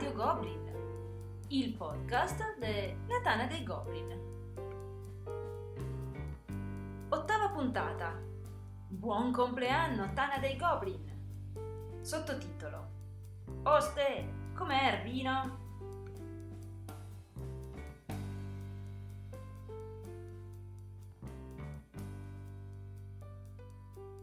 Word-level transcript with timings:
Radio 0.00 0.14
Goblin, 0.14 1.44
il 1.48 1.74
podcast 1.74 2.56
della 2.56 3.20
Tana 3.22 3.44
dei 3.44 3.62
Goblin. 3.62 4.18
Ottava 7.10 7.50
puntata. 7.50 8.18
Buon 8.88 9.30
compleanno, 9.30 10.10
Tana 10.14 10.38
dei 10.38 10.56
Goblin. 10.56 12.00
Sottotitolo. 12.00 12.88
Oste, 13.64 14.52
com'è 14.54 14.88
il? 14.88 15.58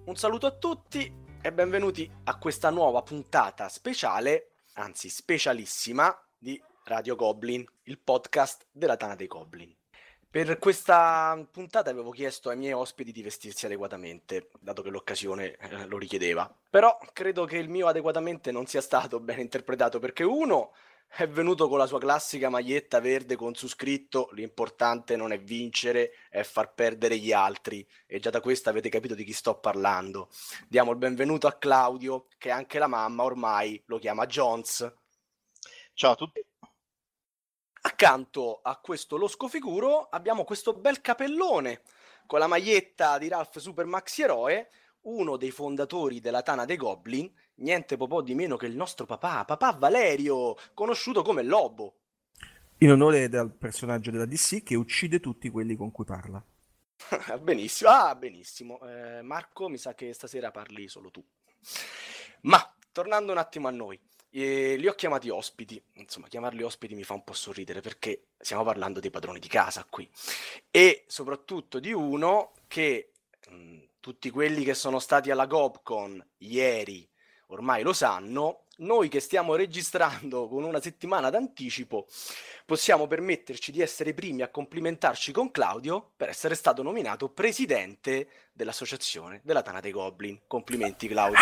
Un 0.06 0.16
saluto 0.16 0.48
a 0.48 0.52
tutti 0.54 1.16
e 1.40 1.54
benvenuti 1.54 2.12
a 2.24 2.36
questa 2.40 2.72
nuova 2.72 3.04
puntata 3.04 3.70
speciale, 3.70 4.54
anzi 4.78 5.10
specialissima, 5.10 6.16
di 6.38 6.62
Radio 6.86 7.16
Goblin, 7.16 7.66
il 7.84 7.98
podcast 7.98 8.66
della 8.72 8.96
Tana 8.96 9.16
dei 9.16 9.28
Goblin. 9.28 9.74
Per 10.30 10.60
questa 10.60 11.48
puntata 11.52 11.90
avevo 11.90 12.12
chiesto 12.12 12.50
ai 12.50 12.58
miei 12.58 12.74
ospiti 12.74 13.12
di 13.12 13.24
vestirsi 13.24 13.66
adeguatamente, 13.66 14.50
dato 14.60 14.82
che 14.82 14.90
l'occasione 14.90 15.56
eh, 15.56 15.86
lo 15.86 15.98
richiedeva. 15.98 16.54
Però 16.70 16.98
credo 17.12 17.46
che 17.46 17.58
il 17.58 17.70
mio 17.70 17.88
adeguatamente 17.88 18.52
non 18.52 18.68
sia 18.68 18.82
stato 18.82 19.20
ben 19.20 19.40
interpretato 19.40 20.00
perché 20.00 20.24
uno 20.24 20.74
è 21.08 21.28
venuto 21.28 21.68
con 21.68 21.78
la 21.78 21.88
sua 21.88 22.00
classica 22.00 22.50
maglietta 22.50 23.00
verde 23.00 23.36
con 23.36 23.56
su 23.56 23.68
scritto 23.68 24.30
l'importante 24.34 25.16
non 25.16 25.32
è 25.32 25.40
vincere, 25.40 26.12
è 26.30 26.44
far 26.44 26.74
perdere 26.74 27.18
gli 27.18 27.32
altri. 27.32 27.88
E 28.06 28.20
già 28.20 28.30
da 28.30 28.42
questo 28.42 28.70
avete 28.70 28.90
capito 28.90 29.16
di 29.16 29.24
chi 29.24 29.34
sto 29.34 29.60
parlando. 29.60 30.30
Diamo 30.68 30.92
il 30.92 30.98
benvenuto 30.98 31.48
a 31.48 31.54
Claudio, 31.54 32.28
che 32.38 32.52
anche 32.52 32.78
la 32.78 32.88
mamma 32.88 33.24
ormai 33.24 33.82
lo 33.88 33.98
chiama 33.98 34.26
Jones. 34.28 34.94
Ciao 35.94 36.12
a 36.12 36.16
tutti. 36.16 36.46
Accanto 37.82 38.60
a 38.62 38.78
questo 38.78 39.18
losco 39.18 39.48
figuro 39.48 40.10
abbiamo 40.10 40.44
questo 40.44 40.74
bel 40.74 41.00
capellone 41.00 41.82
con 42.26 42.40
la 42.40 42.48
maglietta 42.48 43.18
di 43.18 43.30
Ralph 43.30 43.58
Super 43.60 43.86
Maxi 43.86 44.24
Eroe, 44.24 44.70
uno 45.04 45.38
dei 45.38 45.52
fondatori 45.52 46.20
della 46.20 46.42
Tana 46.42 46.66
dei 46.66 46.76
Goblin, 46.76 47.34
niente 47.58 47.98
po' 47.98 48.22
di 48.22 48.36
meno 48.36 48.58
che 48.58 48.66
il 48.66 48.76
nostro 48.76 49.06
papà, 49.06 49.46
papà 49.46 49.74
Valerio, 49.74 50.56
conosciuto 50.74 51.22
come 51.22 51.44
Lobo. 51.44 51.96
In 52.80 52.92
onore 52.92 53.30
del 53.30 53.52
personaggio 53.52 54.12
della 54.12 54.26
DC 54.26 54.64
che 54.64 54.76
uccide 54.76 55.20
tutti 55.20 55.50
quelli 55.50 55.76
con 55.76 55.92
cui 55.92 56.06
parla. 56.06 56.44
benissimo, 57.42 57.90
ah, 57.90 58.16
benissimo. 58.16 58.80
Eh, 58.82 59.22
Marco, 59.22 59.70
mi 59.70 59.78
sa 59.78 59.94
che 59.96 60.14
stasera 60.14 60.52
parli 60.52 60.88
solo 60.88 61.10
tu. 61.10 61.24
Ma 62.42 62.76
tornando 62.92 63.32
un 63.32 63.38
attimo 63.40 63.68
a 63.68 63.72
noi, 63.72 64.00
eh, 64.30 64.76
li 64.76 64.88
ho 64.88 64.94
chiamati 64.94 65.30
ospiti. 65.30 65.82
Insomma, 65.94 66.28
chiamarli 66.28 66.62
ospiti 66.62 66.94
mi 66.94 67.04
fa 67.04 67.14
un 67.14 67.24
po' 67.24 67.34
sorridere 67.34 67.82
perché 67.82 68.28
stiamo 68.38 68.64
parlando 68.64 69.00
dei 69.00 69.10
padroni 69.10 69.40
di 69.40 69.48
casa 69.48 69.86
qui. 69.90 70.08
E 70.70 71.06
soprattutto 71.08 71.80
di 71.80 71.92
uno 71.92 72.54
che 72.68 73.14
mh, 73.50 73.78
tutti 74.00 74.30
quelli 74.30 74.64
che 74.64 74.76
sono 74.76 75.00
stati 75.00 75.32
alla 75.32 75.48
Gobcon 75.48 76.24
ieri 76.40 77.08
ormai 77.48 77.84
lo 77.84 77.94
sanno, 77.94 78.64
noi 78.78 79.10
che 79.10 79.20
stiamo 79.20 79.56
registrando 79.56 80.48
con 80.48 80.64
una 80.64 80.80
settimana 80.80 81.30
d'anticipo 81.30 82.06
possiamo 82.66 83.08
permetterci 83.08 83.72
di 83.72 83.82
essere 83.82 84.12
i 84.12 84.14
primi 84.14 84.42
a 84.42 84.50
complimentarci 84.50 85.32
con 85.32 85.52
Claudio 85.52 86.12
per 86.16 86.30
essere 86.30 86.54
stato 86.54 86.84
nominato 86.84 87.30
presidente 87.30 88.28
dell'associazione 88.54 89.42
della 89.44 89.62
Tana 89.62 89.80
dei 89.80 89.92
Goblin. 89.92 90.42
Complimenti 90.46 91.08
Claudio. 91.08 91.40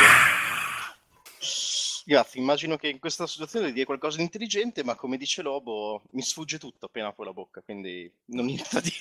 Grazie, 2.08 2.40
immagino 2.40 2.78
che 2.78 2.88
in 2.88 3.00
questa 3.00 3.24
associazione 3.24 3.72
dia 3.72 3.84
qualcosa 3.84 4.18
di 4.18 4.24
intelligente, 4.24 4.84
ma 4.84 4.94
come 4.94 5.18
dice 5.18 5.42
Lobo, 5.42 6.04
mi 6.12 6.22
sfugge 6.22 6.60
tutto 6.60 6.86
appena 6.86 7.08
apro 7.08 7.24
la 7.24 7.34
bocca, 7.34 7.62
quindi 7.62 8.10
non 8.26 8.46
niente 8.46 8.70
da 8.72 8.80
dire. 8.80 9.00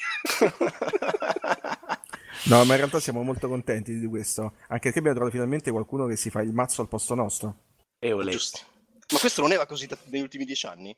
No, 2.47 2.59
ma 2.65 2.73
in 2.75 2.77
realtà 2.79 3.01
siamo 3.01 3.23
molto 3.23 3.49
contenti 3.49 3.99
di 3.99 4.07
questo, 4.07 4.43
anche 4.69 4.85
perché 4.85 4.99
abbiamo 4.99 5.15
trovato 5.15 5.31
finalmente 5.33 5.71
qualcuno 5.71 6.07
che 6.07 6.17
si 6.17 6.29
fa 6.31 6.43
il 6.43 6.53
mazzo 6.53 6.83
al 6.83 6.89
posto 6.89 7.15
nostro. 7.15 7.57
E 7.99 8.13
olè. 8.13 8.33
Giusto. 8.33 8.59
Ma 9.13 9.19
questo 9.19 9.41
non 9.41 9.53
era 9.53 9.65
così 9.67 9.87
da- 9.87 9.97
negli 10.07 10.23
ultimi 10.23 10.45
dieci 10.45 10.67
anni? 10.67 10.95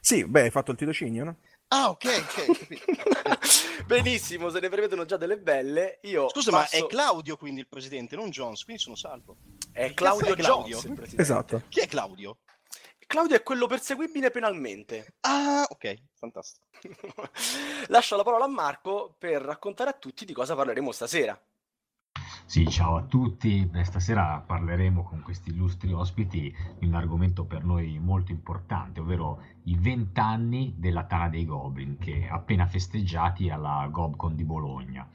Sì, 0.00 0.24
beh, 0.24 0.42
hai 0.42 0.50
fatto 0.50 0.70
il 0.70 0.76
tirocinio, 0.78 1.24
no? 1.24 1.36
Ah, 1.68 1.90
ok, 1.90 2.24
ok. 2.48 3.84
Benissimo, 3.84 4.48
se 4.48 4.60
ne 4.60 4.68
prevedono 4.70 5.04
già 5.04 5.18
delle 5.18 5.38
belle. 5.38 5.98
Io 6.04 6.30
Scusa, 6.30 6.50
ma 6.50 6.60
passo- 6.60 6.76
è 6.76 6.86
Claudio 6.86 7.36
quindi 7.36 7.60
il 7.60 7.68
presidente, 7.68 8.16
non 8.16 8.30
Jones, 8.30 8.64
quindi 8.64 8.80
sono 8.82 8.96
salvo. 8.96 9.36
è 9.72 9.92
Claudio 9.92 10.34
Claudio? 10.34 10.76
Jones, 10.78 10.84
il 10.84 10.92
presidente. 10.94 11.22
Esatto. 11.22 11.62
Chi 11.68 11.80
è 11.80 11.86
Claudio? 11.86 12.38
Claudio 13.08 13.36
è 13.36 13.42
quello 13.42 13.66
perseguibile 13.66 14.30
penalmente. 14.30 15.14
Ah, 15.20 15.64
ok, 15.66 15.94
fantastico. 16.12 16.66
Lascio 17.88 18.16
la 18.16 18.22
parola 18.22 18.44
a 18.44 18.48
Marco 18.48 19.14
per 19.16 19.40
raccontare 19.40 19.88
a 19.88 19.94
tutti 19.94 20.26
di 20.26 20.34
cosa 20.34 20.54
parleremo 20.54 20.92
stasera. 20.92 21.40
Sì, 22.44 22.68
ciao 22.68 22.96
a 22.96 23.04
tutti. 23.04 23.64
Beh, 23.64 23.84
stasera 23.84 24.44
parleremo 24.46 25.04
con 25.04 25.22
questi 25.22 25.48
illustri 25.48 25.90
ospiti 25.90 26.54
di 26.78 26.84
un 26.84 26.92
argomento 26.92 27.46
per 27.46 27.64
noi 27.64 27.98
molto 27.98 28.30
importante, 28.30 29.00
ovvero 29.00 29.42
i 29.64 29.76
vent'anni 29.78 30.74
della 30.76 31.04
Tana 31.04 31.30
dei 31.30 31.46
Goblin, 31.46 31.96
che 31.96 32.28
appena 32.30 32.66
festeggiati 32.66 33.48
alla 33.48 33.88
Gobcon 33.90 34.36
di 34.36 34.44
Bologna. 34.44 35.08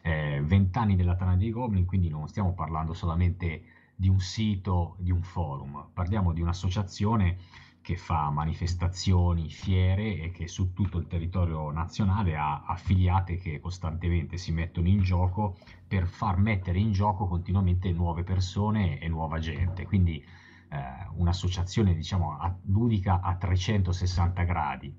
Eh, 0.00 0.40
Vent'anni 0.42 0.96
della 0.96 1.16
Tana 1.16 1.36
dei 1.36 1.50
Goblin, 1.50 1.84
quindi 1.84 2.08
non 2.08 2.28
stiamo 2.28 2.54
parlando 2.54 2.94
solamente 2.94 3.75
di 3.96 4.08
un 4.08 4.20
sito, 4.20 4.96
di 4.98 5.10
un 5.10 5.22
forum, 5.22 5.88
parliamo 5.92 6.32
di 6.32 6.42
un'associazione 6.42 7.38
che 7.80 7.96
fa 7.96 8.30
manifestazioni, 8.30 9.48
fiere 9.48 10.18
e 10.20 10.32
che 10.32 10.48
su 10.48 10.72
tutto 10.72 10.98
il 10.98 11.06
territorio 11.06 11.70
nazionale 11.70 12.36
ha 12.36 12.64
affiliate 12.64 13.36
che 13.36 13.60
costantemente 13.60 14.38
si 14.38 14.50
mettono 14.50 14.88
in 14.88 15.02
gioco 15.02 15.56
per 15.86 16.08
far 16.08 16.36
mettere 16.36 16.80
in 16.80 16.90
gioco 16.90 17.28
continuamente 17.28 17.92
nuove 17.92 18.24
persone 18.24 18.98
e 18.98 19.06
nuova 19.06 19.38
gente. 19.38 19.86
Quindi 19.86 20.16
eh, 20.18 21.06
un'associazione 21.14 21.94
diciamo 21.94 22.36
a- 22.36 22.56
ludica 22.64 23.20
a 23.22 23.36
360 23.36 24.42
gradi. 24.42 24.92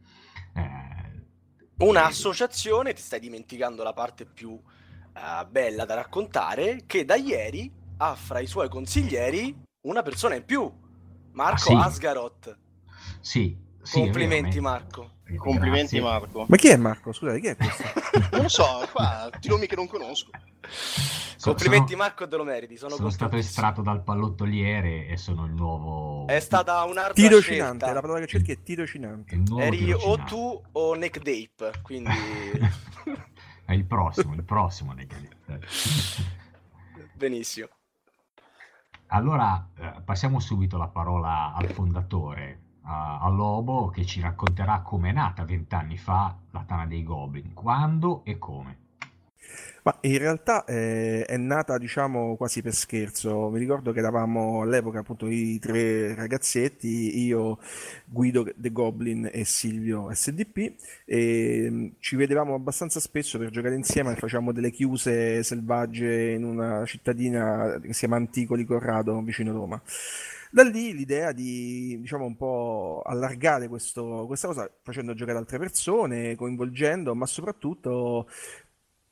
Eh, 0.53 1.85
Un'associazione, 1.85 2.93
ti 2.93 3.01
stai 3.01 3.19
dimenticando 3.19 3.83
la 3.83 3.93
parte 3.93 4.25
più 4.25 4.57
eh, 4.57 5.45
bella 5.45 5.83
da 5.83 5.95
raccontare, 5.95 6.83
che 6.87 7.03
da 7.03 7.15
ieri 7.15 7.69
ha 7.97 8.15
fra 8.15 8.39
i 8.39 8.47
suoi 8.47 8.69
consiglieri 8.69 9.55
una 9.81 10.01
persona 10.03 10.35
in 10.35 10.45
più, 10.45 10.71
Marco 11.33 11.55
Ah, 11.55 11.81
sì? 11.81 11.87
Asgaroth. 11.87 12.57
sì, 13.19 13.57
sì, 13.81 13.99
Complimenti 14.01 14.59
ma- 14.59 14.71
Marco. 14.71 15.11
Complimenti 15.35 15.97
Grazie. 15.97 16.01
Marco. 16.01 16.45
Ma 16.47 16.55
chi 16.55 16.67
è 16.69 16.77
Marco? 16.77 17.11
Scusate, 17.11 17.39
chi 17.41 17.47
è 17.47 17.55
questo? 17.57 17.83
Non 18.31 18.41
lo 18.43 18.47
so, 18.49 18.87
qua 18.93 19.29
ti 19.39 19.49
nomi 19.49 19.67
che 19.67 19.75
non 19.75 19.87
conosco. 19.87 20.29
So- 21.37 21.49
Complimenti 21.49 21.91
sono- 21.91 22.01
Marco, 22.03 22.27
te 22.27 22.35
lo 22.37 22.43
meriti. 22.43 22.77
Sono, 22.77 22.95
Sono 22.95 23.09
stato 23.09 23.35
estratto 23.35 23.81
dal 23.81 24.03
pallottoliere 24.03 25.07
e 25.07 25.17
sono 25.17 25.45
il 25.45 25.51
nuovo... 25.51 26.25
È 26.27 26.39
stata 26.39 26.81
un'ardua 26.83 27.13
Tirocinante, 27.13 27.77
scelta. 27.85 27.93
la 27.93 28.01
parola 28.01 28.19
che 28.21 28.27
cerchi 28.27 28.51
è 28.53 28.63
tirocinante. 28.63 29.35
Eri 29.35 29.91
o 29.91 29.97
tirocinante. 29.97 30.23
tu 30.29 30.61
o 30.71 30.93
Nick 30.95 31.17
Dape, 31.21 31.81
quindi 31.81 32.09
È 33.65 33.73
il 33.73 33.83
prossimo, 33.85 34.33
il 34.33 34.43
prossimo. 34.43 34.93
dai, 34.93 35.07
dai. 35.45 35.59
benissimo. 37.13 37.67
Allora 39.07 39.69
eh, 39.75 40.01
passiamo 40.03 40.39
subito 40.39 40.77
la 40.77 40.87
parola 40.87 41.53
al 41.53 41.67
fondatore, 41.67 42.59
a, 42.83 43.19
a 43.19 43.29
Lobo, 43.29 43.87
che 43.87 44.05
ci 44.05 44.19
racconterà 44.19 44.81
come 44.81 45.09
è 45.09 45.13
nata 45.13 45.45
vent'anni 45.45 45.97
fa 45.97 46.35
la 46.51 46.63
Tana 46.63 46.85
dei 46.85 47.03
Goblin, 47.03 47.53
quando 47.53 48.25
e 48.25 48.37
come. 48.37 48.79
Ma 49.87 49.97
in 50.01 50.17
realtà 50.17 50.65
eh, 50.65 51.23
è 51.23 51.37
nata, 51.37 51.77
diciamo, 51.77 52.35
quasi 52.35 52.61
per 52.61 52.73
scherzo. 52.73 53.49
Mi 53.49 53.57
ricordo 53.57 53.93
che 53.93 53.99
eravamo 53.99 54.61
all'epoca 54.61 54.99
appunto 54.99 55.27
i 55.27 55.59
tre 55.59 56.13
ragazzetti, 56.13 57.23
io, 57.23 57.57
Guido 58.03 58.45
The 58.53 58.71
Goblin 58.73 59.29
e 59.31 59.45
Silvio 59.45 60.09
SDP, 60.13 60.73
e 61.05 61.67
mm, 61.69 61.87
ci 61.99 62.17
vedevamo 62.17 62.53
abbastanza 62.53 62.99
spesso 62.99 63.37
per 63.37 63.49
giocare 63.49 63.75
insieme, 63.75 64.13
facevamo 64.15 64.51
delle 64.51 64.71
chiuse 64.71 65.41
selvagge 65.41 66.31
in 66.31 66.43
una 66.43 66.83
cittadina 66.85 67.79
che 67.81 67.93
si 67.93 67.99
chiama 67.99 68.17
Anticoli 68.17 68.65
Corrado, 68.65 69.21
vicino 69.21 69.53
Roma. 69.53 69.81
Da 70.49 70.63
lì 70.63 70.93
l'idea 70.93 71.31
di, 71.31 71.97
diciamo, 71.99 72.25
un 72.25 72.35
po' 72.37 73.01
allargare 73.05 73.67
questo- 73.67 74.25
questa 74.27 74.47
cosa 74.47 74.69
facendo 74.81 75.13
giocare 75.13 75.37
altre 75.37 75.59
persone, 75.59 76.35
coinvolgendo, 76.35 77.13
ma 77.15 77.25
soprattutto 77.25 78.27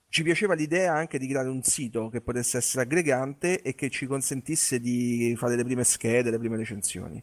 ci 0.10 0.24
piaceva 0.24 0.54
l'idea 0.54 0.94
anche 0.94 1.18
di 1.18 1.28
creare 1.28 1.50
un 1.50 1.62
sito 1.62 2.10
che 2.10 2.22
potesse 2.22 2.57
essere 2.57 2.84
aggregante 2.84 3.62
e 3.62 3.75
che 3.75 3.90
ci 3.90 4.06
consentisse 4.06 4.80
di 4.80 5.36
fare 5.38 5.56
le 5.56 5.63
prime 5.63 5.84
schede, 5.84 6.31
le 6.31 6.40
prime 6.40 6.57
recensioni. 6.57 7.22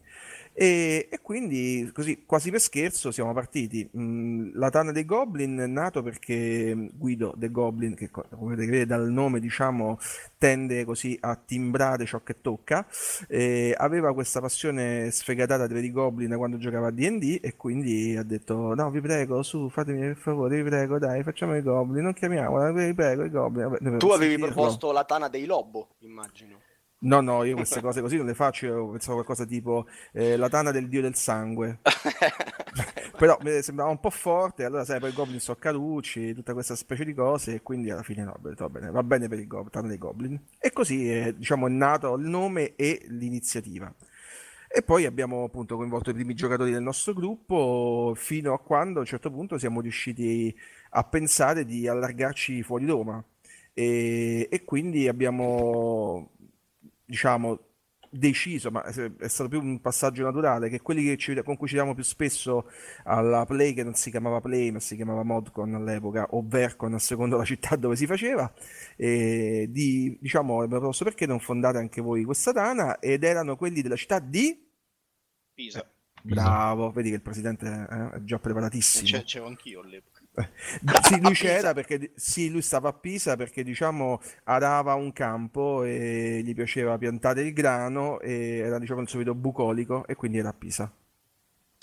E, 0.55 1.07
e 1.09 1.19
quindi, 1.21 1.89
così, 1.93 2.25
quasi 2.25 2.51
per 2.51 2.61
scherzo, 2.61 3.11
siamo 3.11 3.33
partiti. 3.33 3.89
Mm, 3.97 4.51
la 4.53 4.69
Tana 4.69 4.91
dei 4.91 5.03
Goblin 5.03 5.57
è 5.57 5.65
nato 5.65 6.03
perché 6.03 6.91
Guido 6.93 7.33
The 7.35 7.49
Goblin, 7.49 7.95
che 7.95 8.11
come 8.11 8.27
potete 8.29 8.65
vedere 8.65 8.85
dal 8.85 9.09
nome, 9.09 9.39
diciamo, 9.39 9.97
tende 10.37 10.85
così 10.85 11.17
a 11.19 11.35
timbrare 11.35 12.05
ciò 12.05 12.21
che 12.21 12.39
tocca, 12.39 12.85
eh, 13.27 13.73
aveva 13.75 14.13
questa 14.13 14.39
passione 14.41 15.09
sfegatata 15.09 15.65
per 15.67 15.83
i 15.83 15.91
Goblin 15.91 16.35
quando 16.37 16.57
giocava 16.57 16.87
a 16.87 16.91
D&D 16.91 17.39
e 17.41 17.55
quindi 17.55 18.15
ha 18.15 18.23
detto, 18.23 18.75
no, 18.75 18.91
vi 18.91 19.01
prego, 19.01 19.41
su, 19.41 19.69
fatemi 19.69 20.01
per 20.01 20.17
favore, 20.17 20.61
vi 20.61 20.69
prego, 20.69 20.99
dai, 20.99 21.23
facciamo 21.23 21.55
i 21.55 21.63
Goblin, 21.63 22.03
non 22.03 22.13
chiamiamola, 22.13 22.71
vi 22.71 22.93
prego, 22.93 23.23
i 23.23 23.29
Goblin. 23.31 23.69
Vabbè, 23.69 23.97
tu 23.97 24.09
avevi 24.09 24.37
proposto 24.37 24.91
la 24.91 25.03
Tana 25.03 25.29
dei 25.29 25.45
Lobo, 25.45 25.95
immagino. 25.99 26.59
No, 27.03 27.19
no, 27.19 27.43
io 27.43 27.55
queste 27.55 27.81
cose 27.81 27.99
così 27.99 28.15
non 28.15 28.25
le 28.25 28.33
faccio, 28.33 28.65
io 28.65 28.89
pensavo 28.91 29.15
qualcosa 29.15 29.45
tipo 29.45 29.87
eh, 30.13 30.37
la 30.37 30.47
tana 30.47 30.71
del 30.71 30.87
dio 30.87 31.01
del 31.01 31.15
sangue. 31.15 31.79
Però 33.17 33.37
mi 33.41 33.61
sembrava 33.61 33.91
un 33.91 33.99
po' 33.99 34.09
forte, 34.09 34.63
allora 34.63 34.85
sai, 34.85 34.99
poi 35.01 35.09
i 35.09 35.13
goblin 35.13 35.39
sono 35.41 35.57
carucci, 35.59 36.33
tutta 36.33 36.53
questa 36.53 36.75
specie 36.75 37.03
di 37.03 37.13
cose, 37.13 37.55
e 37.55 37.61
quindi 37.61 37.89
alla 37.89 38.03
fine 38.03 38.23
no, 38.23 38.35
va 38.41 38.69
bene, 38.69 38.89
va 38.89 39.03
bene 39.03 39.27
per 39.27 39.39
il 39.39 39.47
goblin, 39.47 39.69
tana 39.69 39.87
dei 39.89 39.97
goblin. 39.97 40.39
E 40.57 40.71
così 40.71 41.09
è, 41.09 41.33
diciamo, 41.33 41.67
è 41.67 41.69
nato 41.69 42.15
il 42.15 42.25
nome 42.25 42.75
e 42.75 43.03
l'iniziativa. 43.09 43.93
E 44.75 44.81
poi 44.81 45.05
abbiamo 45.05 45.43
appunto 45.43 45.75
coinvolto 45.75 46.09
i 46.09 46.13
primi 46.13 46.33
giocatori 46.33 46.71
del 46.71 46.81
nostro 46.81 47.13
gruppo 47.13 48.13
fino 48.15 48.53
a 48.53 48.59
quando 48.59 48.99
a 48.99 49.01
un 49.01 49.07
certo 49.07 49.29
punto 49.29 49.57
siamo 49.57 49.81
riusciti 49.81 50.55
a 50.91 51.03
pensare 51.03 51.65
di 51.65 51.87
allargarci 51.87 52.63
fuori 52.63 52.85
Roma. 52.85 53.23
E, 53.73 54.47
e 54.49 54.63
quindi 54.63 55.07
abbiamo 55.07 56.29
diciamo, 57.05 57.59
deciso, 58.13 58.69
ma 58.69 58.83
è 58.83 59.27
stato 59.27 59.49
più 59.49 59.59
un 59.59 59.81
passaggio 59.81 60.23
naturale, 60.23 60.69
che 60.69 60.81
quelli 60.81 61.03
che 61.03 61.17
ci, 61.17 61.33
con 61.43 61.57
cui 61.57 61.67
ci 61.67 61.73
diamo 61.73 61.95
più 61.95 62.03
spesso 62.03 62.69
alla 63.05 63.43
Play, 63.45 63.73
che 63.73 63.83
non 63.83 63.95
si 63.95 64.11
chiamava 64.11 64.39
Play, 64.39 64.69
ma 64.69 64.79
si 64.79 64.95
chiamava 64.95 65.23
Modcon 65.23 65.73
all'epoca, 65.73 66.27
o 66.29 66.43
Vercon 66.45 66.93
a 66.93 66.99
seconda 66.99 67.35
della 67.35 67.47
città 67.47 67.75
dove 67.75 67.95
si 67.95 68.05
faceva, 68.05 68.53
e 68.95 69.67
di, 69.69 70.15
diciamo, 70.21 70.61
abbiamo 70.61 70.79
proposto 70.79 71.03
perché 71.03 71.25
non 71.25 71.39
fondate 71.39 71.79
anche 71.79 72.01
voi 72.01 72.23
questa 72.23 72.53
Tana, 72.53 72.99
ed 72.99 73.23
erano 73.23 73.55
quelli 73.55 73.81
della 73.81 73.95
città 73.95 74.19
di... 74.19 74.63
Pisa. 75.55 75.81
Eh, 75.81 75.87
bravo, 76.21 76.91
vedi 76.91 77.09
che 77.09 77.15
il 77.15 77.21
presidente 77.21 77.65
eh, 77.65 78.09
è 78.17 78.23
già 78.23 78.37
preparatissimo. 78.37 79.07
C'è, 79.07 79.23
c'ero 79.23 79.47
anch'io 79.47 79.81
all'epoca. 79.81 80.12
sì, 81.03 81.21
lui 81.21 81.33
c'era 81.33 81.73
perché 81.73 82.11
sì, 82.15 82.49
lui 82.49 82.61
stava 82.61 82.89
a 82.89 82.93
Pisa 82.93 83.35
perché 83.35 83.63
diciamo 83.63 84.19
arava 84.45 84.95
un 84.95 85.11
campo 85.13 85.83
e 85.83 86.41
gli 86.43 86.53
piaceva 86.55 86.97
piantare 86.97 87.41
il 87.43 87.53
grano 87.53 88.19
e 88.19 88.57
era 88.57 88.79
diciamo 88.79 89.01
il 89.01 89.09
solito 89.09 89.35
bucolico 89.35 90.05
e 90.07 90.15
quindi 90.15 90.39
era 90.39 90.49
a 90.49 90.53
Pisa. 90.53 90.91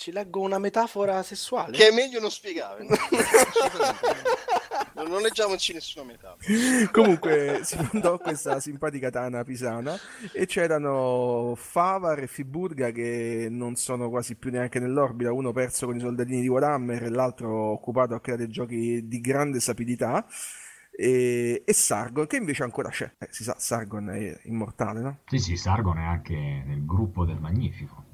Ci 0.00 0.12
leggo 0.12 0.40
una 0.40 0.58
metafora 0.58 1.22
sessuale. 1.22 1.76
Che 1.76 1.88
è 1.88 1.92
meglio 1.92 2.20
non 2.20 2.30
spiegare. 2.30 2.86
non 4.96 5.20
leggiamoci 5.20 5.74
nessuna 5.74 6.06
metafora. 6.06 6.90
Comunque 6.90 7.60
si 7.64 7.76
fondò 7.76 8.16
questa 8.16 8.60
simpatica 8.60 9.10
tana 9.10 9.44
pisana 9.44 9.94
e 10.32 10.46
c'erano 10.46 11.52
Favar 11.54 12.20
e 12.20 12.28
Fiburga 12.28 12.92
che 12.92 13.48
non 13.50 13.76
sono 13.76 14.08
quasi 14.08 14.36
più 14.36 14.50
neanche 14.50 14.78
nell'orbita, 14.78 15.34
uno 15.34 15.52
perso 15.52 15.84
con 15.84 15.96
i 15.96 16.00
soldatini 16.00 16.40
di 16.40 16.48
Warhammer 16.48 17.02
e 17.02 17.10
l'altro 17.10 17.72
occupato 17.72 18.14
a 18.14 18.22
creare 18.22 18.48
giochi 18.48 19.06
di 19.06 19.20
grande 19.20 19.60
sapidità. 19.60 20.24
E, 20.92 21.62
e, 21.62 21.72
Sargon 21.74 22.26
che 22.26 22.36
invece 22.36 22.62
ancora 22.62 22.88
c'è. 22.88 23.16
Eh, 23.18 23.28
si 23.28 23.44
sa, 23.44 23.54
Sargon 23.58 24.08
è 24.08 24.40
immortale, 24.44 25.00
no? 25.00 25.18
Sì, 25.26 25.36
sì, 25.36 25.56
Sargon 25.56 25.98
è 25.98 26.04
anche 26.04 26.34
nel 26.34 26.86
gruppo 26.86 27.26
del 27.26 27.38
Magnifico. 27.38 28.09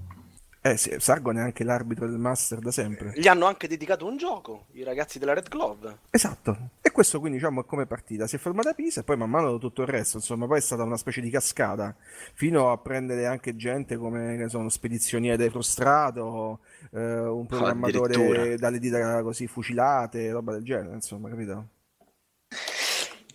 Eh 0.66 0.76
sì, 0.76 0.96
Sargon 0.98 1.36
è 1.36 1.40
anche 1.40 1.62
l'arbitro 1.62 2.08
del 2.08 2.18
Master 2.18 2.58
da 2.58 2.72
sempre. 2.72 3.12
Gli 3.14 3.28
hanno 3.28 3.46
anche 3.46 3.68
dedicato 3.68 4.04
un 4.04 4.16
gioco, 4.16 4.66
i 4.72 4.82
ragazzi 4.82 5.20
della 5.20 5.32
Red 5.32 5.48
Glove. 5.48 5.98
Esatto. 6.10 6.70
E 6.80 6.90
questo 6.90 7.20
quindi 7.20 7.38
diciamo 7.38 7.60
è 7.60 7.64
come 7.64 7.86
partita. 7.86 8.26
Si 8.26 8.34
è 8.34 8.38
formata 8.40 8.70
a 8.70 8.74
Pisa 8.74 9.00
e 9.00 9.04
poi 9.04 9.16
man 9.16 9.30
mano 9.30 9.58
tutto 9.58 9.82
il 9.82 9.88
resto, 9.88 10.16
insomma, 10.16 10.46
poi 10.48 10.58
è 10.58 10.60
stata 10.60 10.82
una 10.82 10.96
specie 10.96 11.20
di 11.20 11.30
cascata, 11.30 11.94
fino 12.34 12.72
a 12.72 12.78
prendere 12.78 13.26
anche 13.26 13.54
gente 13.54 13.96
come, 13.96 14.36
che 14.36 14.48
sono, 14.48 14.68
spedizioniere 14.68 15.50
frustrato, 15.50 16.58
eh, 16.90 17.20
un 17.20 17.46
programmatore 17.46 18.56
dalle 18.56 18.80
dita 18.80 19.22
così 19.22 19.46
fucilate, 19.46 20.32
roba 20.32 20.50
del 20.50 20.64
genere, 20.64 20.94
insomma, 20.94 21.28
capito? 21.28 21.68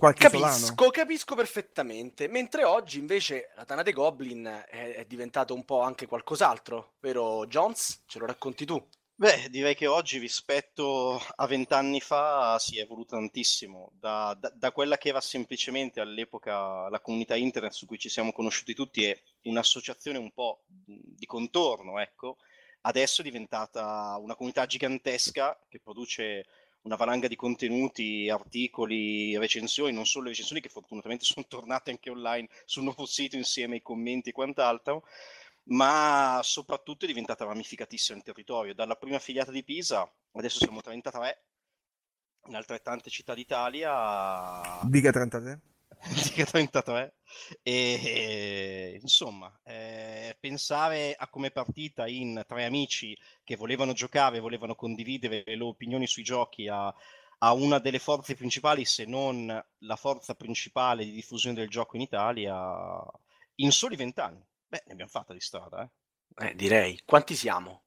Qualche 0.02 0.24
capisco, 0.24 0.50
solano. 0.50 0.90
Capisco 0.90 1.36
perfettamente. 1.36 2.28
Mentre 2.28 2.64
oggi 2.64 2.98
invece 2.98 3.52
la 3.56 3.66
Tana 3.66 3.84
dei 3.84 3.94
Goblin 3.94 4.64
è, 4.68 4.96
è 4.96 5.06
diventato 5.06 5.54
un 5.54 5.64
po' 5.64 5.82
anche 5.82 6.08
qualcos'altro, 6.08 6.94
vero 7.02 7.46
Jones? 7.46 8.02
Ce 8.08 8.18
lo 8.18 8.26
racconti 8.26 8.66
tu? 8.66 8.84
Beh, 9.14 9.50
direi 9.52 9.76
che 9.76 9.86
oggi 9.86 10.18
rispetto 10.18 11.22
a 11.36 11.46
vent'anni 11.46 12.02
fa 12.02 12.58
si 12.58 12.80
è 12.80 12.82
evoluto 12.82 13.16
tantissimo, 13.16 13.92
da, 13.94 14.36
da, 14.40 14.52
da, 14.56 14.72
quella 14.72 14.98
che 14.98 15.10
era 15.10 15.22
semplicemente 15.22 16.00
all'epoca 16.02 16.90
la 16.90 17.00
comunità 17.00 17.36
internet 17.36 17.72
su 17.72 17.86
cui 17.86 18.00
ci 18.00 18.10
siamo 18.10 18.32
conosciuti 18.32 18.74
tutti 18.74 19.06
e 19.06 19.22
un'associazione 19.44 20.18
un 20.18 20.32
po' 20.32 20.64
di 20.66 21.28
contorno, 21.28 22.00
ecco, 22.00 22.38
adesso 22.82 23.22
è 23.22 23.24
diventata 23.24 24.18
una 24.20 24.34
comunità 24.34 24.66
gigantesca 24.66 25.60
che 25.70 25.80
produce 25.80 26.48
una 26.84 26.96
valanga 26.96 27.28
di 27.28 27.36
contenuti, 27.36 28.30
articoli, 28.30 29.38
recensioni, 29.38 29.94
non 29.94 30.06
solo 30.06 30.26
le 30.26 30.30
recensioni 30.32 30.62
che 30.62 30.70
fortunatamente 30.70 31.26
sono 31.26 31.46
tornate 31.48 31.92
anche 31.92 32.10
online 32.10 32.48
sul 32.66 32.84
nuovo 32.84 33.06
sito 33.06 33.36
insieme 33.36 33.76
ai 33.76 33.82
commenti 33.82 34.30
e 34.30 34.34
quant'altro, 34.34 35.06
ma 35.66 36.40
soprattutto 36.44 37.06
è 37.06 37.08
diventata 37.08 37.46
ramificatissima 37.46 38.18
il 38.18 38.24
territorio. 38.24 38.74
Dalla 38.74 38.96
prima 38.96 39.20
filiata 39.20 39.52
di 39.52 39.64
Pisa, 39.64 40.12
adesso 40.34 40.58
siamo 40.58 40.82
33, 40.82 41.44
in 42.48 42.56
altrettante 42.56 43.10
città 43.10 43.36
d'Italia. 43.36 44.80
Dica 44.84 45.12
33. 45.12 45.71
Dica 46.24 46.46
33. 46.46 47.16
E 47.62 48.98
insomma, 49.02 49.52
eh, 49.64 50.36
pensare 50.40 51.16
a 51.18 51.28
come 51.30 51.52
partita 51.52 52.08
in 52.08 52.44
tre 52.48 52.66
amici 52.66 53.18
che 53.44 53.56
volevano 53.56 53.94
giocare, 53.94 54.40
volevano 54.40 54.76
condividere 54.76 55.44
le 55.46 55.56
loro 55.56 55.72
opinioni 55.72 56.08
sui 56.08 56.24
giochi 56.24 56.68
a, 56.68 56.94
a 57.44 57.54
una 57.54 57.80
delle 57.80 58.00
forze 58.00 58.36
principali, 58.36 58.86
se 58.86 59.06
non 59.06 59.64
la 59.80 59.96
forza 59.96 60.36
principale 60.36 61.06
di 61.06 61.12
diffusione 61.12 61.56
del 61.56 61.70
gioco 61.70 61.96
in 61.96 62.02
Italia, 62.02 63.04
in 63.56 63.72
soli 63.72 63.96
vent'anni. 63.96 64.44
Beh, 64.68 64.84
ne 64.86 64.92
abbiamo 64.94 65.12
fatta 65.12 65.34
di 65.34 65.42
strada, 65.42 65.84
eh? 65.84 66.48
eh 66.48 66.56
direi. 66.56 67.00
Quanti 67.06 67.36
siamo? 67.36 67.81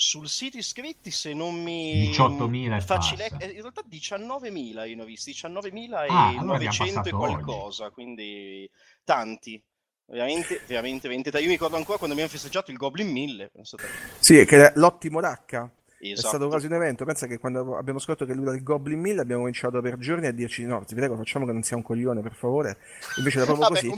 Sul 0.00 0.28
sito 0.28 0.58
iscritti 0.58 1.10
se 1.10 1.34
non 1.34 1.60
mi 1.60 2.08
18.000 2.10 2.80
facile 2.84 3.30
eh, 3.38 3.46
in 3.46 3.62
realtà 3.62 3.82
19.000 3.90 4.88
io 4.88 4.94
ne 4.94 5.02
ho 5.02 5.04
visti 5.04 5.32
19.900 5.32 5.92
ah, 6.08 6.38
allora 6.38 6.58
e 6.60 7.10
qualcosa 7.10 7.86
oggi. 7.86 7.94
quindi 7.94 8.70
tanti 9.02 9.60
veramente 10.06 10.62
veramente 10.68 11.08
veramente 11.08 11.38
io 11.40 11.46
mi 11.46 11.50
ricordo 11.50 11.74
ancora 11.74 11.98
quando 11.98 12.14
abbiamo 12.14 12.30
festeggiato 12.30 12.70
il 12.70 12.76
Goblin 12.76 13.10
1000 13.10 13.50
pensate. 13.52 13.88
sì 14.20 14.44
che 14.44 14.68
è 14.68 14.72
l'ottimo 14.76 15.18
Racca 15.18 15.68
Esatto. 16.00 16.26
È 16.26 16.28
stato 16.28 16.48
quasi 16.48 16.66
un 16.66 16.74
evento. 16.74 17.04
Pensa 17.04 17.26
che 17.26 17.38
quando 17.38 17.76
abbiamo 17.76 17.98
scoperto 17.98 18.24
che 18.24 18.34
lui 18.34 18.44
era 18.46 18.54
il 18.54 18.62
Goblin 18.62 19.00
Mill 19.00 19.18
abbiamo 19.18 19.40
cominciato 19.40 19.80
per 19.80 19.98
giorni 19.98 20.26
a 20.26 20.32
dirci: 20.32 20.64
No, 20.64 20.84
ti 20.84 20.94
prego, 20.94 21.16
facciamo 21.16 21.44
che 21.44 21.52
non 21.52 21.62
sia 21.62 21.76
un 21.76 21.82
coglione, 21.82 22.20
per 22.22 22.34
favore. 22.34 22.78
Invece 23.16 23.40
era 23.40 23.52
proprio 23.52 23.68
così. 23.68 23.88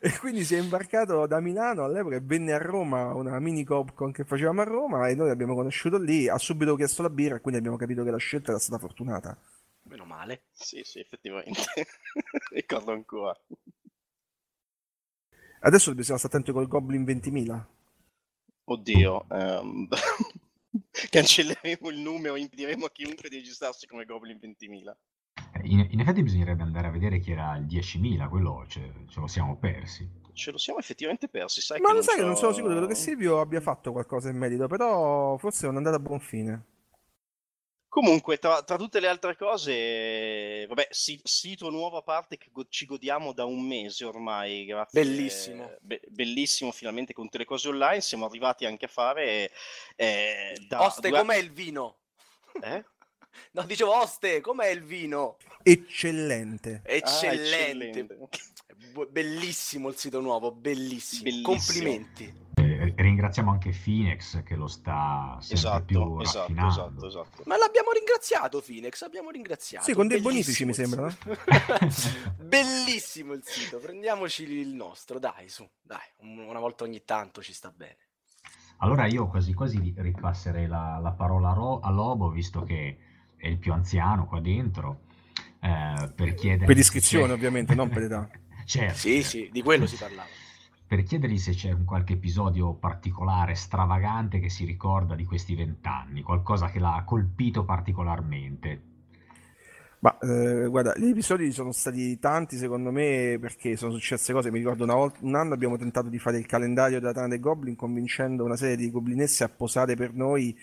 E... 0.00 0.08
e... 0.08 0.18
quindi 0.18 0.44
si 0.44 0.54
è 0.54 0.58
imbarcato 0.60 1.26
da 1.26 1.40
Milano 1.40 1.84
all'epoca 1.84 2.14
e 2.14 2.20
venne 2.22 2.52
a 2.52 2.58
Roma 2.58 3.12
una 3.14 3.38
mini 3.40 3.64
Copcon 3.64 4.12
che 4.12 4.24
facevamo 4.24 4.60
a 4.60 4.64
Roma 4.64 5.08
e 5.08 5.14
noi 5.16 5.28
l'abbiamo 5.28 5.54
conosciuto 5.54 5.98
lì. 5.98 6.28
Ha 6.28 6.38
subito 6.38 6.76
chiesto 6.76 7.02
la 7.02 7.10
birra 7.10 7.40
quindi 7.40 7.58
abbiamo 7.58 7.76
capito 7.76 8.04
che 8.04 8.10
la 8.10 8.18
scelta 8.18 8.50
era 8.50 8.60
stata 8.60 8.78
fortunata. 8.78 9.36
Meno 9.82 10.04
male. 10.04 10.44
Sì, 10.52 10.82
sì, 10.84 11.00
effettivamente. 11.00 11.62
Ricordo 12.52 12.92
ancora. 12.92 13.36
Adesso 15.60 15.90
dobbiamo 15.90 16.18
stare 16.18 16.32
attenti 16.32 16.52
col 16.52 16.68
Goblin 16.68 17.02
20.000. 17.02 17.64
Oddio, 18.64 19.26
ehm, 19.30 19.88
cancelleremo 21.10 21.90
il 21.90 21.98
numero, 21.98 22.36
impediremo 22.36 22.86
a 22.86 22.90
chiunque 22.90 23.28
di 23.28 23.36
registrarsi 23.36 23.86
come 23.86 24.04
Goblin 24.04 24.38
20.000. 24.40 24.92
In, 25.64 25.86
in, 25.90 26.00
effetti 26.00 26.22
bisognerebbe 26.22 26.62
andare 26.62 26.88
a 26.88 26.90
vedere 26.90 27.20
chi 27.20 27.32
era 27.32 27.56
il 27.56 27.64
10.000, 27.64 28.28
quello 28.28 28.64
ce, 28.68 28.92
ce, 29.08 29.20
lo 29.20 29.26
siamo 29.26 29.56
persi. 29.56 30.08
Ce 30.32 30.50
lo 30.50 30.58
siamo 30.58 30.78
effettivamente 30.78 31.28
persi, 31.28 31.60
sai 31.60 31.80
Ma 31.80 31.92
lo 31.92 32.02
sai 32.02 32.16
che 32.16 32.24
non 32.24 32.36
sono 32.36 32.52
sicuro, 32.52 32.72
credo 32.72 32.86
che 32.88 32.94
Silvio 32.94 33.40
abbia 33.40 33.60
fatto 33.60 33.92
qualcosa 33.92 34.30
in 34.30 34.36
merito, 34.36 34.66
però 34.66 35.36
forse 35.36 35.66
non 35.66 35.74
è 35.74 35.78
andato 35.78 35.96
a 35.96 36.00
buon 36.00 36.20
fine. 36.20 36.64
Comunque, 37.94 38.38
tra, 38.38 38.60
tra, 38.64 38.76
tutte 38.76 38.98
le 38.98 39.06
altre 39.06 39.36
cose, 39.36 40.66
vabbè, 40.66 40.88
si, 40.90 41.20
sito 41.22 41.70
nuovo 41.70 41.98
a 41.98 42.02
parte 42.02 42.36
che 42.36 42.48
go- 42.50 42.66
ci 42.68 42.86
godiamo 42.86 43.32
da 43.32 43.44
un 43.44 43.64
mese 43.64 44.04
ormai. 44.04 44.64
Grazie, 44.64 45.00
bellissimo. 45.00 45.76
be- 45.80 46.00
bellissimo, 46.08 46.72
finalmente 46.72 47.12
con 47.12 47.26
tutte 47.26 47.38
le 47.38 47.44
cose 47.44 47.68
online. 47.68 48.00
Siamo 48.00 48.24
arrivati 48.24 48.66
anche 48.66 48.86
a 48.86 48.88
fare. 48.88 49.52
Eh, 49.94 50.58
da, 50.66 50.82
Oste, 50.82 51.08
due... 51.08 51.18
com'è 51.18 51.36
il 51.36 51.52
vino? 51.52 51.98
Eh? 52.60 52.84
No, 53.52 53.62
dicevo, 53.62 53.96
Oste, 53.96 54.40
com'è 54.40 54.68
il 54.70 54.82
vino? 54.82 55.36
Eccellente. 55.62 56.82
Eccellente. 56.84 58.00
Ah, 58.00 58.02
eccellente. 58.02 59.08
bellissimo 59.08 59.88
il 59.88 59.96
sito 59.96 60.20
nuovo, 60.20 60.50
bellissimo. 60.50 61.22
bellissimo. 61.22 61.42
Complimenti. 61.42 62.53
Ringraziamo 62.96 63.50
anche 63.50 63.70
Phoenix 63.70 64.42
che 64.42 64.54
lo 64.54 64.66
sta 64.66 65.36
sempre 65.40 65.54
esatto, 65.56 65.84
più 65.84 66.20
esatto, 66.20 66.38
raffinando. 66.38 66.68
Esatto, 66.68 67.06
esatto. 67.06 67.42
Ma 67.46 67.56
l'abbiamo 67.56 67.90
ringraziato 67.92 68.60
Phoenix, 68.60 69.02
abbiamo 69.02 69.30
ringraziato. 69.30 69.84
Sì, 69.84 69.94
con 69.94 70.06
dei 70.06 70.20
bonifici 70.20 70.64
mi 70.64 70.74
sembra. 70.74 71.14
bellissimo 72.38 73.32
il 73.32 73.42
sito, 73.44 73.78
prendiamoci 73.78 74.44
il 74.44 74.68
nostro, 74.68 75.18
dai, 75.18 75.48
su, 75.48 75.68
dai, 75.82 75.98
una 76.20 76.58
volta 76.58 76.84
ogni 76.84 77.04
tanto 77.04 77.42
ci 77.42 77.52
sta 77.52 77.72
bene. 77.74 77.96
Allora 78.78 79.06
io 79.06 79.28
quasi 79.28 79.54
quasi 79.54 79.94
ripasserei 79.96 80.66
la, 80.66 80.98
la 81.00 81.12
parola 81.12 81.50
a, 81.50 81.54
Ro- 81.54 81.80
a 81.80 81.90
Lobo, 81.90 82.28
visto 82.30 82.64
che 82.64 82.98
è 83.36 83.46
il 83.46 83.58
più 83.58 83.72
anziano 83.72 84.26
qua 84.26 84.40
dentro, 84.40 85.02
eh, 85.60 86.12
per 86.14 86.34
chiedere... 86.34 86.66
Per 86.66 86.76
iscrizione 86.76 87.32
ovviamente, 87.32 87.74
non 87.74 87.88
per 87.88 88.02
età. 88.04 88.28
certo. 88.64 88.98
Sì, 88.98 89.22
sì, 89.22 89.48
di 89.50 89.62
quello 89.62 89.86
si 89.86 89.96
parlava. 89.96 90.28
Per 90.94 91.02
chiedergli 91.02 91.38
se 91.38 91.54
c'è 91.54 91.72
un 91.72 91.84
qualche 91.84 92.12
episodio 92.12 92.72
particolare, 92.74 93.56
stravagante 93.56 94.38
che 94.38 94.48
si 94.48 94.64
ricorda 94.64 95.16
di 95.16 95.24
questi 95.24 95.56
vent'anni, 95.56 96.22
qualcosa 96.22 96.68
che 96.68 96.78
l'ha 96.78 97.02
colpito 97.04 97.64
particolarmente. 97.64 98.93
Ma 100.04 100.18
eh, 100.18 100.66
guarda, 100.68 100.92
gli 100.98 101.08
episodi 101.08 101.50
sono 101.50 101.72
stati 101.72 102.18
tanti 102.18 102.58
secondo 102.58 102.90
me 102.90 103.38
perché 103.40 103.74
sono 103.74 103.92
successe 103.92 104.34
cose. 104.34 104.50
Mi 104.50 104.58
ricordo 104.58 104.84
una 104.84 104.92
volta, 104.92 105.20
un 105.22 105.34
anno 105.34 105.54
abbiamo 105.54 105.78
tentato 105.78 106.10
di 106.10 106.18
fare 106.18 106.36
il 106.36 106.44
calendario 106.44 107.00
della 107.00 107.14
Tana 107.14 107.28
dei 107.28 107.40
Goblin 107.40 107.74
convincendo 107.74 108.44
una 108.44 108.56
serie 108.56 108.76
di 108.76 108.90
goblinesse 108.90 109.44
a 109.44 109.48
posare 109.48 109.96
per 109.96 110.12
noi 110.12 110.54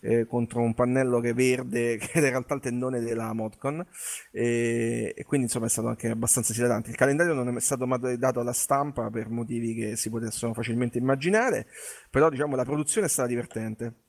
eh, 0.00 0.26
contro 0.26 0.62
un 0.62 0.74
pannello 0.74 1.20
che 1.20 1.28
è 1.28 1.34
verde, 1.34 1.94
che 2.02 2.10
in 2.18 2.22
realtà 2.22 2.54
il 2.54 2.60
tendone 2.60 2.98
della 2.98 3.32
Modcon. 3.32 3.86
E, 4.32 5.14
e, 5.16 5.24
quindi 5.24 5.46
insomma 5.46 5.66
è 5.66 5.68
stato 5.70 5.86
anche 5.86 6.08
abbastanza 6.08 6.50
esilarante. 6.50 6.90
Il 6.90 6.96
calendario 6.96 7.34
non 7.34 7.56
è 7.56 7.60
stato 7.60 7.86
mai 7.86 8.18
dato 8.18 8.40
alla 8.40 8.52
stampa 8.52 9.10
per 9.10 9.28
motivi 9.28 9.74
che 9.74 9.94
si 9.94 10.10
potessero 10.10 10.52
facilmente 10.54 10.98
immaginare, 10.98 11.66
però 12.10 12.28
diciamo 12.28 12.56
la 12.56 12.64
produzione 12.64 13.06
è 13.06 13.10
stata 13.10 13.28
divertente 13.28 14.06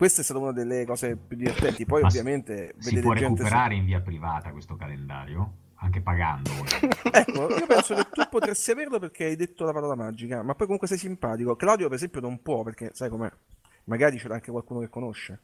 questa 0.00 0.22
è 0.22 0.24
stata 0.24 0.40
una 0.40 0.52
delle 0.52 0.86
cose 0.86 1.14
più 1.14 1.36
divertenti. 1.36 1.84
Poi, 1.84 2.00
Ma 2.00 2.08
ovviamente, 2.08 2.74
si 2.78 2.98
può 3.00 3.12
recuperare 3.12 3.74
su... 3.74 3.80
in 3.80 3.84
via 3.84 4.00
privata 4.00 4.50
questo 4.50 4.74
calendario? 4.74 5.56
Anche 5.74 6.00
pagando. 6.00 6.50
ecco, 7.12 7.54
io 7.54 7.66
penso 7.66 7.94
che 7.96 8.06
tu 8.10 8.22
potresti 8.30 8.70
averlo 8.70 8.98
perché 8.98 9.24
hai 9.24 9.36
detto 9.36 9.66
la 9.66 9.72
parola 9.72 9.94
magica, 9.94 10.42
ma 10.42 10.54
poi 10.54 10.64
comunque 10.64 10.88
sei 10.88 10.96
simpatico. 10.96 11.54
Claudio, 11.54 11.88
per 11.88 11.96
esempio, 11.96 12.22
non 12.22 12.40
può 12.40 12.62
perché 12.62 12.92
sai 12.94 13.10
com'è. 13.10 13.30
Magari 13.84 14.16
c'è 14.16 14.30
anche 14.30 14.50
qualcuno 14.50 14.80
che 14.80 14.88
conosce 14.88 15.40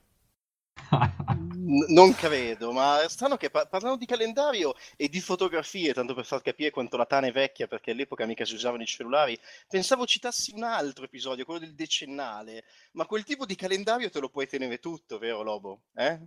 non 1.66 2.14
credo, 2.14 2.72
ma 2.72 3.02
è 3.02 3.08
strano 3.08 3.36
che 3.36 3.50
par- 3.50 3.68
parlando 3.68 3.98
di 3.98 4.06
calendario 4.06 4.74
e 4.96 5.08
di 5.08 5.20
fotografie, 5.20 5.92
tanto 5.92 6.14
per 6.14 6.24
far 6.24 6.42
capire 6.42 6.70
quanto 6.70 6.96
la 6.96 7.06
Tana 7.06 7.26
è 7.26 7.32
vecchia, 7.32 7.66
perché 7.66 7.90
all'epoca 7.90 8.26
mica 8.26 8.44
si 8.44 8.54
usavano 8.54 8.82
i 8.82 8.86
cellulari, 8.86 9.38
pensavo 9.68 10.06
citassi 10.06 10.52
un 10.54 10.62
altro 10.62 11.04
episodio, 11.04 11.44
quello 11.44 11.60
del 11.60 11.74
decennale, 11.74 12.64
ma 12.92 13.06
quel 13.06 13.24
tipo 13.24 13.46
di 13.46 13.56
calendario 13.56 14.10
te 14.10 14.20
lo 14.20 14.28
puoi 14.28 14.46
tenere 14.46 14.78
tutto, 14.78 15.18
vero 15.18 15.42
Lobo? 15.42 15.82
Eh? 15.94 16.18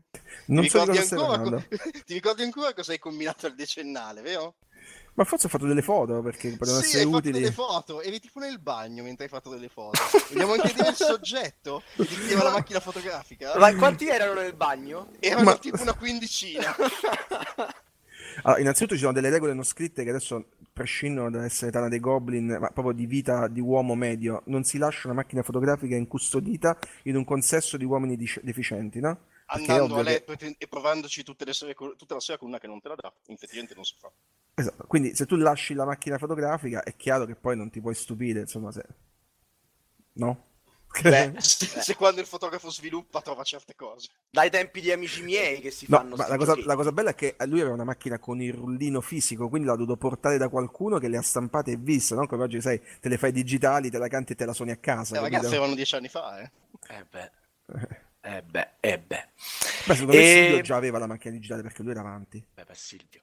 Non 0.48 0.66
ti, 0.66 0.72
ricordi 0.72 0.98
ancora, 0.98 1.40
co- 1.40 1.64
ti 2.06 2.14
ricordi 2.14 2.44
ancora 2.44 2.74
cosa 2.74 2.92
hai 2.92 3.00
combinato 3.00 3.46
al 3.46 3.56
decennale, 3.56 4.22
vero? 4.22 4.56
Ma 5.20 5.26
forse 5.26 5.48
ho 5.48 5.50
fatto 5.50 5.66
delle 5.66 5.82
foto 5.82 6.22
perché 6.22 6.50
potevano 6.52 6.82
sì, 6.82 6.96
essere 6.96 7.04
hai 7.04 7.14
utili. 7.14 7.40
delle 7.42 7.52
foto, 7.52 8.02
eri 8.02 8.22
tipo 8.22 8.40
nel 8.40 8.58
bagno 8.58 9.04
mentre 9.04 9.26
hai 9.26 9.30
fatto 9.30 9.50
delle 9.50 9.68
foto. 9.68 10.00
Vogliamo 10.30 10.54
anche 10.54 10.74
dire 10.74 10.88
il 10.88 10.96
soggetto 10.96 11.84
che 11.98 12.06
ti 12.06 12.16
chiedeva 12.16 12.44
la 12.44 12.52
macchina 12.52 12.80
fotografica? 12.80 13.58
Ma 13.58 13.76
quanti 13.76 14.08
erano 14.08 14.40
nel 14.40 14.56
bagno? 14.56 15.10
Erano 15.20 15.44
Ma... 15.44 15.58
tipo 15.58 15.82
una 15.82 15.94
quindicina. 15.94 16.74
allora, 18.44 18.62
innanzitutto 18.62 18.94
ci 18.94 19.02
sono 19.02 19.12
delle 19.12 19.30
regole 19.30 19.54
non 19.54 19.66
scritte 19.66 20.06
che 20.06 20.10
adesso 20.10 20.52
prescindono 20.72 21.30
dall'essere 21.30 21.70
tana 21.70 21.90
dei 21.90 22.00
goblin, 22.00 22.56
ma 22.58 22.70
proprio 22.70 22.94
di 22.94 23.06
vita 23.06 23.50
di 23.50 23.60
uomo 23.60 23.96
medio. 23.96 24.44
Non 24.46 24.64
si 24.64 24.78
lascia 24.78 25.08
una 25.08 25.16
macchina 25.16 25.44
fotografica 25.44 25.98
incustodita 25.98 26.80
in 27.04 27.18
un 27.18 27.26
consesso 27.26 27.76
di 27.76 27.84
uomini 27.84 28.16
deficienti, 28.16 29.02
no? 29.02 29.18
Andando 29.52 29.98
a 29.98 30.02
letto 30.02 30.36
che... 30.36 30.56
e 30.58 30.68
provandoci 30.68 31.24
tutte 31.24 31.46
le 31.46 31.54
sere, 31.54 31.74
tutta 31.74 32.14
la 32.14 32.20
sera 32.20 32.38
con 32.38 32.48
una 32.48 32.60
che 32.60 32.68
non 32.68 32.80
te 32.80 32.88
la 32.88 32.96
dà, 32.96 33.14
effettivamente 33.28 33.74
non 33.76 33.84
si 33.84 33.96
fa. 33.98 34.12
Esatto. 34.54 34.86
Quindi 34.88 35.16
se 35.16 35.26
tu 35.26 35.36
lasci 35.36 35.74
la 35.74 35.86
macchina 35.86 36.18
fotografica 36.18 36.84
è 36.84 36.96
chiaro 36.96 37.26
che 37.26 37.36
poi 37.36 37.56
non 37.56 37.70
ti 37.70 37.82
puoi 37.82 37.96
stupire, 37.96 38.42
insomma, 38.42 38.72
se... 38.72 38.86
No? 40.14 40.48
Beh, 41.02 41.34
se, 41.40 41.66
se, 41.66 41.96
quando 41.96 42.20
il 42.20 42.28
fotografo 42.28 42.70
sviluppa 42.70 43.22
trova 43.22 43.44
certe 43.44 43.76
cose. 43.76 44.10
Dai 44.30 44.50
tempi 44.50 44.82
di 44.82 44.92
amici 44.92 45.24
miei 45.24 45.62
che 45.62 45.72
si 45.72 45.86
no, 45.88 45.98
fanno... 45.98 46.16
Ma 46.16 46.28
la 46.28 46.38
cosa, 46.38 46.56
la 46.66 46.76
cosa, 46.76 46.92
bella 46.92 47.12
è 47.12 47.16
che 47.16 47.36
lui 47.46 47.62
aveva 47.62 47.76
una 47.76 47.84
macchina 47.84 48.20
con 48.20 48.42
il 48.42 48.54
rullino 48.54 49.00
fisico, 49.00 49.50
quindi 49.50 49.68
l'ha 49.68 49.76
dovuto 49.76 49.98
portare 49.98 50.38
da 50.38 50.50
qualcuno 50.50 50.98
che 50.98 51.08
le 51.08 51.18
ha 51.18 51.22
stampate 51.22 51.72
e 51.72 51.78
viste, 51.78 52.16
no? 52.16 52.28
Come 52.28 52.44
oggi 52.44 52.60
sai, 52.60 52.82
te 53.00 53.08
le 53.08 53.18
fai 53.18 53.32
digitali, 53.32 53.90
te 53.90 53.98
la 53.98 54.08
canti 54.08 54.34
e 54.34 54.36
te 54.36 54.46
la 54.46 54.54
suoni 54.54 54.72
a 54.72 54.78
casa. 54.78 55.18
Eh, 55.18 55.22
ragazzi, 55.22 55.56
erano 55.56 55.76
dieci 55.76 55.96
anni 55.96 56.10
fa, 56.10 56.42
eh. 56.42 56.52
Eh 56.90 57.06
beh. 57.10 57.32
Eh 58.22 58.42
beh, 58.42 58.70
eh 58.80 59.00
beh. 59.00 59.28
Beh, 59.86 59.96
secondo 59.96 60.14
me 60.14 60.24
Silvio 60.24 60.62
già 60.62 60.76
aveva 60.76 60.98
la 60.98 61.08
macchina 61.08 61.34
digitale 61.34 61.62
perché 61.62 61.82
lui 61.84 61.92
era 61.92 62.02
avanti. 62.02 62.46
Beh, 62.54 62.64
beh 62.66 62.76
Silvio 62.76 63.22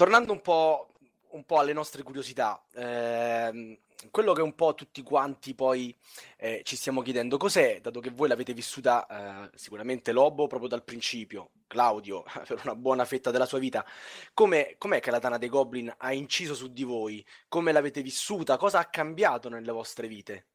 tornando 0.00 0.32
un 0.32 0.40
po', 0.40 0.94
un 1.32 1.44
po', 1.44 1.58
alle 1.58 1.74
nostre 1.74 2.02
curiosità, 2.02 2.64
ehm, 2.72 3.76
quello 4.10 4.32
che 4.32 4.40
un 4.40 4.54
po' 4.54 4.72
tutti 4.72 5.02
quanti 5.02 5.54
poi 5.54 5.94
eh, 6.38 6.62
ci 6.64 6.74
stiamo 6.74 7.02
chiedendo, 7.02 7.36
cos'è, 7.36 7.82
dato 7.82 8.00
che 8.00 8.08
voi 8.08 8.26
l'avete 8.26 8.54
vissuta 8.54 9.50
eh, 9.50 9.50
sicuramente 9.58 10.12
Lobo 10.12 10.46
proprio 10.46 10.70
dal 10.70 10.84
principio, 10.84 11.50
Claudio 11.66 12.22
per 12.48 12.60
una 12.64 12.74
buona 12.76 13.04
fetta 13.04 13.30
della 13.30 13.44
sua 13.44 13.58
vita, 13.58 13.84
com'è, 14.32 14.76
com'è 14.78 15.00
che 15.00 15.10
la 15.10 15.18
Tana 15.18 15.36
dei 15.36 15.50
Goblin 15.50 15.92
ha 15.98 16.14
inciso 16.14 16.54
su 16.54 16.72
di 16.72 16.84
voi? 16.84 17.22
Come 17.46 17.70
l'avete 17.70 18.00
vissuta? 18.00 18.56
Cosa 18.56 18.78
ha 18.78 18.86
cambiato 18.86 19.50
nelle 19.50 19.70
vostre 19.70 20.08
vite? 20.08 20.46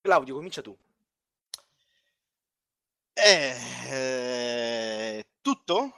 Claudio, 0.00 0.34
comincia 0.34 0.62
tu. 0.62 0.74
Eh, 3.14 3.56
eh 3.90 5.26
tutto? 5.40 5.92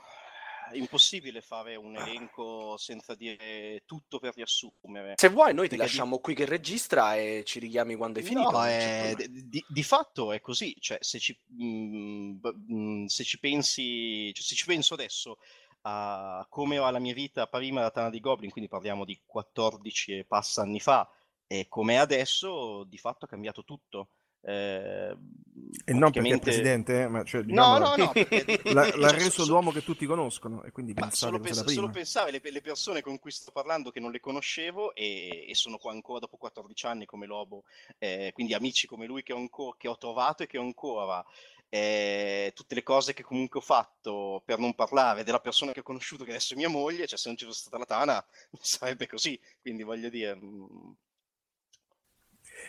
impossibile 0.75 1.41
fare 1.41 1.77
un 1.77 1.97
elenco 1.97 2.77
senza 2.77 3.15
dire 3.15 3.83
tutto 3.87 4.19
per 4.19 4.35
riassumere. 4.35 5.15
Se 5.17 5.29
vuoi, 5.29 5.55
noi 5.55 5.69
ti 5.69 5.77
lasciamo 5.77 6.17
di... 6.17 6.23
qui 6.23 6.35
che 6.35 6.45
registra 6.45 7.17
e 7.17 7.43
ci 7.45 7.59
richiami 7.59 7.95
quando 7.97 8.19
hai 8.19 8.25
finito. 8.25 8.51
No, 8.51 8.65
è... 8.65 9.15
di, 9.29 9.65
di, 9.67 9.83
fatto 9.83 10.33
è 10.33 10.41
così. 10.41 10.75
Cioè, 10.79 10.99
se 11.01 11.19
ci, 11.19 11.39
mh, 11.47 11.65
mm, 11.65 12.39
mm, 12.73 13.05
se 13.07 13.25
ci 13.25 13.39
pensi, 13.39 14.33
cioè, 14.35 14.45
se 14.45 14.55
ci 14.55 14.67
penso 14.67 14.95
adesso 14.95 15.39
a 15.83 16.47
come 16.49 16.77
era 16.77 16.91
la 16.91 16.99
mia 16.99 17.13
vita 17.13 17.47
prima 17.47 17.79
della 17.79 17.91
Tana 17.91 18.11
di 18.11 18.21
Goblin, 18.21 18.51
quindi 18.51 18.71
parliamo 18.71 19.05
di 19.05 19.21
14 19.25 20.19
e 20.19 20.25
passa 20.25 20.63
anni 20.63 20.81
fa, 20.81 21.09
e 21.47 21.67
come 21.69 21.99
adesso, 21.99 22.85
di 22.85 22.99
fatto 22.99 23.27
ha 23.27 23.29
cambiato 23.29 23.65
tutto. 23.65 24.09
Eh, 24.47 25.17
e 25.87 25.93
non 25.93 26.11
perché 26.11 26.35
è 26.35 26.39
presidente, 26.39 27.03
eh, 27.03 27.09
ma 27.09 27.25
cioè, 27.25 27.43
diciamo, 27.43 27.79
no, 27.79 27.95
no, 27.97 28.13
no, 28.13 28.13
l'ha, 28.73 28.97
l'ha 28.97 29.11
reso 29.13 29.45
so, 29.45 29.51
l'uomo 29.51 29.71
che 29.71 29.83
tutti 29.83 30.05
conoscono 30.05 30.63
e 30.65 30.71
quindi 30.71 30.95
solo, 31.11 31.41
pens- 31.41 31.65
solo 31.65 31.89
pensare 31.89 32.31
le, 32.31 32.41
le, 32.43 32.61
persone 32.61 33.01
con 33.01 33.19
cui 33.19 33.31
sto 33.31 33.53
parlando 33.53 33.91
che 33.91 34.01
non 34.01 34.11
le 34.11 34.21
conoscevo 34.21 34.95
e, 34.95 35.47
e 35.49 35.55
sono 35.55 35.79
qua 35.79 35.93
ancora 35.93 36.19
dopo 36.19 36.37
14 36.37 36.87
anni 36.87 37.07
come 37.07 37.27
Lobo, 37.27 37.65
eh, 37.99 38.33
quindi 38.35 38.53
amici 38.53 38.87
come 38.87 39.07
lui 39.07 39.23
che 39.23 39.33
ho, 39.33 39.39
ancora, 39.39 39.77
che 39.79 39.89
ho 39.89 39.97
trovato 39.97 40.43
e 40.43 40.47
che 40.47 40.59
ho 40.59 40.63
ancora. 40.63 41.25
Eh, 41.71 42.53
tutte 42.55 42.77
le 42.77 42.85
cose 42.85 43.15
che 43.15 43.25
comunque 43.25 43.59
ho 43.59 43.63
fatto 43.63 44.43
per 44.45 44.59
non 44.59 44.75
parlare 44.75 45.25
della 45.25 45.41
persona 45.41 45.73
che 45.73 45.81
ho 45.81 45.83
conosciuto 45.83 46.23
che 46.23 46.31
adesso 46.31 46.55
è 46.55 46.57
mia 46.57 46.69
moglie, 46.69 47.07
cioè 47.07 47.19
se 47.19 47.29
non 47.29 47.37
ci 47.37 47.47
fosse 47.47 47.63
stata 47.63 47.79
la 47.79 47.85
Tana 47.85 48.25
sarebbe 48.61 49.09
così, 49.09 49.41
quindi 49.61 49.83
voglio 49.83 50.09
dire 50.09 50.37
mh, 50.37 50.47
mm, 50.47 50.91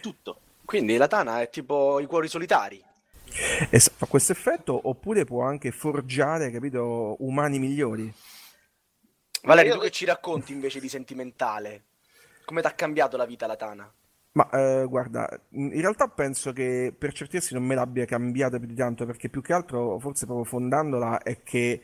tutto. 0.02 0.40
Quindi 0.66 0.98
la 0.98 1.08
Tana 1.08 1.42
è 1.42 1.50
tipo 1.50 2.00
i 2.00 2.08
cuori 2.08 2.28
solitari. 2.28 2.84
E 3.70 3.80
fa 3.80 4.06
questo 4.08 4.32
effetto 4.32 4.80
oppure 4.90 5.24
può 5.24 5.44
anche 5.44 5.72
forgiare, 5.72 6.52
capito, 6.52 7.16
umani 7.20 7.60
migliori. 7.60 8.12
Valerio, 9.44 9.76
tu 9.76 9.82
che 9.82 9.92
ci 9.92 10.06
racconti 10.06 10.54
invece 10.54 10.80
di 10.80 10.90
sentimentale? 10.90 11.84
Come 12.46 12.62
ti 12.62 12.68
ha 12.68 12.72
cambiato 12.72 13.16
la 13.16 13.26
vita 13.26 13.46
la 13.46 13.56
Tana? 13.56 13.94
Ma 14.32 14.50
eh, 14.50 14.86
guarda, 14.88 15.30
in 15.52 15.80
realtà 15.80 16.08
penso 16.08 16.52
che 16.52 16.94
per 16.98 17.14
certi 17.14 17.38
versi 17.38 17.54
non 17.54 17.64
me 17.64 17.76
l'abbia 17.76 18.06
cambiata 18.06 18.58
più 18.58 18.68
di 18.68 18.76
tanto, 18.76 19.06
perché 19.06 19.30
più 19.30 19.42
che 19.42 19.54
altro, 19.54 20.00
forse 20.00 20.26
proprio 20.26 20.46
fondandola, 20.46 21.22
è 21.22 21.42
che 21.44 21.82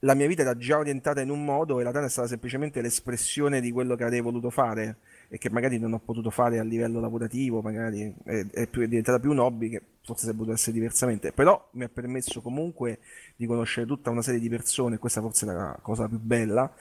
la 0.00 0.14
mia 0.14 0.26
vita 0.26 0.42
era 0.42 0.56
già 0.56 0.78
orientata 0.78 1.20
in 1.20 1.30
un 1.30 1.44
modo 1.44 1.80
e 1.80 1.82
la 1.82 1.90
Tana 1.90 2.06
è 2.06 2.10
stata 2.10 2.28
semplicemente 2.28 2.80
l'espressione 2.80 3.60
di 3.60 3.70
quello 3.70 3.96
che 3.96 4.04
avrei 4.04 4.20
voluto 4.20 4.50
fare 4.50 4.98
e 5.28 5.38
che 5.38 5.50
magari 5.50 5.78
non 5.78 5.92
ho 5.92 5.98
potuto 5.98 6.30
fare 6.30 6.58
a 6.58 6.62
livello 6.62 7.00
lavorativo, 7.00 7.60
magari 7.60 8.14
è, 8.24 8.46
è, 8.50 8.66
più, 8.66 8.82
è 8.82 8.88
diventata 8.88 9.18
più 9.18 9.30
un 9.30 9.38
hobby 9.38 9.68
che 9.70 9.82
forse 10.02 10.22
sarebbe 10.22 10.38
potuto 10.38 10.56
essere 10.56 10.72
diversamente, 10.72 11.32
però 11.32 11.68
mi 11.72 11.84
ha 11.84 11.88
permesso 11.88 12.40
comunque 12.42 12.98
di 13.36 13.46
conoscere 13.46 13.86
tutta 13.86 14.10
una 14.10 14.22
serie 14.22 14.40
di 14.40 14.48
persone, 14.48 14.98
questa 14.98 15.20
forse 15.20 15.46
è 15.46 15.52
la 15.52 15.78
cosa 15.80 16.08
più 16.08 16.18
bella, 16.18 16.72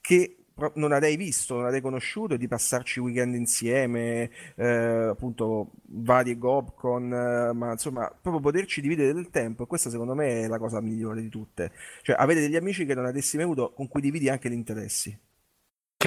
che 0.00 0.36
non 0.74 0.92
avrei 0.92 1.16
visto, 1.16 1.54
non 1.56 1.64
avrei 1.64 1.80
conosciuto, 1.80 2.36
di 2.36 2.46
passarci 2.46 3.00
weekend 3.00 3.34
insieme, 3.34 4.30
eh, 4.56 4.66
appunto 5.10 5.72
varie 5.84 6.36
Gobcon, 6.36 7.12
eh, 7.12 7.52
ma 7.52 7.72
insomma 7.72 8.08
proprio 8.08 8.42
poterci 8.42 8.80
dividere 8.80 9.12
del 9.12 9.30
tempo, 9.30 9.62
e 9.62 9.66
questa 9.66 9.90
secondo 9.90 10.14
me 10.14 10.42
è 10.42 10.48
la 10.48 10.58
cosa 10.58 10.80
migliore 10.80 11.22
di 11.22 11.28
tutte, 11.28 11.72
cioè 12.02 12.16
avere 12.18 12.40
degli 12.40 12.56
amici 12.56 12.84
che 12.84 12.94
non 12.94 13.06
avresti 13.06 13.36
mai 13.36 13.46
avuto, 13.46 13.72
con 13.72 13.88
cui 13.88 14.00
dividi 14.00 14.28
anche 14.28 14.50
gli 14.50 14.54
interessi. 14.54 15.16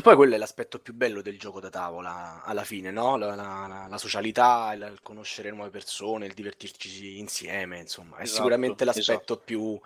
Poi 0.05 0.15
quello 0.15 0.35
è 0.35 0.37
l'aspetto 0.37 0.77
più 0.77 0.93
bello 0.93 1.23
del 1.23 1.39
gioco 1.39 1.59
da 1.59 1.71
tavola 1.71 2.43
alla 2.43 2.63
fine, 2.63 2.91
no? 2.91 3.17
La, 3.17 3.33
la, 3.33 3.87
la 3.89 3.97
socialità, 3.97 4.71
il, 4.75 4.87
il, 4.91 4.99
conoscere 5.01 5.49
nuove 5.49 5.71
persone, 5.71 6.27
il 6.27 6.33
divertirci 6.35 7.17
insieme, 7.17 7.79
insomma, 7.79 8.17
è 8.17 8.21
esatto, 8.21 8.35
sicuramente 8.35 8.85
l'aspetto 8.85 9.33
esatto. 9.33 9.41
più 9.43 9.81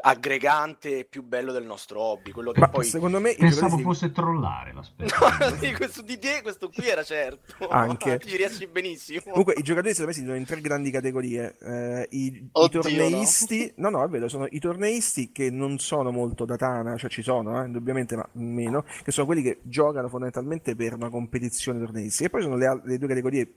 aggregante 0.00 1.00
e 1.00 1.04
più 1.04 1.22
bello 1.22 1.52
del 1.52 1.64
nostro 1.64 2.00
hobby. 2.00 2.30
Quello 2.30 2.52
che 2.52 2.60
Ma 2.60 2.68
poi... 2.68 2.84
secondo 2.84 3.20
me 3.20 3.34
pensavo 3.34 3.78
fosse 3.78 4.12
trollare 4.12 4.72
l'aspetto. 4.72 5.14
No, 5.18 5.56
sì, 5.56 5.72
questo 5.74 6.02
di 6.02 6.18
te, 6.18 6.40
questo 6.42 6.68
qui 6.68 6.86
era 6.86 7.02
certo. 7.02 7.68
Anche 7.70 8.18
ci 8.24 8.36
riesci 8.36 8.66
benissimo. 8.66 9.20
Comunque, 9.24 9.54
i 9.56 9.62
giocatori 9.62 9.94
secondo 9.94 10.10
me 10.10 10.12
si 10.12 10.20
dividono 10.20 10.38
in 10.38 10.46
tre 10.46 10.60
grandi 10.60 10.90
categorie: 10.90 11.56
eh, 11.60 12.06
i, 12.10 12.48
Oddio, 12.52 12.80
i, 12.80 12.82
torneisti, 12.82 13.72
no? 13.76 13.90
no, 13.90 13.98
no, 13.98 14.04
è 14.04 14.08
vero, 14.08 14.28
sono 14.28 14.46
i 14.50 14.58
torneisti 14.58 15.32
che 15.32 15.50
non 15.50 15.78
sono 15.78 16.10
molto 16.10 16.44
da 16.44 16.56
Tana, 16.56 16.96
cioè 16.96 17.10
ci 17.10 17.22
sono, 17.22 17.62
eh, 17.62 17.66
indubbiamente, 17.66 18.16
ma 18.16 18.28
meno, 18.32 18.84
che 19.02 19.10
sono 19.10 19.26
quelli 19.26 19.42
che 19.42 19.60
giocano 19.62 20.08
fondamentalmente 20.08 20.74
per 20.74 20.94
una 20.94 21.10
competizione 21.10 21.78
torneisti. 21.78 22.24
E 22.24 22.30
poi 22.30 22.42
sono 22.42 22.56
le, 22.56 22.80
le 22.84 22.98
due 22.98 23.08
categorie 23.08 23.52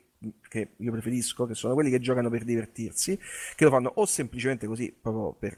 che 0.49 0.71
io 0.75 0.91
preferisco, 0.91 1.45
che 1.45 1.55
sono 1.55 1.73
quelli 1.73 1.89
che 1.89 1.99
giocano 1.99 2.29
per 2.29 2.43
divertirsi, 2.43 3.17
che 3.55 3.63
lo 3.63 3.69
fanno 3.69 3.91
o 3.95 4.05
semplicemente 4.05 4.67
così, 4.67 4.91
proprio 4.91 5.33
per 5.33 5.57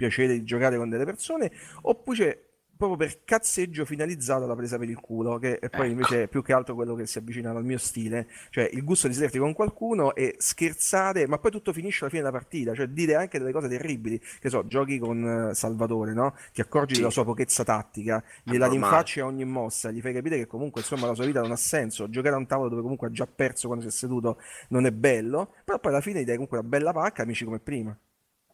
piacere 0.00 0.32
di 0.32 0.44
giocare 0.44 0.78
con 0.78 0.88
delle 0.88 1.04
persone, 1.04 1.52
oppure 1.82 2.46
proprio 2.80 2.96
per 2.96 3.24
cazzeggio 3.26 3.84
finalizzato 3.84 4.44
alla 4.44 4.56
presa 4.56 4.78
per 4.78 4.88
il 4.88 4.98
culo, 4.98 5.36
che 5.36 5.58
è 5.58 5.68
poi 5.68 5.80
ecco. 5.80 5.90
invece 5.90 6.22
è 6.22 6.28
più 6.28 6.42
che 6.42 6.54
altro 6.54 6.74
quello 6.74 6.94
che 6.94 7.06
si 7.06 7.18
avvicina 7.18 7.50
al 7.50 7.62
mio 7.62 7.76
stile, 7.76 8.26
cioè 8.48 8.70
il 8.72 8.82
gusto 8.82 9.06
di 9.06 9.12
sederti 9.12 9.36
con 9.38 9.52
qualcuno 9.52 10.14
e 10.14 10.36
scherzare, 10.38 11.26
ma 11.26 11.38
poi 11.38 11.50
tutto 11.50 11.74
finisce 11.74 12.00
alla 12.00 12.08
fine 12.08 12.22
della 12.22 12.34
partita, 12.34 12.74
cioè 12.74 12.86
dire 12.86 13.16
anche 13.16 13.38
delle 13.38 13.52
cose 13.52 13.68
terribili, 13.68 14.18
che 14.40 14.48
so, 14.48 14.66
giochi 14.66 14.98
con 14.98 15.50
Salvatore, 15.52 16.14
no? 16.14 16.34
Ti 16.54 16.62
accorgi 16.62 16.94
sì. 16.94 17.00
della 17.00 17.12
sua 17.12 17.24
pochezza 17.24 17.64
tattica, 17.64 18.24
gliela 18.42 18.66
rinfacci 18.66 19.20
a 19.20 19.26
ogni 19.26 19.44
mossa, 19.44 19.90
gli 19.90 20.00
fai 20.00 20.14
capire 20.14 20.38
che 20.38 20.46
comunque 20.46 20.80
insomma 20.80 21.06
la 21.06 21.14
sua 21.14 21.26
vita 21.26 21.42
non 21.42 21.50
ha 21.50 21.56
senso, 21.56 22.08
giocare 22.08 22.34
a 22.34 22.38
un 22.38 22.46
tavolo 22.46 22.70
dove 22.70 22.80
comunque 22.80 23.08
ha 23.08 23.10
già 23.10 23.26
perso 23.26 23.66
quando 23.66 23.84
si 23.86 23.90
è 23.90 23.94
seduto 23.94 24.38
non 24.68 24.86
è 24.86 24.90
bello, 24.90 25.52
però 25.66 25.78
poi 25.78 25.92
alla 25.92 26.00
fine 26.00 26.20
gli 26.20 26.24
dai 26.24 26.36
comunque 26.36 26.56
una 26.60 26.66
bella 26.66 26.92
pacca, 26.94 27.24
amici 27.24 27.44
come 27.44 27.58
prima. 27.58 27.94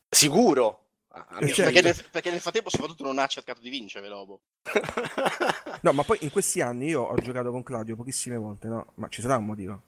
Sicuro, 0.08 0.85
Amici, 1.28 1.62
perché, 1.62 1.80
nel, 1.80 2.08
perché, 2.10 2.30
nel, 2.30 2.40
frattempo 2.40 2.68
soprattutto 2.68 3.02
non 3.02 3.18
ha 3.18 3.26
cercato 3.26 3.60
di 3.60 3.70
vincere 3.70 4.06
Lobo. 4.08 4.42
no, 5.80 5.92
ma 5.92 6.02
poi 6.02 6.18
in 6.20 6.30
questi 6.30 6.60
anni 6.60 6.88
io 6.88 7.02
ho 7.02 7.14
giocato 7.16 7.50
con 7.50 7.62
Claudio 7.62 7.96
pochissime 7.96 8.36
volte, 8.36 8.68
no? 8.68 8.92
Ma 8.96 9.08
ci 9.08 9.22
sarà 9.22 9.36
un 9.36 9.46
motivo. 9.46 9.82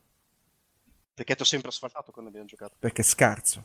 Perché 1.13 1.35
ti 1.35 1.43
ho 1.43 1.45
sempre 1.45 1.69
asfaltato 1.69 2.13
quando 2.13 2.31
abbiamo 2.31 2.47
giocato. 2.47 2.77
Perché 2.79 3.03
è 3.03 3.05
scarso. 3.05 3.65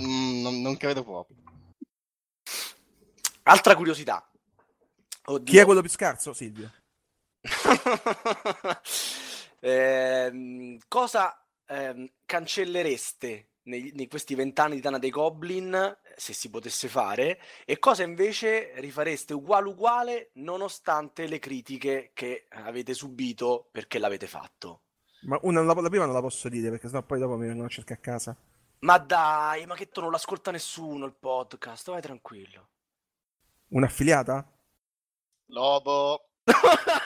Mm, 0.00 0.42
non, 0.42 0.60
non, 0.60 0.76
credo 0.76 1.02
proprio. 1.02 1.36
Altra 3.42 3.74
curiosità. 3.74 4.28
Oddio. 5.24 5.52
Chi 5.52 5.58
è 5.58 5.64
quello 5.64 5.80
più 5.80 5.90
scarso, 5.90 6.32
Silvio? 6.32 6.70
eh, 9.58 10.78
cosa 10.86 11.44
eh, 11.66 12.12
cancellereste 12.24 13.48
nei, 13.66 13.92
nei 13.94 14.08
questi 14.08 14.34
vent'anni 14.34 14.76
di 14.76 14.80
Tana 14.80 14.98
dei 14.98 15.10
Goblin, 15.10 15.96
se 16.16 16.32
si 16.32 16.50
potesse 16.50 16.88
fare, 16.88 17.40
e 17.64 17.78
cosa 17.78 18.02
invece 18.02 18.72
rifareste 18.76 19.34
uguale 19.34 19.68
uguale 19.68 20.30
nonostante 20.34 21.26
le 21.26 21.38
critiche 21.38 22.10
che 22.14 22.46
avete 22.50 22.94
subito 22.94 23.68
perché 23.70 23.98
l'avete 23.98 24.26
fatto? 24.26 24.80
Ma 25.22 25.38
una, 25.42 25.62
la, 25.62 25.74
la 25.74 25.88
prima 25.88 26.04
non 26.04 26.14
la 26.14 26.20
posso 26.20 26.48
dire 26.48 26.70
perché 26.70 26.88
sennò 26.88 27.02
poi 27.02 27.18
dopo 27.18 27.36
mi 27.36 27.46
vengono 27.46 27.66
a 27.66 27.70
cercare 27.70 28.00
a 28.00 28.02
casa. 28.02 28.36
Ma 28.80 28.98
dai, 28.98 29.66
ma 29.66 29.74
che 29.74 29.88
tu 29.88 30.00
non 30.00 30.10
l'ascolta 30.10 30.50
nessuno 30.50 31.06
il 31.06 31.14
podcast, 31.14 31.90
vai 31.90 32.00
tranquillo. 32.00 32.68
Un'affiliata? 33.68 34.48
Lobo. 35.46 36.28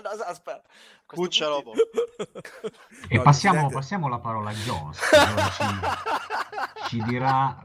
no, 0.00 0.22
aspetta. 0.24 0.62
Cuccia 1.06 1.48
lobo. 1.48 1.72
E 3.08 3.16
no, 3.16 3.22
passiamo, 3.22 3.68
passiamo, 3.70 4.08
la 4.08 4.18
parola 4.18 4.50
a 4.50 4.52
Jones. 4.52 4.98
ci, 6.86 6.88
ci, 6.88 7.02
dirà 7.04 7.64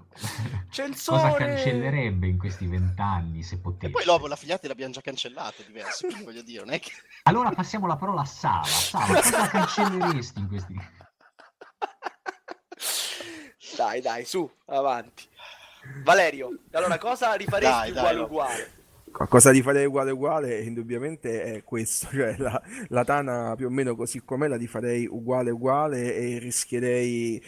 Censore! 0.70 1.22
cosa 1.22 1.38
cancellerebbe 1.38 2.28
in 2.28 2.38
questi 2.38 2.68
vent'anni 2.68 3.44
se 3.44 3.60
potesse. 3.60 3.88
E 3.88 3.90
poi 3.92 4.06
lobo, 4.06 4.28
la 4.28 4.36
figliata 4.36 4.68
l'abbiamo 4.68 4.94
già 4.94 5.02
cancellata 5.02 5.64
diverse, 5.66 6.08
voglio 6.24 6.42
dire, 6.42 6.64
non 6.64 6.74
è 6.74 6.80
che... 6.80 6.92
Allora 7.24 7.52
passiamo 7.52 7.88
la 7.88 7.96
parola 7.96 8.22
a 8.22 8.26
Sava. 8.26 8.66
Sava, 8.66 9.06
cosa 9.06 9.48
cancelleresti 9.50 10.40
in 10.40 10.48
questi... 10.48 10.76
Dai, 13.76 14.02
dai, 14.02 14.26
su, 14.26 14.50
avanti. 14.66 15.28
Valerio, 16.04 16.50
allora 16.72 16.98
cosa 16.98 17.34
rifaresti 17.34 17.72
dai, 17.72 17.90
uguale 17.92 18.16
dai, 18.16 18.24
uguale? 18.24 18.79
Qualcosa 19.12 19.52
di 19.52 19.62
fare 19.62 19.86
uguale 19.86 20.12
uguale 20.12 20.60
indubbiamente 20.64 21.44
è 21.44 21.64
questo, 21.64 22.08
cioè 22.14 22.36
la, 22.38 22.62
la, 22.90 23.04
Tana 23.04 23.56
più 23.56 23.68
o 23.68 23.70
meno 23.70 23.96
così 23.96 24.22
com'è 24.24 24.48
la 24.48 24.56
rifarei 24.56 25.08
uguale 25.08 25.52
uguale 25.52 26.16
e 26.16 26.40
rischierei 26.40 27.42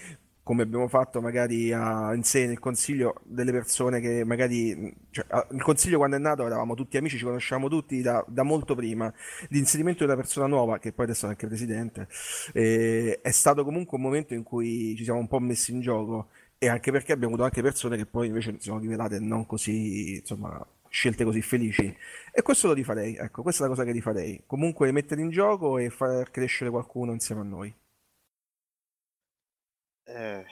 come 0.43 0.63
abbiamo 0.63 0.87
fatto 0.87 1.21
magari 1.21 1.71
a, 1.71 2.13
in 2.13 2.23
sé 2.23 2.47
nel 2.47 2.59
consiglio 2.59 3.21
delle 3.23 3.51
persone 3.51 3.99
che 3.99 4.25
magari 4.25 4.93
cioè, 5.11 5.25
il 5.51 5.61
consiglio 5.61 5.97
quando 5.97 6.15
è 6.15 6.19
nato 6.19 6.45
eravamo 6.45 6.73
tutti 6.73 6.97
amici, 6.97 7.17
ci 7.17 7.23
conosciamo 7.23 7.69
tutti 7.69 8.01
da, 8.01 8.23
da 8.27 8.43
molto 8.43 8.75
prima. 8.75 9.13
L'inserimento 9.49 9.99
di 9.99 10.11
una 10.11 10.19
persona 10.19 10.47
nuova 10.47 10.79
che 10.79 10.93
poi 10.93 11.05
adesso 11.05 11.27
è 11.27 11.29
anche 11.29 11.47
presidente 11.47 12.07
eh, 12.53 13.19
è 13.21 13.31
stato 13.31 13.63
comunque 13.63 13.97
un 13.97 14.03
momento 14.03 14.33
in 14.33 14.43
cui 14.43 14.95
ci 14.97 15.03
siamo 15.03 15.19
un 15.19 15.27
po' 15.27 15.39
messi 15.39 15.71
in 15.71 15.81
gioco 15.81 16.29
e 16.57 16.67
anche 16.67 16.91
perché 16.91 17.11
abbiamo 17.11 17.33
avuto 17.33 17.45
anche 17.45 17.61
persone 17.61 17.97
che 17.97 18.05
poi 18.05 18.27
invece 18.27 18.53
si 18.57 18.65
sono 18.67 18.79
rivelate 18.79 19.19
non 19.19 19.45
così 19.45 20.17
insomma 20.17 20.63
scelte 20.91 21.23
così 21.23 21.41
felici. 21.41 21.95
E 22.31 22.41
questo 22.41 22.67
lo 22.67 22.73
rifarei, 22.73 23.15
ecco, 23.15 23.41
questa 23.41 23.63
è 23.63 23.67
la 23.67 23.73
cosa 23.73 23.85
che 23.85 23.93
rifarei. 23.93 24.43
Comunque 24.45 24.91
mettere 24.91 25.21
in 25.21 25.29
gioco 25.29 25.77
e 25.77 25.89
far 25.89 26.29
crescere 26.29 26.69
qualcuno 26.69 27.13
insieme 27.13 27.41
a 27.41 27.45
noi. 27.45 27.75
Eh... 30.03 30.45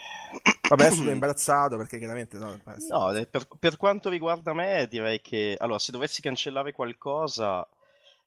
Vabbè, 0.69 0.91
sono 0.91 1.12
imbarazzato 1.12 1.75
perché 1.78 1.97
chiaramente 1.97 2.38
no. 2.38 2.58
no 2.63 3.28
per, 3.30 3.47
per, 3.60 3.78
quanto 3.78 4.10
riguarda 4.10 4.54
me, 4.54 4.88
direi 4.89 5.19
che 5.21 5.56
allora, 5.60 5.80
se 5.80 5.91
dovessi 5.91 6.21
cancellare 6.21 6.71
qualcosa, 6.71 7.67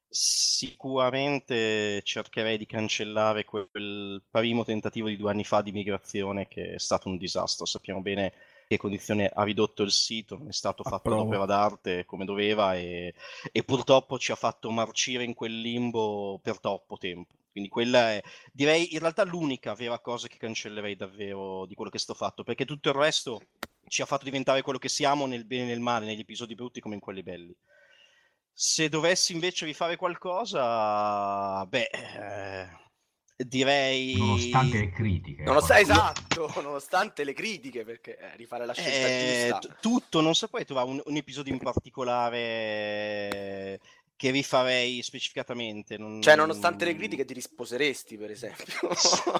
sicuramente 0.07 2.01
cercherei 2.03 2.57
di 2.59 2.67
cancellare 2.67 3.45
quel 3.45 4.21
primo 4.29 4.63
tentativo 4.63 5.07
di 5.07 5.17
due 5.17 5.31
anni 5.31 5.43
fa 5.43 5.61
di 5.63 5.71
migrazione 5.71 6.47
che 6.47 6.75
è 6.75 6.79
stato 6.79 7.09
un 7.09 7.17
disastro. 7.17 7.65
Sappiamo 7.65 8.01
bene 8.01 8.33
che 8.73 8.79
condizione 8.79 9.29
ha 9.33 9.43
ridotto 9.43 9.83
il 9.83 9.91
sito, 9.91 10.37
non 10.37 10.49
è 10.49 10.51
stato 10.51 10.83
fatto 10.83 10.95
Approvo. 10.95 11.23
l'opera 11.23 11.45
d'arte 11.45 12.05
come 12.05 12.25
doveva 12.25 12.75
e, 12.75 13.13
e, 13.51 13.63
purtroppo 13.63 14.17
ci 14.19 14.31
ha 14.31 14.35
fatto 14.35 14.69
marcire 14.71 15.23
in 15.23 15.33
quel 15.33 15.59
limbo 15.59 16.39
per 16.41 16.59
troppo 16.59 16.97
tempo. 16.97 17.33
Quindi 17.51 17.69
quella 17.69 18.11
è, 18.13 18.23
direi, 18.51 18.93
in 18.93 18.99
realtà 18.99 19.23
l'unica 19.23 19.75
vera 19.75 19.99
cosa 19.99 20.27
che 20.27 20.37
cancellerei 20.37 20.95
davvero 20.95 21.65
di 21.65 21.75
quello 21.75 21.91
che 21.91 21.99
sto 21.99 22.15
fatto, 22.15 22.43
perché 22.43 22.65
tutto 22.65 22.89
il 22.89 22.95
resto 22.95 23.41
ci 23.87 24.01
ha 24.01 24.05
fatto 24.05 24.23
diventare 24.23 24.63
quello 24.63 24.79
che 24.79 24.89
siamo 24.89 25.27
nel 25.27 25.45
bene 25.45 25.63
e 25.63 25.67
nel 25.67 25.79
male, 25.79 26.05
negli 26.05 26.21
episodi 26.21 26.55
brutti 26.55 26.79
come 26.79 26.95
in 26.95 27.01
quelli 27.01 27.21
belli. 27.21 27.55
Se 28.51 28.89
dovessi 28.89 29.33
invece 29.33 29.65
rifare 29.65 29.95
qualcosa, 29.95 31.65
beh, 31.65 31.89
eh, 31.91 32.69
direi... 33.35 34.15
Nonostante 34.15 34.79
le 34.79 34.91
critiche. 34.91 35.43
Nonost- 35.43 35.71
esatto, 35.71 36.51
nonostante 36.61 37.23
le 37.23 37.33
critiche, 37.33 37.83
perché 37.83 38.17
eh, 38.17 38.35
rifare 38.35 38.65
la 38.65 38.73
scelta 38.73 39.07
eh, 39.07 39.47
giusta. 39.49 39.77
tutto, 39.79 40.21
non 40.21 40.35
saprei 40.35 40.65
trovare 40.65 40.89
un, 40.89 41.01
un, 41.03 41.15
episodio 41.15 41.53
in 41.53 41.59
particolare 41.59 43.79
che 44.15 44.31
rifarei 44.31 45.01
specificatamente. 45.01 45.97
Non... 45.97 46.21
Cioè, 46.21 46.35
nonostante 46.35 46.85
le 46.85 46.95
critiche 46.95 47.25
ti 47.25 47.33
risposeresti, 47.33 48.17
per 48.17 48.31
esempio. 48.31 48.93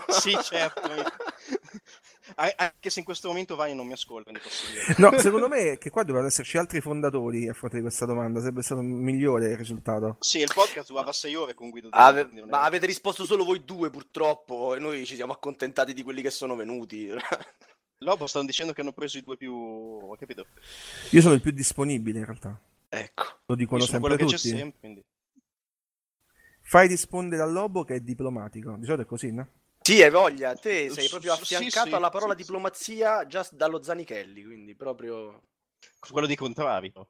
sì, 0.07 0.37
certo. 0.41 0.81
Anche 2.35 2.89
se 2.89 2.99
in 2.99 3.05
questo 3.05 3.27
momento 3.27 3.55
Vai 3.55 3.75
non 3.75 3.85
mi 3.85 3.93
ascolta. 3.93 4.31
No, 4.97 5.17
secondo 5.19 5.47
me 5.47 5.77
che 5.77 5.89
qua 5.89 6.01
dovrebbero 6.01 6.27
esserci 6.27 6.57
altri 6.57 6.79
fondatori 6.81 7.47
a 7.47 7.53
fronte 7.53 7.77
di 7.77 7.81
questa 7.81 8.05
domanda. 8.05 8.39
Sarebbe 8.39 8.61
stato 8.61 8.81
migliore 8.81 9.51
il 9.51 9.57
risultato. 9.57 10.17
Sì, 10.19 10.39
il 10.39 10.51
podcast 10.53 10.87
durava 10.87 11.11
6 11.11 11.35
ore 11.35 11.53
con 11.53 11.69
Guido. 11.69 11.89
Ave- 11.91 12.29
ma 12.47 12.63
è... 12.63 12.65
avete 12.65 12.85
risposto 12.85 13.25
solo 13.25 13.43
voi 13.43 13.63
due, 13.65 13.89
purtroppo. 13.89 14.75
E 14.75 14.79
noi 14.79 15.05
ci 15.05 15.15
siamo 15.15 15.33
accontentati 15.33 15.93
di 15.93 16.03
quelli 16.03 16.21
che 16.21 16.31
sono 16.31 16.55
venuti. 16.55 17.09
Lobo 17.99 18.27
stanno 18.27 18.45
dicendo 18.45 18.73
che 18.73 18.81
hanno 18.81 18.93
preso 18.93 19.17
i 19.17 19.23
due 19.23 19.37
più. 19.37 19.53
Ho 19.53 20.15
capito. 20.15 20.45
Io 21.11 21.21
sono 21.21 21.33
il 21.33 21.41
più 21.41 21.51
disponibile 21.51 22.19
in 22.19 22.25
realtà. 22.25 22.59
Ecco. 22.89 23.23
Lo 23.45 23.55
dicono 23.55 23.81
sempre 23.81 24.17
tutti. 24.17 24.37
Sempre, 24.37 24.79
quindi... 24.79 25.03
Fai 26.61 26.87
rispondere 26.87 27.41
al 27.41 27.51
Lobo 27.51 27.83
che 27.83 27.95
è 27.95 27.99
diplomatico. 27.99 28.75
Di 28.77 28.85
solito 28.85 29.03
è 29.03 29.05
così, 29.05 29.31
no? 29.31 29.47
Sì, 29.83 30.01
hai 30.01 30.09
voglia, 30.09 30.55
te 30.55 30.89
sei 30.89 31.09
proprio 31.09 31.33
affiancato 31.33 31.83
sì, 31.83 31.89
sì, 31.89 31.95
alla 31.95 32.09
parola 32.09 32.31
sì, 32.31 32.41
diplomazia 32.41 33.27
già 33.27 33.45
dallo 33.51 33.83
Zanichelli, 33.83 34.45
quindi 34.45 34.75
proprio... 34.75 35.41
Quello 36.09 36.25
di 36.25 36.37
contrario. 36.37 37.09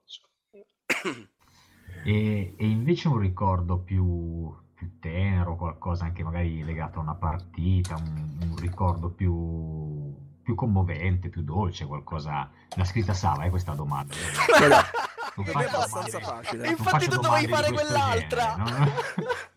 e, 2.03 2.55
e, 2.57 2.65
invece 2.65 3.09
un 3.09 3.19
ricordo 3.19 3.77
più, 3.77 4.51
più, 4.73 4.97
tenero, 4.99 5.55
qualcosa 5.55 6.05
anche 6.05 6.23
magari 6.23 6.63
legato 6.63 6.97
a 6.97 7.03
una 7.03 7.13
partita, 7.13 7.93
un, 7.95 8.37
un 8.41 8.55
ricordo 8.57 9.11
più, 9.11 10.11
più, 10.41 10.55
commovente, 10.55 11.29
più 11.29 11.43
dolce, 11.43 11.85
qualcosa... 11.85 12.49
La 12.75 12.85
scritta 12.85 13.13
Sava 13.13 13.43
è 13.43 13.51
questa 13.51 13.73
domanda. 13.73 14.15
Non 15.35 15.61
è 15.63 15.65
abbastanza 15.65 16.19
facile. 16.19 16.61
non 16.61 16.71
Infatti 16.73 17.07
tu 17.07 17.19
dovevi 17.19 17.47
fare 17.47 17.71
quell'altra. 17.71 18.55
genere, 18.55 18.79
no? 18.79 19.51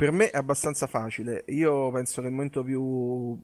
Per 0.00 0.12
me 0.12 0.30
è 0.30 0.38
abbastanza 0.38 0.86
facile. 0.86 1.44
Io 1.48 1.90
penso 1.90 2.22
che 2.22 2.28
il 2.28 2.32
momento 2.32 2.62
più, 2.62 2.80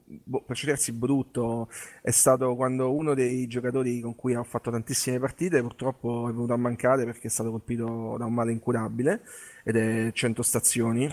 boh, 0.03 0.41
per 0.41 0.55
certi 0.55 0.65
versi 0.71 0.91
brutto, 0.91 1.69
è 2.01 2.09
stato 2.09 2.55
quando 2.55 2.95
uno 2.95 3.13
dei 3.13 3.45
giocatori 3.45 3.99
con 3.99 4.15
cui 4.15 4.33
ho 4.33 4.43
fatto 4.43 4.71
tantissime 4.71 5.19
partite 5.19 5.61
purtroppo 5.61 6.27
è 6.27 6.31
venuto 6.31 6.53
a 6.53 6.57
mancare 6.57 7.05
perché 7.05 7.27
è 7.27 7.29
stato 7.29 7.51
colpito 7.51 8.15
da 8.17 8.25
un 8.25 8.33
male 8.33 8.51
incurabile 8.53 9.21
ed 9.63 9.75
è 9.75 10.11
100 10.11 10.41
stazioni, 10.41 11.07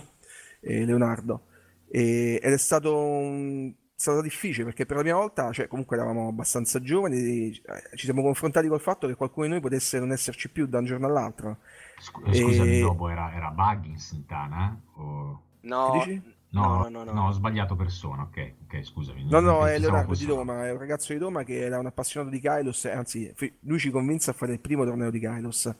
eh, 0.61 0.83
Leonardo. 0.83 1.43
E- 1.89 2.39
ed 2.41 2.51
è 2.51 2.57
stato, 2.57 2.97
un- 2.97 3.71
è 3.97 4.01
stato 4.01 4.21
difficile 4.21 4.65
perché 4.65 4.85
per 4.85 4.97
la 4.97 5.01
prima 5.03 5.17
volta, 5.17 5.51
cioè, 5.53 5.67
comunque 5.67 5.95
eravamo 5.95 6.27
abbastanza 6.27 6.81
giovani, 6.81 7.49
eh, 7.49 7.51
ci 7.95 8.05
siamo 8.05 8.21
confrontati 8.21 8.67
col 8.67 8.81
fatto 8.81 9.07
che 9.07 9.15
qualcuno 9.15 9.45
di 9.45 9.51
noi 9.53 9.61
potesse 9.61 9.99
non 9.99 10.11
esserci 10.11 10.49
più 10.49 10.67
da 10.67 10.79
un 10.79 10.85
giorno 10.85 11.07
all'altro. 11.07 11.59
Scu- 11.97 12.33
Scusami, 12.33 12.77
E- 12.77 12.81
Lobo, 12.81 13.07
era, 13.07 13.33
era 13.33 13.49
Buggins 13.51 14.11
in 14.11 14.25
Tana? 14.25 14.77
O... 14.95 15.41
No? 15.61 16.05
No, 16.51 16.83
no, 16.83 16.89
no, 16.89 17.03
no. 17.03 17.11
no, 17.13 17.27
ho 17.27 17.31
sbagliato 17.31 17.75
persona, 17.75 18.23
ok, 18.23 18.53
ok, 18.63 18.83
scusami. 18.83 19.25
No, 19.29 19.39
no, 19.39 19.65
è 19.67 19.77
Leonardo 19.77 20.13
di 20.13 20.25
Roma, 20.25 20.65
è 20.65 20.71
un 20.71 20.77
ragazzo 20.77 21.11
di 21.11 21.19
Roma 21.19 21.43
che 21.43 21.59
era 21.59 21.79
un 21.79 21.85
appassionato 21.85 22.31
di 22.31 22.39
Kailos, 22.39 22.85
anzi, 22.85 23.33
lui 23.61 23.79
ci 23.79 23.91
convinse 23.91 24.29
a 24.29 24.33
fare 24.33 24.53
il 24.53 24.59
primo 24.59 24.85
torneo 24.85 25.09
di 25.09 25.19
Kailos. 25.19 25.73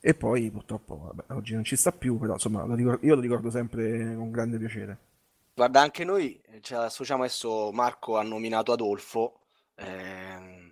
E 0.00 0.14
poi 0.14 0.50
purtroppo, 0.50 1.12
vabbè, 1.14 1.32
oggi 1.34 1.54
non 1.54 1.64
ci 1.64 1.76
sta 1.76 1.92
più, 1.92 2.18
però 2.18 2.34
insomma, 2.34 2.64
lo 2.64 2.74
ricor- 2.74 3.02
io 3.02 3.14
lo 3.14 3.20
ricordo 3.20 3.50
sempre 3.50 4.14
con 4.14 4.30
grande 4.30 4.58
piacere. 4.58 4.98
Guarda, 5.56 5.80
anche 5.80 6.04
noi 6.04 6.38
eh, 6.48 6.60
ci 6.60 6.74
associamo 6.74 7.22
adesso, 7.22 7.70
Marco 7.72 8.18
ha 8.18 8.22
nominato 8.22 8.72
Adolfo, 8.72 9.40
ehm, 9.76 10.70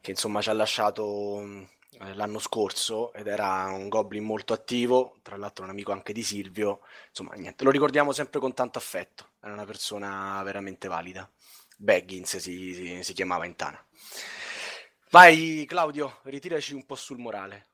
che 0.00 0.10
insomma 0.12 0.40
ci 0.40 0.48
ha 0.48 0.54
lasciato 0.54 1.04
mh, 1.40 1.68
eh, 2.00 2.14
l'anno 2.14 2.38
scorso 2.38 3.12
ed 3.12 3.26
era 3.26 3.66
un 3.66 3.88
goblin 3.90 4.24
molto 4.24 4.54
attivo, 4.54 5.18
tra 5.22 5.36
l'altro 5.36 5.64
un 5.64 5.70
amico 5.70 5.92
anche 5.92 6.14
di 6.14 6.22
Silvio, 6.22 6.80
insomma 7.10 7.34
niente, 7.34 7.62
lo 7.62 7.70
ricordiamo 7.70 8.12
sempre 8.12 8.40
con 8.40 8.54
tanto 8.54 8.78
affetto, 8.78 9.32
era 9.40 9.52
una 9.52 9.66
persona 9.66 10.42
veramente 10.44 10.88
valida. 10.88 11.28
Baggins 11.76 12.38
si, 12.38 12.72
si- 12.74 13.02
si 13.04 13.12
chiamava 13.12 13.44
in 13.44 13.54
Tana. 13.56 13.84
Vai 15.10 15.64
Claudio, 15.66 16.20
ritiraci 16.24 16.74
un 16.74 16.86
po' 16.86 16.94
sul 16.94 17.18
morale. 17.18 17.69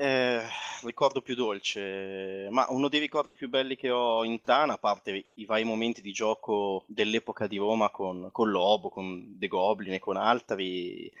Eh, 0.00 0.42
ricordo 0.84 1.20
più 1.22 1.34
dolce, 1.34 2.46
ma 2.50 2.66
uno 2.68 2.86
dei 2.88 3.00
ricordi 3.00 3.34
più 3.34 3.48
belli 3.48 3.74
che 3.74 3.90
ho 3.90 4.24
in 4.24 4.40
Tana, 4.42 4.74
a 4.74 4.78
parte 4.78 5.30
i 5.34 5.44
vari 5.44 5.64
momenti 5.64 6.00
di 6.00 6.12
gioco 6.12 6.84
dell'epoca 6.86 7.48
di 7.48 7.56
Roma 7.56 7.90
con, 7.90 8.28
con 8.30 8.48
Lobo, 8.48 8.90
con 8.90 9.34
The 9.36 9.48
Goblin 9.48 9.94
e 9.94 9.98
con 9.98 10.16
altri, 10.16 11.12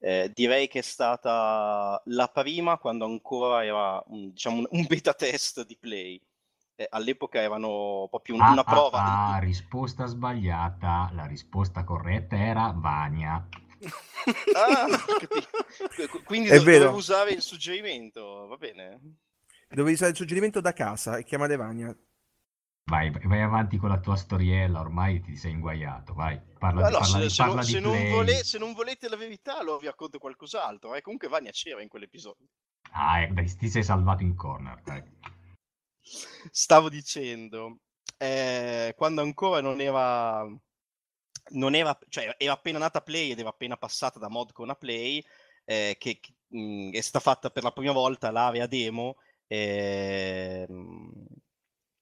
eh, 0.00 0.32
direi 0.34 0.66
che 0.66 0.80
è 0.80 0.82
stata 0.82 2.02
la 2.06 2.26
prima 2.26 2.76
quando 2.76 3.04
ancora 3.04 3.64
era 3.64 4.02
un, 4.08 4.30
diciamo, 4.30 4.64
un, 4.68 4.84
beta 4.88 5.14
test 5.14 5.64
di 5.64 5.76
play. 5.78 6.20
Eh, 6.74 6.88
all'epoca 6.90 7.40
erano 7.40 8.08
proprio 8.10 8.34
un- 8.34 8.40
Ah, 8.40 8.50
una 8.50 8.62
ah, 8.62 8.64
prova. 8.64 8.98
ah, 9.34 9.38
risposta 9.38 10.06
sbagliata, 10.06 11.08
la 11.12 11.26
risposta 11.26 11.84
corretta 11.84 12.36
era 12.36 12.74
Vania. 12.76 13.46
Ah, 14.54 14.86
Quindi 16.24 16.48
È 16.48 16.56
do- 16.58 16.64
vero. 16.64 16.78
dovevo 16.80 16.96
usare 16.96 17.32
il 17.32 17.42
suggerimento, 17.42 18.46
va 18.46 18.56
bene? 18.56 19.00
Dovevi 19.68 19.92
usare 19.94 20.10
il 20.12 20.16
suggerimento 20.16 20.60
da 20.60 20.72
casa 20.72 21.16
e 21.16 21.24
chiamate 21.24 21.56
Vania. 21.56 21.94
Vai, 22.86 23.10
vai 23.10 23.40
avanti 23.40 23.76
con 23.78 23.88
la 23.88 23.98
tua 23.98 24.14
storiella, 24.14 24.78
ormai 24.80 25.20
ti 25.22 25.36
sei 25.36 25.52
inguaiato, 25.52 26.12
vai, 26.12 26.38
parla, 26.58 26.86
di- 26.88 26.92
parla 26.92 27.04
se, 27.04 27.18
di- 27.18 27.24
non, 27.26 27.46
parla 27.48 27.64
di 27.64 27.70
se 27.70 27.80
non 27.80 27.92
play. 27.92 28.10
vole- 28.10 28.44
se 28.44 28.58
non 28.58 28.72
volete 28.74 29.08
la 29.08 29.16
verità, 29.16 29.62
lo 29.62 29.78
vi 29.78 29.86
racconto 29.86 30.18
qualcos'altro. 30.18 30.94
Eh. 30.94 31.00
Comunque 31.00 31.28
Vania 31.28 31.50
c'era 31.50 31.80
in 31.82 31.88
quell'episodio. 31.88 32.46
Ah, 32.92 33.26
dai, 33.30 33.54
ti 33.56 33.68
sei 33.70 33.82
salvato 33.82 34.22
in 34.22 34.34
corner, 34.34 34.80
dai. 34.82 35.02
Stavo 36.50 36.88
dicendo, 36.90 37.78
eh, 38.18 38.92
quando 38.96 39.22
ancora 39.22 39.60
non 39.62 39.80
era, 39.80 40.44
non 41.50 41.74
era, 41.74 41.96
cioè 42.08 42.34
era 42.38 42.52
appena 42.52 42.78
nata 42.78 43.00
Play 43.02 43.30
ed 43.30 43.38
era 43.38 43.50
appena 43.50 43.76
passata 43.76 44.18
da 44.18 44.28
Modcon 44.28 44.70
a 44.70 44.74
Play, 44.74 45.22
eh, 45.64 45.96
che, 45.98 46.20
mh, 46.48 46.90
è 46.92 47.00
stata 47.00 47.20
fatta 47.20 47.50
per 47.50 47.62
la 47.62 47.72
prima 47.72 47.92
volta 47.92 48.30
l'area 48.30 48.66
demo. 48.66 49.16
ehm, 49.46 51.26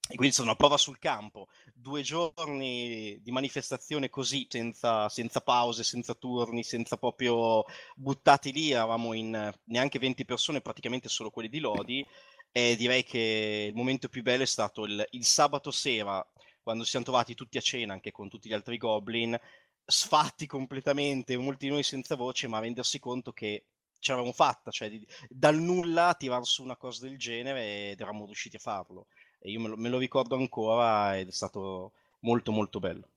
e 0.08 0.16
quindi 0.16 0.34
stata 0.34 0.48
una 0.48 0.56
prova 0.58 0.76
sul 0.76 0.98
campo, 0.98 1.48
due 1.72 2.02
giorni 2.02 3.18
di 3.22 3.30
manifestazione 3.30 4.10
così, 4.10 4.46
senza, 4.50 5.08
senza 5.08 5.40
pause, 5.40 5.84
senza 5.84 6.12
turni, 6.14 6.62
senza 6.64 6.98
proprio 6.98 7.64
buttati 7.94 8.52
lì, 8.52 8.72
eravamo 8.72 9.14
in 9.14 9.34
eh, 9.34 9.52
neanche 9.66 9.98
20 9.98 10.24
persone, 10.26 10.60
praticamente 10.60 11.08
solo 11.08 11.30
quelli 11.30 11.48
di 11.48 11.60
Lodi, 11.60 12.06
e 12.50 12.76
direi 12.76 13.04
che 13.04 13.66
il 13.70 13.74
momento 13.74 14.08
più 14.08 14.22
bello 14.22 14.42
è 14.42 14.46
stato 14.46 14.84
il, 14.84 15.02
il 15.12 15.24
sabato 15.24 15.70
sera, 15.70 16.22
quando 16.62 16.84
ci 16.84 16.90
siamo 16.90 17.04
trovati 17.04 17.34
tutti 17.34 17.58
a 17.58 17.60
cena, 17.60 17.92
anche 17.92 18.10
con 18.10 18.28
tutti 18.28 18.48
gli 18.48 18.52
altri 18.52 18.76
goblin, 18.76 19.38
sfatti 19.84 20.46
completamente, 20.46 21.36
molti 21.36 21.66
di 21.66 21.72
noi 21.72 21.82
senza 21.82 22.14
voce, 22.16 22.48
ma 22.48 22.60
rendersi 22.60 22.98
conto 22.98 23.32
che 23.32 23.66
ce 23.98 24.10
l'avevamo 24.12 24.34
fatta, 24.34 24.70
cioè 24.70 24.90
di- 24.90 25.06
dal 25.28 25.58
nulla 25.58 26.14
tirar 26.14 26.44
su 26.44 26.62
una 26.62 26.76
cosa 26.76 27.06
del 27.06 27.18
genere 27.18 27.90
ed 27.90 28.00
eravamo 28.00 28.26
riusciti 28.26 28.56
a 28.56 28.58
farlo. 28.58 29.06
E 29.38 29.50
io 29.50 29.60
me 29.60 29.68
lo, 29.68 29.76
me 29.76 29.88
lo 29.88 29.98
ricordo 29.98 30.36
ancora 30.36 31.18
ed 31.18 31.28
è 31.28 31.32
stato 31.32 31.92
molto 32.20 32.52
molto 32.52 32.78
bello 32.80 33.08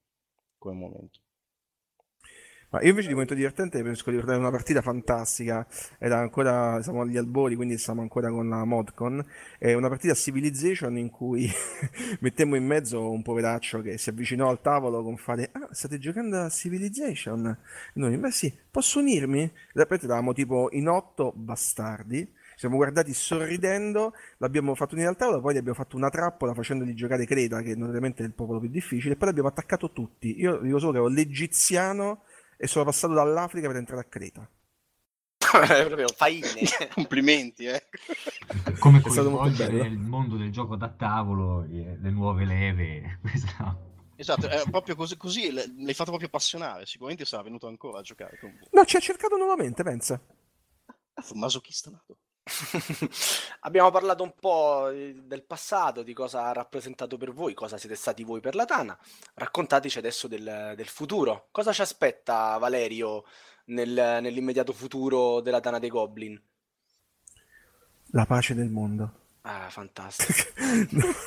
quel 0.58 0.76
momento. 0.76 1.20
Ma 2.76 2.82
io 2.82 2.90
invece 2.90 3.08
di 3.08 3.14
momento 3.14 3.36
divertente 3.36 3.80
a 3.80 3.84
ricordare 3.84 4.38
una 4.38 4.52
partita 4.52 4.82
fantastica, 4.82 5.66
era 5.98 6.18
ancora, 6.18 6.82
siamo 6.82 7.04
agli 7.04 7.16
albori, 7.16 7.56
quindi 7.56 7.78
stiamo 7.78 8.02
ancora 8.02 8.30
con 8.30 8.50
la 8.50 8.66
Modcon, 8.66 9.26
è 9.58 9.72
una 9.72 9.88
partita 9.88 10.14
Civilization 10.14 10.98
in 10.98 11.10
cui 11.10 11.50
mettemmo 12.20 12.58
in 12.58 12.66
mezzo 12.66 13.10
un 13.10 13.22
poveraccio 13.22 13.80
che 13.80 13.98
si 13.98 14.10
avvicinò 14.10 14.50
al 14.50 14.60
tavolo 14.60 15.04
con 15.04 15.16
fare 15.16 15.52
Ah, 15.54 15.70
state 15.72 16.00
giocando 16.00 16.42
a 16.42 16.50
Civilization? 16.50 17.48
E 17.48 17.58
noi, 17.94 18.18
beh 18.18 18.32
sì, 18.32 18.54
posso 18.70 19.00
unirmi? 19.00 19.44
E 19.44 19.52
repente 19.72 20.04
eravamo 20.04 20.34
tipo 20.34 20.68
in 20.74 20.90
otto 20.90 21.32
bastardi, 21.34 22.26
ci 22.26 22.62
siamo 22.62 22.76
guardati 22.76 23.14
sorridendo, 23.14 24.14
l'abbiamo 24.40 24.76
fatto 24.76 24.96
unire 24.96 25.08
al 25.08 25.16
tavolo, 25.16 25.40
poi 25.40 25.54
gli 25.54 25.58
abbiamo 25.58 25.78
fatto 25.78 25.96
una 25.96 26.10
trappola 26.10 26.54
facendogli 26.54 26.94
giocare 26.94 27.26
Creta, 27.26 27.62
che 27.62 27.74
notoriamente 27.74 28.22
è 28.22 28.26
il 28.26 28.34
popolo 28.34 28.60
più 28.60 28.68
difficile, 28.68 29.14
e 29.14 29.16
poi 29.16 29.28
l'abbiamo 29.30 29.48
attaccato 29.48 29.92
tutti. 29.94 30.42
Io 30.42 30.58
dico 30.58 30.78
solo 30.80 30.92
che 30.92 30.98
ero 30.98 31.08
l'egiziano 31.08 32.24
e 32.58 32.68
sono 32.68 32.86
passato 32.86 33.14
dall'Africa 33.14 33.68
per 33.68 33.78
entrare 33.78 34.02
a 34.02 34.06
Creta. 34.06 34.50
È 35.38 35.86
proprio 35.86 36.08
faine. 36.10 36.62
Complimenti, 36.94 37.66
eh. 37.66 37.88
Come 38.80 39.02
È 39.02 39.10
stato 39.10 39.30
molto 39.30 39.64
bello. 39.64 39.84
il 39.84 39.98
mondo 39.98 40.36
del 40.38 40.52
gioco 40.52 40.76
da 40.76 40.90
tavolo, 40.90 41.64
eh, 41.64 41.98
le 42.00 42.10
nuove 42.10 42.46
leve, 42.46 43.20
questa... 43.22 43.78
Esatto, 44.18 44.48
è 44.48 44.64
proprio 44.70 44.96
così, 44.96 45.18
così 45.18 45.52
l'hai 45.52 45.94
fatto 45.94 46.10
proprio 46.10 46.28
appassionare, 46.28 46.86
sicuramente 46.86 47.26
sarà 47.26 47.44
venuto 47.44 47.68
ancora 47.68 48.00
a 48.00 48.02
giocare 48.02 48.38
con 48.40 48.50
voi. 48.58 48.70
No, 48.72 48.86
ci 48.86 48.96
ha 48.96 49.02
cercato 49.02 49.36
nuovamente, 49.36 49.84
pensa. 49.84 50.22
Ah, 51.16 51.22
fu 51.22 51.36
masochista 51.36 51.90
nato. 51.90 52.18
Abbiamo 53.62 53.90
parlato 53.90 54.24
un 54.24 54.34
po' 54.40 54.90
eh, 54.90 55.16
del 55.24 55.44
passato, 55.44 56.04
di 56.04 56.14
cosa 56.14 56.46
ha 56.46 56.54
rappresentato 56.54 57.18
per 57.18 57.34
voi, 57.34 57.54
cosa 57.54 57.78
siete 57.78 57.96
stati 57.96 58.24
voi 58.24 58.40
per 58.40 58.56
la 58.56 58.66
Tana. 58.66 58.98
Raccontateci 59.34 59.98
adesso 59.98 60.28
del, 60.28 60.74
del 60.76 60.88
futuro. 60.88 61.48
Cosa 61.52 61.74
ci 61.74 61.82
aspetta 61.82 62.58
Valerio 62.58 63.26
nel- 63.66 64.20
nell'immediato 64.22 64.74
futuro 64.74 65.42
della 65.42 65.60
Tana 65.60 65.80
dei 65.80 65.90
Goblin? 65.90 66.40
La 68.12 68.26
pace 68.26 68.54
del 68.54 68.70
mondo. 68.70 69.24
Ah, 69.42 69.70
fantastico. 69.70 70.44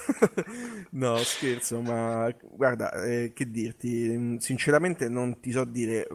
No, 0.90 1.18
scherzo, 1.18 1.80
ma 1.80 2.34
guarda, 2.42 2.90
eh, 3.04 3.32
che 3.34 3.50
dirti, 3.50 4.08
mm, 4.16 4.36
sinceramente 4.38 5.08
non 5.08 5.38
ti 5.40 5.52
so 5.52 5.64
dire 5.64 6.08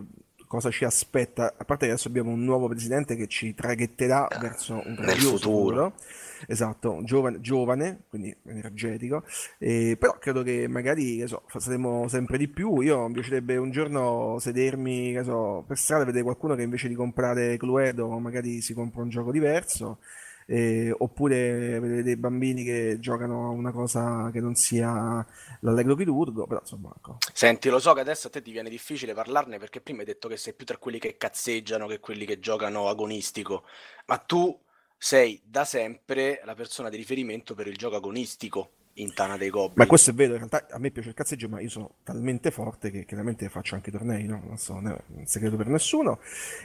cosa 0.53 0.69
ci 0.69 0.85
aspetta, 0.85 1.55
a 1.57 1.65
parte 1.65 1.87
che 1.87 1.93
adesso 1.93 2.09
abbiamo 2.09 2.29
un 2.29 2.43
nuovo 2.43 2.67
presidente 2.67 3.15
che 3.15 3.25
ci 3.25 3.55
traghetterà 3.55 4.27
verso 4.39 4.83
un 4.85 4.93
grandioso 4.93 5.37
futuro. 5.37 5.93
Esatto, 6.45 7.01
giovane, 7.03 7.39
giovane, 7.39 8.01
quindi 8.07 8.35
energetico, 8.45 9.23
eh, 9.57 9.95
però 9.97 10.17
credo 10.19 10.43
che 10.43 10.67
magari, 10.67 11.17
che 11.17 11.27
so, 11.27 11.41
saremo 11.57 12.07
sempre 12.07 12.37
di 12.37 12.47
più. 12.49 12.81
Io 12.81 13.07
mi 13.07 13.13
piacerebbe 13.13 13.57
un 13.57 13.71
giorno 13.71 14.37
sedermi, 14.39 15.19
so, 15.23 15.63
per 15.65 15.77
strada 15.77 16.03
e 16.03 16.05
vedere 16.05 16.23
qualcuno 16.23 16.53
che 16.53 16.61
invece 16.61 16.87
di 16.87 16.93
comprare 16.95 17.57
Cluedo 17.57 18.19
magari 18.19 18.61
si 18.61 18.75
compra 18.75 19.01
un 19.01 19.09
gioco 19.09 19.31
diverso, 19.31 19.99
eh, 20.45 20.93
oppure 20.97 21.79
vedere 21.79 22.03
dei 22.03 22.17
bambini 22.17 22.63
che 22.63 22.97
giocano 22.99 23.47
a 23.47 23.49
una 23.49 23.71
cosa 23.71 24.29
che 24.31 24.39
non 24.39 24.55
sia 24.55 25.25
l'allegro 25.61 25.95
chirurgo, 25.95 26.45
però 26.47 26.59
insomma, 26.61 26.93
ecco. 26.95 27.17
Senti, 27.33 27.69
lo 27.69 27.79
so 27.79 27.93
che 27.93 28.01
adesso 28.01 28.27
a 28.27 28.29
te 28.29 28.41
ti 28.41 28.51
viene 28.51 28.69
difficile 28.69 29.13
parlarne 29.13 29.57
perché 29.57 29.81
prima 29.81 29.99
hai 29.99 30.05
detto 30.05 30.27
che 30.27 30.37
sei 30.37 30.53
più 30.53 30.65
tra 30.65 30.77
quelli 30.77 30.99
che 30.99 31.17
cazzeggiano 31.17 31.87
che 31.87 31.99
quelli 31.99 32.25
che 32.25 32.39
giocano 32.39 32.87
agonistico, 32.87 33.63
ma 34.05 34.17
tu 34.17 34.57
sei 34.97 35.41
da 35.43 35.65
sempre 35.65 36.41
la 36.45 36.55
persona 36.55 36.89
di 36.89 36.97
riferimento 36.97 37.55
per 37.55 37.67
il 37.67 37.75
gioco 37.77 37.95
agonistico. 37.95 38.71
In 38.95 39.13
Tana 39.13 39.37
dei 39.37 39.49
Goblin. 39.49 39.75
Ma 39.77 39.87
questo 39.87 40.11
è 40.11 40.13
vero, 40.13 40.33
in 40.33 40.37
realtà 40.37 40.67
a 40.69 40.77
me 40.77 40.91
piace 40.91 41.09
il 41.09 41.15
cazzeggio, 41.15 41.49
ma 41.49 41.59
io 41.59 41.69
sono 41.69 41.95
talmente 42.03 42.51
forte 42.51 42.91
che 42.91 43.05
chiaramente 43.05 43.49
faccio 43.49 43.75
anche 43.75 43.91
tornei, 43.91 44.25
no? 44.25 44.41
non 44.45 44.57
so, 44.57 44.73
non 44.73 44.87
è 44.87 44.97
un 45.15 45.25
segreto 45.25 45.55
per 45.55 45.67
nessuno. 45.67 46.19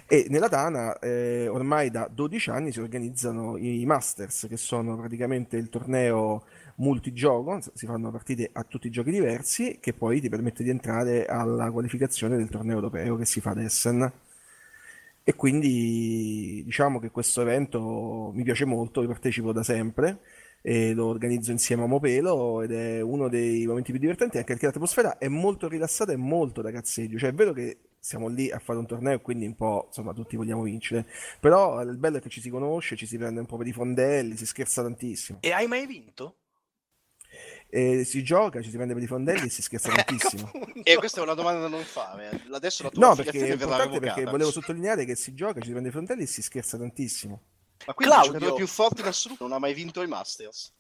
E 0.07 0.27
nella 0.29 0.49
Tana 0.49 0.99
eh, 0.99 1.49
ormai 1.49 1.91
da 1.91 2.09
12 2.13 2.51
anni 2.51 2.73
si 2.73 2.81
organizzano 2.81 3.57
i 3.57 3.85
Masters, 3.87 4.47
che 4.49 4.57
sono 4.57 4.97
praticamente 4.97 5.57
il 5.57 5.69
torneo 5.69 6.45
multigioco, 6.77 7.61
si 7.75 7.87
fanno 7.87 8.11
partite 8.11 8.51
a 8.53 8.63
tutti 8.65 8.89
i 8.89 8.91
giochi 8.91 9.11
diversi, 9.11 9.79
che 9.81 9.93
poi 9.93 10.21
ti 10.21 10.29
permette 10.29 10.63
di 10.63 10.71
entrare 10.71 11.27
alla 11.27 11.71
qualificazione 11.71 12.37
del 12.37 12.49
torneo 12.49 12.77
europeo 12.77 13.17
che 13.17 13.25
si 13.25 13.41
fa 13.41 13.51
ad 13.51 13.59
Essen. 13.59 14.13
E 15.25 15.35
quindi 15.35 16.63
diciamo 16.65 16.99
che 16.99 17.11
questo 17.11 17.43
evento 17.43 18.31
mi 18.35 18.45
piace 18.45 18.65
molto, 18.65 19.03
io 19.03 19.09
partecipo 19.09 19.53
da 19.53 19.63
sempre 19.63 20.21
e 20.61 20.93
lo 20.93 21.07
organizzo 21.07 21.51
insieme 21.51 21.85
a 21.85 21.87
Mopelo 21.87 22.63
ed 22.63 22.73
è 22.73 23.01
uno 23.01 23.29
dei 23.29 23.67
momenti 23.67 23.91
più 23.91 24.01
divertenti 24.01 24.37
anche 24.39 24.53
perché 24.53 24.67
l'atmosfera 24.67 25.19
è 25.19 25.29
molto 25.29 25.69
rilassata 25.69 26.13
e 26.13 26.17
molto 26.17 26.63
da 26.63 26.71
cazzeggio, 26.71 27.19
cioè 27.19 27.31
è 27.31 27.35
vero 27.35 27.53
che 27.53 27.79
siamo 28.01 28.29
lì 28.29 28.51
a 28.51 28.59
fare 28.59 28.79
un 28.79 28.87
torneo 28.87 29.15
e 29.15 29.21
quindi 29.21 29.47
un 29.47 29.55
po' 29.55 29.85
insomma 29.87 30.13
tutti 30.13 30.37
vogliamo 30.37 30.63
vincere, 30.63 31.07
però 31.41 31.81
il 31.83 31.97
bello 31.97 32.19
è 32.19 32.21
che 32.21 32.29
ci 32.29 32.41
si 32.41 32.51
conosce, 32.51 32.97
ci 32.97 33.07
si 33.07 33.17
prende 33.19 33.41
un 33.41 33.47
po' 33.47 33.57
per 33.57 33.67
i 33.67 33.73
fondelli, 33.73 34.37
si 34.37 34.47
scherza 34.47 34.83
tantissimo. 34.83 35.39
E 35.43 35.53
hai 35.53 35.67
mai 35.67 35.87
vinto? 35.87 36.37
E 37.71 38.05
si 38.05 38.23
gioca, 38.23 38.63
ci 38.63 38.71
si 38.71 38.77
prende 38.77 38.95
per 38.95 39.03
i 39.03 39.07
fondelli 39.07 39.47
e 39.47 39.51
si 39.51 39.61
scherza 39.61 39.91
Ecco, 39.93 40.03
tantissimo. 40.05 40.51
E 40.83 40.97
questa 40.97 41.21
è 41.21 41.23
una 41.23 41.35
domanda 41.35 41.61
da 41.61 41.69
non 41.69 41.83
fare. 41.83 42.43
Adesso 42.51 42.85
la 42.85 42.89
tua 42.91 43.09
No, 43.09 43.15
perché 43.15 43.57
perché 43.57 44.25
volevo 44.25 44.51
sottolineare 44.51 45.05
che 45.05 45.15
si 45.15 45.35
gioca, 45.35 45.61
ci 45.61 45.67
si 45.67 45.73
prende 45.73 45.91
i 45.91 45.93
fondelli 45.93 46.23
e 46.23 46.27
si 46.27 46.41
scherza 46.41 46.79
tantissimo. 46.79 47.43
Ma 47.87 47.95
quindi 47.95 48.15
il 48.15 48.21
Claudio- 48.21 48.33
giocatore 48.39 48.65
più 48.65 48.67
forte 48.67 49.01
in 49.01 49.07
assoluto 49.07 49.45
non 49.45 49.53
ha 49.55 49.59
mai 49.59 49.75
vinto 49.75 50.01
il 50.01 50.09
Masters. 50.09 50.73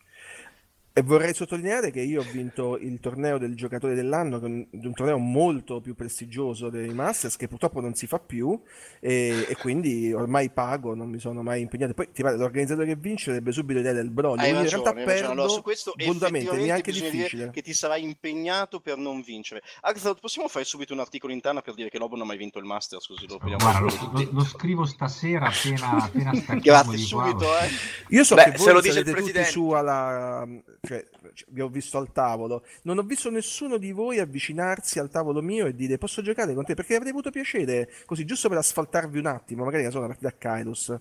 E 0.93 1.03
vorrei 1.03 1.33
sottolineare 1.33 1.93
che 1.93 2.01
io 2.01 2.23
ho 2.23 2.25
vinto 2.25 2.77
il 2.77 2.99
torneo 2.99 3.39
del 3.39 3.55
giocatore 3.55 3.95
dell'anno, 3.95 4.41
che 4.41 4.47
è 4.47 4.49
un, 4.49 4.93
torneo 4.95 5.19
molto 5.19 5.81
più 5.81 5.95
prestigioso 5.95 6.71
dei 6.71 6.93
Masters, 6.93 7.37
che 7.37 7.47
purtroppo 7.47 7.81
non 7.81 7.95
si 7.95 8.09
fa 8.09 8.19
più, 8.19 8.61
e, 8.99 9.47
e 9.49 9.55
quindi 9.57 10.13
ormai 10.13 10.51
pago, 10.51 10.95
non 10.97 11.09
mi 11.09 11.21
sono 11.21 11.43
mai 11.43 11.61
impegnato. 11.61 11.95
Poi 11.95 12.11
ti 12.11 12.23
pare, 12.23 12.37
l'organizzatore 12.37 12.87
che 12.89 12.97
vince 12.97 13.31
avrebbe 13.31 13.53
subito 13.53 13.79
l'idea 13.79 13.93
del 13.93 14.11
broglio, 14.11 14.41
Hai 14.43 14.51
quindi 14.51 14.67
in 14.67 14.71
ragione, 14.71 14.83
realtà 14.83 14.99
ragione. 14.99 15.19
perdo 15.21 15.33
Allora, 15.33 15.49
su 15.49 15.63
questo 15.63 15.93
volutamente, 15.97 16.39
effettivamente 16.39 16.67
neanche 16.67 16.91
difficile. 16.93 17.51
che 17.51 17.63
ti 17.63 17.73
sarai 17.73 18.03
impegnato 18.03 18.81
per 18.81 18.97
non 18.97 19.21
vincere. 19.21 19.63
Axel, 19.83 20.17
possiamo 20.21 20.49
fare 20.49 20.65
subito 20.65 20.95
un 20.95 20.99
articolo 20.99 21.33
in 21.33 21.41
Tana 21.41 21.61
per 21.61 21.75
dire 21.75 21.91
che 21.91 21.99
Lobo 21.99 22.17
non 22.17 22.25
ha 22.25 22.29
mai 22.29 22.39
vinto 22.39 22.59
il 22.59 22.65
Masters, 22.65 23.07
così 23.07 23.29
lo 23.29 23.39
Guarda, 23.39 23.79
lo, 23.79 23.87
lo- 24.15 24.29
lo 24.33 24.45
scrivo 24.45 24.85
stasera 24.85 25.47
appena, 25.47 26.03
appena 26.03 26.33
Grazie 26.59 26.99
subito, 26.99 27.45
eh. 27.57 27.69
Io 28.09 28.25
so 28.25 28.35
Beh, 28.35 28.51
che 28.51 28.59
se 28.59 28.65
voi 28.65 28.73
lo 28.73 28.81
dice 28.81 28.99
il 28.99 29.05
tutti 29.05 29.17
presidente. 29.17 29.49
su 29.51 29.69
alla... 29.71 30.45
cioè, 30.89 31.07
vi 31.49 31.61
ho 31.61 31.69
visto 31.69 31.99
al 31.99 32.11
tavolo. 32.13 32.65
Non 32.83 32.97
ho 32.99 33.03
visto 33.03 33.29
nessuno 33.31 33.77
di 33.77 33.93
voi 33.93 34.19
avvicinarsi 34.19 34.99
al 34.99 35.11
tavolo 35.11 35.43
mio 35.43 35.67
e 35.67 35.75
dire 35.75 35.99
posso 35.99 36.23
giocare 36.23 36.55
con 36.55 36.65
te? 36.65 36.73
Perché 36.75 36.95
avrei 36.95 37.11
avuto 37.11 37.31
piacere, 37.31 37.91
così 38.07 38.25
giusto 38.25 38.49
per 38.49 38.57
asfaltarvi 38.59 39.19
un 39.19 39.27
attimo, 39.27 39.65
magari 39.65 39.85
ne 39.85 39.91
so, 39.91 39.99
una 39.99 40.07
partita 40.07 40.29
a 40.29 40.33
Kairos. 40.33 40.95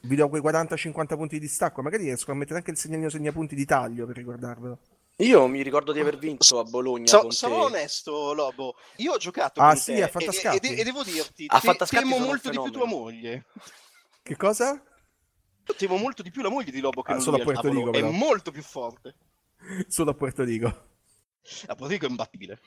Vi 0.00 0.16
do 0.16 0.28
quei 0.28 0.42
40-50 0.42 1.16
punti 1.16 1.38
di 1.38 1.40
distacco, 1.46 1.82
magari 1.82 2.04
riesco 2.04 2.30
a 2.30 2.34
mettere 2.34 2.58
anche 2.58 2.70
il 2.70 2.76
segnalino 2.76 3.08
segnapunti 3.08 3.54
di 3.54 3.64
taglio 3.64 4.06
per 4.06 4.16
ricordarvelo. 4.16 4.78
Io 5.20 5.46
mi 5.48 5.62
ricordo 5.62 5.90
di 5.92 5.98
aver 5.98 6.16
vinto 6.16 6.60
a 6.60 6.64
Bologna 6.64 7.06
So- 7.06 7.22
con 7.22 7.30
sarò 7.32 7.64
onesto, 7.64 8.32
Lobo. 8.34 8.76
Io 8.98 9.12
ho 9.14 9.16
giocato 9.16 9.60
Ah, 9.60 9.70
con 9.72 9.76
sì, 9.76 9.94
te 9.94 10.02
a 10.02 10.06
e, 10.06 10.08
Fantascappi. 10.10 10.68
e- 10.74 10.80
e 10.80 10.84
devo 10.84 11.02
dirti, 11.02 11.46
A 11.48 11.58
te- 11.58 11.76
temo 11.86 12.14
sono 12.14 12.26
molto 12.26 12.50
di 12.50 12.60
più 12.60 12.70
tua 12.70 12.86
moglie. 12.86 13.46
Che 14.22 14.36
cosa? 14.36 14.80
Io 15.68 15.74
temo 15.74 15.96
molto 15.96 16.22
di 16.22 16.30
più 16.30 16.40
la 16.42 16.48
moglie 16.48 16.70
di 16.70 16.80
Lobo 16.80 17.02
che 17.02 17.10
Ah, 17.10 17.14
non 17.14 17.22
solo 17.22 17.36
lui 17.36 17.46
a 17.46 17.50
Puerto. 17.50 17.70
Rico, 17.70 17.92
È 17.92 18.02
molto 18.02 18.50
più 18.50 18.62
forte. 18.62 19.14
Solo 19.88 20.10
a 20.12 20.14
Puerto 20.14 20.42
Rico. 20.42 20.66
A 20.66 21.74
Puerto 21.74 21.88
Rico 21.88 22.06
è 22.06 22.08
imbattibile. 22.08 22.60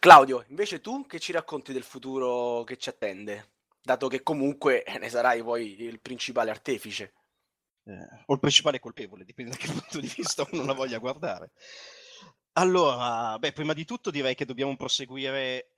Claudio, 0.00 0.44
invece 0.48 0.80
tu 0.80 1.06
che 1.06 1.20
ci 1.20 1.30
racconti 1.30 1.72
del 1.72 1.84
futuro 1.84 2.64
che 2.64 2.76
ci 2.76 2.88
attende? 2.88 3.50
Dato 3.80 4.08
che 4.08 4.24
comunque 4.24 4.84
ne 4.98 5.08
sarai 5.08 5.42
poi 5.42 5.80
il 5.80 6.00
principale 6.00 6.50
artefice. 6.50 7.12
Eh, 7.84 8.24
o 8.26 8.34
il 8.34 8.40
principale 8.40 8.80
colpevole, 8.80 9.24
dipende 9.24 9.52
da 9.52 9.56
che 9.56 9.66
punto 9.70 10.00
di 10.00 10.12
vista 10.14 10.44
uno 10.50 10.64
la 10.64 10.72
voglia 10.72 10.98
guardare. 10.98 11.52
Allora, 12.54 13.38
beh, 13.38 13.52
prima 13.52 13.72
di 13.72 13.84
tutto 13.84 14.10
direi 14.10 14.34
che 14.34 14.44
dobbiamo 14.44 14.76
proseguire 14.76 15.72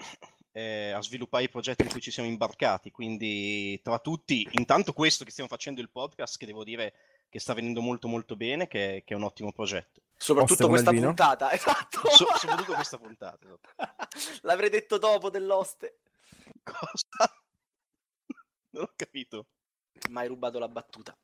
eh, 0.56 0.92
a 0.92 1.02
sviluppare 1.02 1.44
i 1.44 1.48
progetti 1.48 1.82
in 1.82 1.88
cui 1.88 2.00
ci 2.00 2.12
siamo 2.12 2.28
imbarcati, 2.28 2.92
quindi 2.92 3.80
tra 3.82 3.98
tutti, 3.98 4.46
intanto 4.52 4.92
questo 4.92 5.24
che 5.24 5.32
stiamo 5.32 5.50
facendo 5.50 5.80
il 5.80 5.90
podcast, 5.90 6.38
che 6.38 6.46
devo 6.46 6.62
dire 6.62 6.94
che 7.28 7.40
sta 7.40 7.54
venendo 7.54 7.80
molto 7.80 8.06
molto 8.06 8.36
bene, 8.36 8.68
che, 8.68 9.02
che 9.04 9.14
è 9.14 9.16
un 9.16 9.24
ottimo 9.24 9.50
progetto. 9.50 10.02
Soprattutto 10.16 10.68
questa 10.68 10.92
puntata, 10.92 11.50
esatto. 11.52 12.08
So- 12.08 12.28
soprattutto 12.36 12.74
questa 12.74 12.98
puntata. 12.98 13.38
esatto. 13.44 14.38
L'avrei 14.46 14.70
detto 14.70 14.96
dopo 14.96 15.28
dell'oste. 15.28 15.98
Cosa? 16.62 17.42
Non 18.70 18.84
ho 18.84 18.92
capito. 18.94 19.46
Ma 20.10 20.20
hai 20.20 20.28
rubato 20.28 20.60
la 20.60 20.68
battuta. 20.68 21.16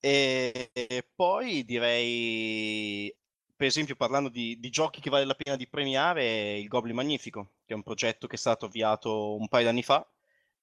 E, 0.00 0.70
e 0.72 1.06
poi 1.14 1.64
direi, 1.66 3.14
per 3.56 3.66
esempio, 3.66 3.96
parlando 3.96 4.28
di, 4.28 4.58
di 4.58 4.70
giochi 4.70 5.00
che 5.00 5.10
vale 5.10 5.24
la 5.24 5.34
pena 5.34 5.56
di 5.56 5.68
premiare, 5.68 6.58
il 6.58 6.68
Goblin 6.68 6.94
Magnifico, 6.94 7.52
che 7.64 7.72
è 7.72 7.76
un 7.76 7.82
progetto 7.82 8.26
che 8.26 8.36
è 8.36 8.38
stato 8.38 8.66
avviato 8.66 9.36
un 9.36 9.48
paio 9.48 9.66
d'anni 9.66 9.82
fa 9.82 10.06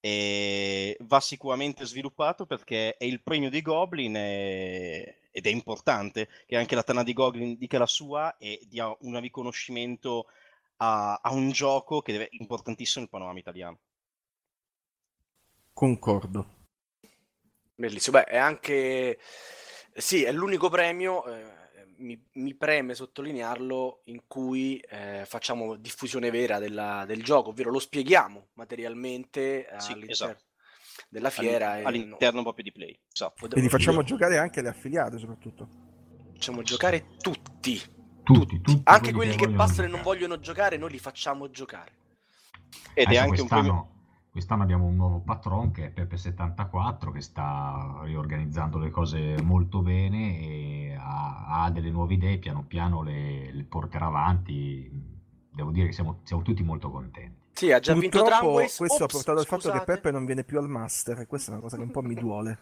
e 0.00 0.96
va 1.00 1.20
sicuramente 1.20 1.86
sviluppato 1.86 2.44
perché 2.44 2.96
è 2.96 3.04
il 3.04 3.22
premio 3.22 3.50
dei 3.50 3.62
Goblin 3.62 4.16
e- 4.16 5.28
ed 5.30 5.46
è 5.46 5.48
importante 5.48 6.28
che 6.46 6.56
anche 6.56 6.74
la 6.74 6.82
Tana 6.82 7.02
di 7.02 7.12
Goblin 7.12 7.56
dica 7.56 7.78
la 7.78 7.86
sua 7.86 8.36
e 8.36 8.60
dia 8.68 8.94
un 9.00 9.18
riconoscimento 9.20 10.26
a, 10.76 11.20
a 11.22 11.32
un 11.32 11.50
gioco 11.52 12.02
che 12.02 12.28
è 12.28 12.28
importantissimo 12.32 13.00
nel 13.02 13.10
panorama 13.10 13.38
italiano. 13.38 13.78
Concordo. 15.72 16.46
Bellissimo. 17.74 18.18
Beh, 18.18 18.24
è 18.24 18.36
anche... 18.36 19.18
Sì, 19.94 20.24
è 20.24 20.32
l'unico 20.32 20.68
premio, 20.68 21.24
eh, 21.26 21.61
mi, 22.02 22.22
mi 22.34 22.54
preme 22.54 22.94
sottolinearlo, 22.94 24.02
in 24.06 24.22
cui 24.26 24.78
eh, 24.78 25.24
facciamo 25.26 25.76
diffusione 25.76 26.30
vera 26.30 26.58
della- 26.58 27.04
del 27.06 27.22
gioco, 27.22 27.50
ovvero 27.50 27.70
lo 27.70 27.78
spieghiamo 27.78 28.48
materialmente 28.54 29.66
Sì, 29.78 29.92
all'interno 29.92 30.12
esatto. 30.12 30.44
della 31.08 31.30
fiera. 31.30 31.78
E 31.78 31.84
all'interno 31.84 32.42
proprio 32.42 32.64
di 32.64 32.72
Play. 32.72 32.98
Esatto. 33.12 33.48
E 33.54 33.60
li 33.60 33.68
facciamo 33.68 34.02
giocare 34.02 34.38
anche 34.38 34.60
le 34.62 34.68
affiliate 34.68 35.18
soprattutto. 35.18 35.68
Facciamo 36.34 36.62
giocare 36.62 37.06
tutti, 37.20 37.80
Tutti, 38.24 38.60
tutti 38.60 38.80
anche 38.84 39.12
quelli 39.12 39.34
che 39.34 39.48
passano 39.50 39.88
e 39.88 39.90
non 39.90 40.02
vogliono 40.02 40.38
giocare, 40.38 40.76
noi 40.76 40.90
li 40.92 40.98
facciamo 40.98 41.50
giocare. 41.50 41.92
Ed 42.94 43.06
è 43.08 43.16
Adesso 43.16 43.22
anche 43.22 43.40
un 43.42 43.48
premio... 43.48 43.91
quest'anno, 44.32 44.62
abbiamo 44.62 44.86
un 44.86 44.96
nuovo 44.96 45.20
patron 45.20 45.70
che 45.72 45.92
è 45.92 46.00
Pepe74 46.02 47.12
che 47.12 47.20
sta 47.20 48.00
riorganizzando 48.02 48.78
le 48.78 48.90
cose 48.90 49.36
molto 49.42 49.82
bene 49.82 50.40
e 50.40 50.96
ha, 50.98 51.64
ha 51.64 51.70
delle 51.70 51.90
nuove 51.90 52.14
idee, 52.14 52.38
piano 52.38 52.64
piano 52.66 53.02
le, 53.02 53.52
le 53.52 53.64
porterà 53.64 54.06
avanti. 54.06 54.90
Devo 55.52 55.70
dire 55.70 55.88
che 55.88 55.92
siamo, 55.92 56.20
siamo 56.22 56.40
tutti 56.40 56.62
molto 56.62 56.90
contenti. 56.90 57.40
Sì, 57.52 57.70
ha 57.70 57.78
già 57.78 57.92
vinto 57.92 58.20
Purtroppo 58.20 58.40
Tramways. 58.40 58.76
questo 58.78 59.02
ha 59.02 59.04
Ops, 59.04 59.12
portato 59.12 59.38
al 59.38 59.46
fatto 59.46 59.70
che. 59.70 59.84
Peppe 59.84 60.10
non 60.10 60.24
viene 60.24 60.44
più 60.44 60.58
al 60.58 60.68
master 60.68 61.20
e 61.20 61.26
questa 61.26 61.50
è 61.50 61.52
una 61.52 61.62
cosa 61.62 61.76
che 61.76 61.82
un 61.82 61.90
po' 61.90 62.02
mi 62.02 62.14
duole. 62.14 62.58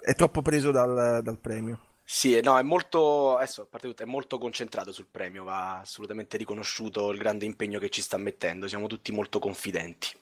È 0.00 0.14
troppo 0.14 0.42
preso 0.42 0.72
dal, 0.72 1.22
dal 1.22 1.38
premio. 1.38 1.78
Sì, 2.08 2.40
no, 2.40 2.56
è 2.56 2.62
molto, 2.62 3.36
adesso, 3.36 3.62
a 3.62 3.66
parte 3.66 3.88
tutto, 3.88 4.04
è 4.04 4.06
molto 4.06 4.38
concentrato 4.38 4.92
sul 4.92 5.08
premio, 5.10 5.42
va 5.42 5.80
assolutamente 5.80 6.36
riconosciuto 6.36 7.10
il 7.10 7.18
grande 7.18 7.46
impegno 7.46 7.80
che 7.80 7.90
ci 7.90 8.00
sta 8.00 8.16
mettendo, 8.16 8.68
siamo 8.68 8.86
tutti 8.86 9.10
molto 9.10 9.40
confidenti. 9.40 10.16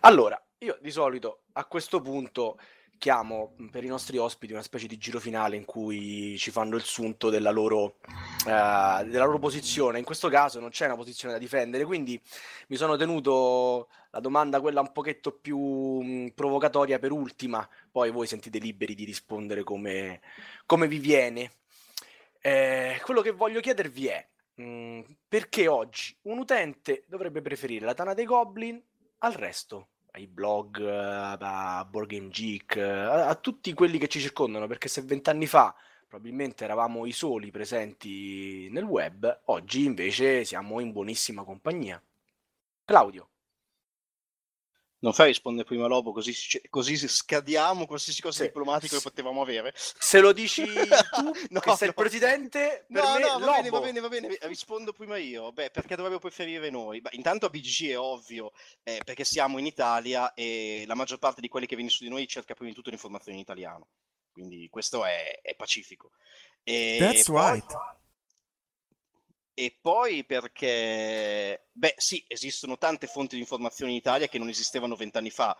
Allora, 0.00 0.38
io 0.58 0.76
di 0.82 0.90
solito 0.90 1.44
a 1.52 1.64
questo 1.64 2.02
punto 2.02 2.58
chiamo 2.98 3.54
mh, 3.56 3.66
per 3.66 3.84
i 3.84 3.88
nostri 3.88 4.18
ospiti 4.18 4.52
una 4.52 4.62
specie 4.62 4.86
di 4.86 4.96
giro 4.96 5.20
finale 5.20 5.56
in 5.56 5.64
cui 5.64 6.36
ci 6.38 6.50
fanno 6.50 6.76
il 6.76 6.82
sunto 6.82 7.30
della 7.30 7.50
loro, 7.50 7.96
eh, 8.46 9.04
della 9.06 9.24
loro 9.24 9.38
posizione. 9.38 9.98
In 9.98 10.04
questo 10.04 10.28
caso 10.28 10.60
non 10.60 10.70
c'è 10.70 10.86
una 10.86 10.96
posizione 10.96 11.34
da 11.34 11.40
difendere, 11.40 11.84
quindi 11.84 12.20
mi 12.68 12.76
sono 12.76 12.96
tenuto 12.96 13.88
la 14.10 14.20
domanda 14.20 14.60
quella 14.60 14.80
un 14.80 14.92
pochetto 14.92 15.32
più 15.32 15.58
mh, 15.58 16.32
provocatoria 16.34 16.98
per 16.98 17.12
ultima, 17.12 17.68
poi 17.90 18.10
voi 18.10 18.26
sentite 18.26 18.58
liberi 18.58 18.94
di 18.94 19.04
rispondere 19.04 19.62
come, 19.64 20.20
come 20.66 20.86
vi 20.86 20.98
viene. 20.98 21.52
Eh, 22.40 23.00
quello 23.02 23.22
che 23.22 23.30
voglio 23.30 23.60
chiedervi 23.60 24.06
è 24.06 24.28
mh, 24.54 25.00
perché 25.28 25.66
oggi 25.66 26.16
un 26.22 26.38
utente 26.38 27.04
dovrebbe 27.08 27.40
preferire 27.40 27.86
la 27.86 27.94
Tana 27.94 28.14
dei 28.14 28.26
Goblin 28.26 28.80
al 29.18 29.32
resto, 29.32 29.88
ai 30.14 30.26
blog, 30.26 30.80
eh, 30.80 31.36
a 31.40 31.84
Board 31.88 32.08
Game 32.08 32.28
Geek, 32.28 32.76
eh, 32.76 32.82
a, 32.82 33.28
a 33.28 33.34
tutti 33.34 33.72
quelli 33.72 33.98
che 33.98 34.08
ci 34.08 34.20
circondano, 34.20 34.66
perché 34.66 34.88
se 34.88 35.02
vent'anni 35.02 35.46
fa 35.46 35.74
probabilmente 36.06 36.62
eravamo 36.64 37.06
i 37.06 37.12
soli 37.12 37.50
presenti 37.50 38.68
nel 38.70 38.84
web, 38.84 39.40
oggi 39.46 39.84
invece 39.84 40.44
siamo 40.44 40.78
in 40.80 40.92
buonissima 40.92 41.42
compagnia. 41.42 42.00
Claudio. 42.84 43.28
Non 45.04 45.12
fai 45.12 45.26
rispondere 45.26 45.66
prima 45.66 45.86
Lobo, 45.86 46.12
così, 46.12 46.34
così 46.70 46.96
scadiamo 46.96 47.84
qualsiasi 47.86 48.22
cosa 48.22 48.38
Sì. 48.38 48.46
diplomatico 48.46 48.96
che 48.96 49.02
potevamo 49.02 49.42
avere. 49.42 49.74
Se 49.76 50.18
lo 50.18 50.32
dici 50.32 50.64
tu, 51.12 51.30
No, 51.50 51.60
che 51.60 51.76
sei 51.76 51.88
il 51.88 51.94
no. 51.94 52.02
presidente, 52.02 52.86
per 52.90 53.02
No, 53.02 53.12
me 53.12 53.20
no, 53.20 53.38
va 53.38 53.50
bene, 53.52 53.68
va 53.68 53.80
bene, 53.80 54.00
va 54.00 54.08
bene, 54.08 54.38
rispondo 54.44 54.94
prima 54.94 55.18
io. 55.18 55.52
Beh, 55.52 55.68
perché 55.70 55.94
dovrebbero 55.94 56.20
preferire 56.20 56.70
noi? 56.70 57.02
Beh, 57.02 57.10
intanto 57.12 57.44
a 57.44 57.50
BGG 57.50 57.90
è 57.90 57.98
ovvio, 57.98 58.52
eh, 58.82 59.02
perché 59.04 59.24
siamo 59.24 59.58
in 59.58 59.66
Italia 59.66 60.32
e 60.32 60.84
la 60.86 60.94
maggior 60.94 61.18
parte 61.18 61.42
di 61.42 61.48
quelli 61.48 61.66
che 61.66 61.76
viene 61.76 61.90
su 61.90 62.02
di 62.02 62.08
noi 62.08 62.26
cerca 62.26 62.54
prima 62.54 62.70
di 62.70 62.74
tutto 62.74 62.88
l'informazione 62.88 63.36
in 63.36 63.42
italiano. 63.42 63.88
Quindi 64.32 64.68
questo 64.70 65.04
è, 65.04 65.38
è 65.42 65.54
pacifico. 65.54 66.12
E 66.62 66.96
That's 66.98 67.24
poi- 67.26 67.50
right. 67.52 67.76
E 69.56 69.78
poi 69.80 70.24
perché, 70.24 71.68
beh 71.70 71.94
sì, 71.96 72.24
esistono 72.26 72.76
tante 72.76 73.06
fonti 73.06 73.36
di 73.36 73.40
informazione 73.40 73.92
in 73.92 73.96
Italia 73.98 74.26
che 74.26 74.38
non 74.38 74.48
esistevano 74.48 74.96
vent'anni 74.96 75.30
fa, 75.30 75.56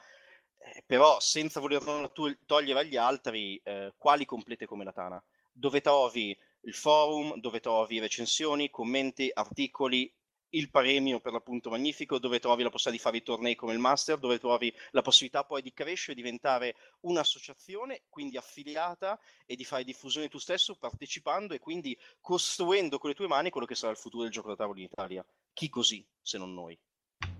eh, 0.59 0.83
però 0.85 1.20
senza 1.20 1.61
voler 1.61 2.11
to- 2.12 2.37
togliere 2.44 2.80
agli 2.80 2.96
altri, 2.96 3.61
eh, 3.62 3.94
quali 3.96 4.24
complete 4.24 4.66
come 4.66 4.83
la 4.85 4.92
Tana? 4.92 5.22
Dove 5.52 5.80
trovi 5.80 6.37
il 6.62 6.74
forum, 6.74 7.37
dove 7.37 7.61
trovi 7.61 8.00
recensioni, 8.00 8.68
commenti, 8.68 9.30
articoli, 9.33 10.12
il 10.55 10.71
premio 10.71 11.21
per 11.21 11.33
l'appunto 11.33 11.71
magnifico, 11.71 12.19
dove 12.19 12.40
trovi 12.40 12.62
la 12.62 12.71
possibilità 12.71 12.90
di 12.90 12.99
fare 12.99 13.23
i 13.23 13.27
tornei 13.27 13.55
come 13.55 13.73
il 13.73 13.79
Master, 13.79 14.19
dove 14.19 14.38
trovi 14.38 14.75
la 14.90 15.03
possibilità 15.03 15.45
poi 15.45 15.62
di 15.62 15.73
crescere 15.73 16.14
diventare 16.14 16.77
un'associazione, 17.01 18.03
quindi 18.09 18.37
affiliata 18.37 19.19
e 19.47 19.57
di 19.57 19.64
fare 19.64 19.85
diffusione 19.85 20.29
tu 20.29 20.38
stesso 20.38 20.77
partecipando 20.77 21.55
e 21.55 21.59
quindi 21.59 21.99
costruendo 22.21 22.99
con 22.99 23.11
le 23.11 23.17
tue 23.17 23.27
mani 23.27 23.51
quello 23.51 23.67
che 23.67 23.75
sarà 23.75 23.93
il 23.93 23.99
futuro 23.99 24.23
del 24.23 24.33
gioco 24.33 24.49
da 24.49 24.57
tavolo 24.57 24.79
in 24.79 24.87
Italia. 24.87 25.25
Chi 25.53 25.69
così, 25.69 26.07
se 26.21 26.38
non 26.38 26.55
noi? 26.55 26.79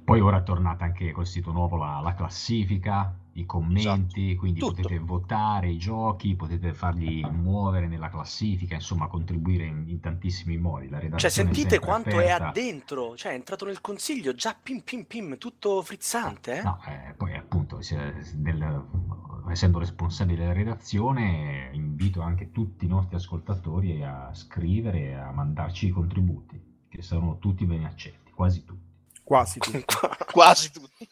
Poi 0.05 0.21
ora 0.21 0.39
è 0.39 0.43
tornata 0.43 0.85
anche 0.85 1.13
col 1.13 1.27
sito 1.27 1.51
nuovo 1.51 1.77
la, 1.77 1.99
la 2.01 2.13
classifica, 2.15 3.17
i 3.33 3.47
commenti, 3.47 4.27
Esatto. 4.27 4.39
quindi 4.39 4.61
Tutto. 4.61 4.75
potete 4.75 4.99
votare 4.99 5.71
i 5.71 5.79
giochi, 5.79 6.35
potete 6.37 6.75
farli 6.75 7.25
muovere 7.31 7.89
nella 7.89 8.11
classifica, 8.11 8.75
insomma 8.75 9.07
contribuire 9.07 9.65
in, 9.65 9.85
in 9.89 10.01
tantissimi 10.01 10.59
modi. 10.59 10.91
La 10.91 11.01
Cioè, 11.01 11.17
è 11.17 11.29
sentite 11.31 11.71
sempre 11.71 11.79
quanto 11.79 12.11
è 12.21 12.29
aperta. 12.31 12.49
addentro. 12.49 13.17
Cioè, 13.17 13.33
è 13.33 13.35
entrato 13.35 13.65
nel 13.65 13.81
consiglio, 13.81 14.35
già 14.35 14.55
pim 14.61 14.83
pim 14.83 15.05
pim, 15.05 15.39
tutto 15.39 15.81
frizzante, 15.83 16.59
eh? 16.59 16.63
No, 16.63 16.79
eh, 16.87 17.15
poi 17.15 17.35
appunto, 17.35 17.81
nel- 18.37 18.85
essendo 19.49 19.79
responsabile 19.79 20.41
della 20.41 20.53
redazione, 20.53 21.71
invito 21.73 22.21
anche 22.21 22.51
tutti 22.53 22.85
i 22.85 22.89
nostri 22.89 23.17
ascoltatori 23.17 24.03
a 24.03 24.31
scrivere 24.35 24.99
e 25.01 25.15
a 25.15 25.31
mandarci 25.33 25.87
i 25.87 25.91
contributi, 25.91 26.61
che 26.89 27.01
saranno 27.03 27.39
tutti 27.39 27.65
ben 27.65 27.85
accetti, 27.85 28.31
quasi 28.33 28.65
tutti. 28.65 28.84
Quasi 29.25 29.59
tutti. 29.59 29.85
Quasi 30.31 30.71
tutti. 30.71 31.09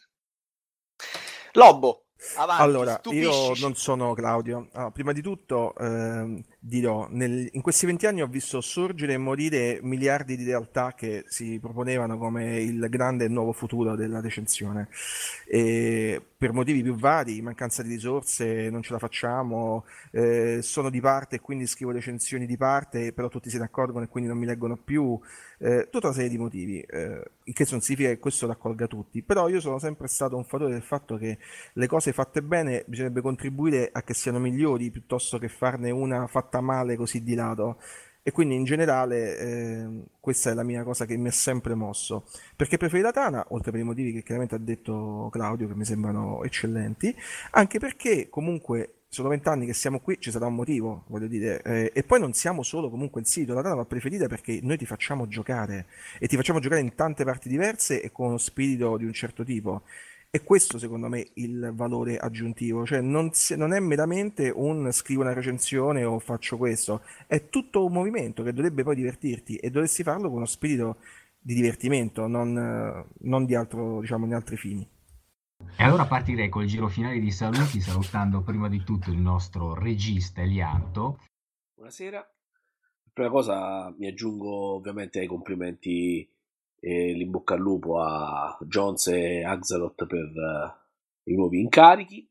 Lobo, 1.53 2.05
avanti, 2.37 2.61
Allora, 2.61 2.91
io 2.91 3.31
stupiscici. 3.31 3.61
non 3.61 3.75
sono 3.75 4.13
Claudio. 4.13 4.69
Allora, 4.73 4.91
prima 4.91 5.11
di 5.11 5.21
tutto 5.21 5.75
ehm, 5.75 6.41
dirò, 6.65 7.07
nel- 7.09 7.49
in 7.51 7.61
questi 7.61 7.85
vent'anni 7.85 8.21
ho 8.21 8.27
visto 8.27 8.61
sorgere 8.61 9.13
e 9.13 9.17
morire 9.17 9.79
miliardi 9.81 10.37
di 10.37 10.45
realtà 10.45 10.93
che 10.95 11.25
si 11.27 11.59
proponevano 11.59 12.17
come 12.17 12.61
il 12.61 12.87
grande 12.89 13.25
e 13.25 13.27
nuovo 13.27 13.51
futuro 13.51 13.95
della 13.95 14.21
recensione. 14.21 14.87
E 15.45 16.21
per 16.37 16.53
motivi 16.53 16.81
più 16.81 16.95
vari, 16.95 17.41
mancanza 17.41 17.83
di 17.83 17.89
risorse, 17.89 18.69
non 18.69 18.81
ce 18.81 18.93
la 18.93 18.99
facciamo, 18.99 19.85
eh, 20.11 20.59
sono 20.61 20.89
di 20.89 21.01
parte 21.01 21.35
e 21.37 21.39
quindi 21.41 21.67
scrivo 21.67 21.91
recensioni 21.91 22.45
di 22.45 22.55
parte, 22.57 23.11
però 23.13 23.27
tutti 23.27 23.49
se 23.49 23.57
ne 23.57 23.65
accorgono 23.65 24.05
e 24.05 24.07
quindi 24.07 24.29
non 24.29 24.37
mi 24.37 24.45
leggono 24.45 24.77
più. 24.77 25.19
eh, 25.59 25.87
tutta 25.89 26.07
una 26.07 26.15
serie 26.15 26.29
di 26.29 26.37
motivi, 26.37 26.81
eh, 26.81 27.23
il 27.45 27.53
che 27.53 27.65
non 27.71 27.81
significa 27.81 28.09
che 28.09 28.19
questo 28.19 28.47
raccolga 28.47 28.87
tutti, 28.87 29.21
però 29.21 29.47
io 29.47 29.59
sono 29.61 29.79
sempre 29.79 30.07
stato 30.07 30.35
un 30.35 30.43
fautore 30.43 30.71
del 30.73 30.81
fatto 30.81 31.15
che 31.17 31.37
le 31.73 31.87
cose 31.87 32.11
fatte 32.11 32.41
bene 32.41 32.83
bisognerebbe 32.85 33.21
contribuire 33.21 33.89
a 33.91 34.03
che 34.03 34.13
siano 34.13 34.39
migliori 34.39 34.91
piuttosto 34.91 35.37
che 35.37 35.47
farne 35.47 35.89
una 35.91 36.27
fatta 36.27 36.52
male 36.61 36.95
così 36.95 37.23
di 37.23 37.35
lato. 37.35 37.77
E 38.25 38.31
quindi 38.31 38.55
in 38.55 38.63
generale 38.63 39.37
eh, 39.37 40.03
questa 40.21 40.51
è 40.51 40.53
la 40.53 40.63
mia 40.63 40.83
cosa 40.83 41.05
che 41.05 41.17
mi 41.17 41.27
ha 41.27 41.31
sempre 41.31 41.75
mosso. 41.75 42.25
Perché 42.55 42.77
preferisco 42.77 43.07
la 43.07 43.13
Tana, 43.13 43.45
oltre 43.49 43.71
per 43.71 43.81
i 43.81 43.83
motivi 43.83 44.13
che 44.13 44.23
chiaramente 44.23 44.55
ha 44.55 44.59
detto 44.59 45.29
Claudio, 45.31 45.67
che 45.67 45.75
mi 45.75 45.83
sembrano 45.83 46.41
eccellenti, 46.43 47.13
anche 47.51 47.79
perché 47.79 48.29
comunque 48.29 49.03
sono 49.09 49.27
vent'anni 49.29 49.65
che 49.67 49.73
siamo 49.73 49.99
qui, 49.99 50.17
ci 50.19 50.31
sarà 50.31 50.47
un 50.47 50.55
motivo, 50.55 51.03
voglio 51.07 51.27
dire, 51.27 51.61
eh, 51.61 51.91
e 51.93 52.03
poi 52.03 52.19
non 52.19 52.33
siamo 52.33 52.63
solo 52.63 52.89
comunque 52.89 53.21
il 53.21 53.27
sito, 53.27 53.53
la 53.53 53.61
Tana 53.61 53.75
va 53.75 53.85
preferita 53.85 54.27
perché 54.27 54.59
noi 54.63 54.77
ti 54.77 54.85
facciamo 54.87 55.27
giocare 55.27 55.85
e 56.17 56.27
ti 56.27 56.35
facciamo 56.35 56.59
giocare 56.59 56.81
in 56.81 56.95
tante 56.95 57.23
parti 57.23 57.47
diverse 57.47 58.01
e 58.01 58.11
con 58.11 58.27
uno 58.27 58.37
spirito 58.37 58.97
di 58.97 59.05
un 59.05 59.13
certo 59.13 59.43
tipo. 59.43 59.83
E 60.35 60.43
questo 60.43 60.79
secondo 60.79 61.09
me 61.09 61.27
il 61.35 61.73
valore 61.75 62.17
aggiuntivo, 62.17 62.87
cioè 62.87 63.01
non, 63.01 63.31
si- 63.33 63.55
non 63.55 63.71
è 63.71 63.79
meramente 63.79 64.49
un 64.49 64.91
scrivo 64.91 65.21
una 65.21 65.31
recensione 65.31 66.03
o 66.05 66.17
faccio 66.17 66.57
questo, 66.57 67.03
è 67.27 67.49
tutto 67.49 67.85
un 67.85 67.91
movimento 67.91 68.41
che 68.41 68.51
dovrebbe 68.51 68.81
poi 68.81 68.95
divertirti 68.95 69.57
e 69.57 69.69
dovresti 69.69 70.01
farlo 70.01 70.29
con 70.29 70.37
uno 70.37 70.47
spirito 70.47 70.97
di 71.39 71.53
divertimento, 71.53 72.25
non, 72.25 73.05
non 73.19 73.45
di 73.45 73.53
altro, 73.53 73.99
diciamo, 73.99 74.25
di 74.25 74.33
altri 74.33 74.57
fini. 74.57 74.89
E 75.77 75.83
allora 75.83 76.07
partirei 76.07 76.49
col 76.49 76.65
giro 76.65 76.87
finale 76.87 77.19
di 77.19 77.29
saluti, 77.29 77.79
salutando 77.79 78.41
prima 78.41 78.67
di 78.69 78.83
tutto 78.83 79.11
il 79.11 79.19
nostro 79.19 79.75
regista 79.75 80.41
Elianto. 80.41 81.19
Buonasera. 81.75 82.27
Prima 83.13 83.29
cosa 83.29 83.93
mi 83.99 84.07
aggiungo 84.07 84.73
ovviamente 84.73 85.19
ai 85.19 85.27
complimenti 85.27 86.27
e 86.85 87.13
l'in 87.13 87.31
bocca 87.31 87.53
al 87.53 87.61
lupo 87.61 88.01
a 88.01 88.57
Jones 88.67 89.07
e 89.07 89.41
Axelot 89.41 90.05
per 90.05 90.33
eh, 90.35 90.73
i 91.31 91.35
nuovi 91.35 91.61
incarichi. 91.61 92.29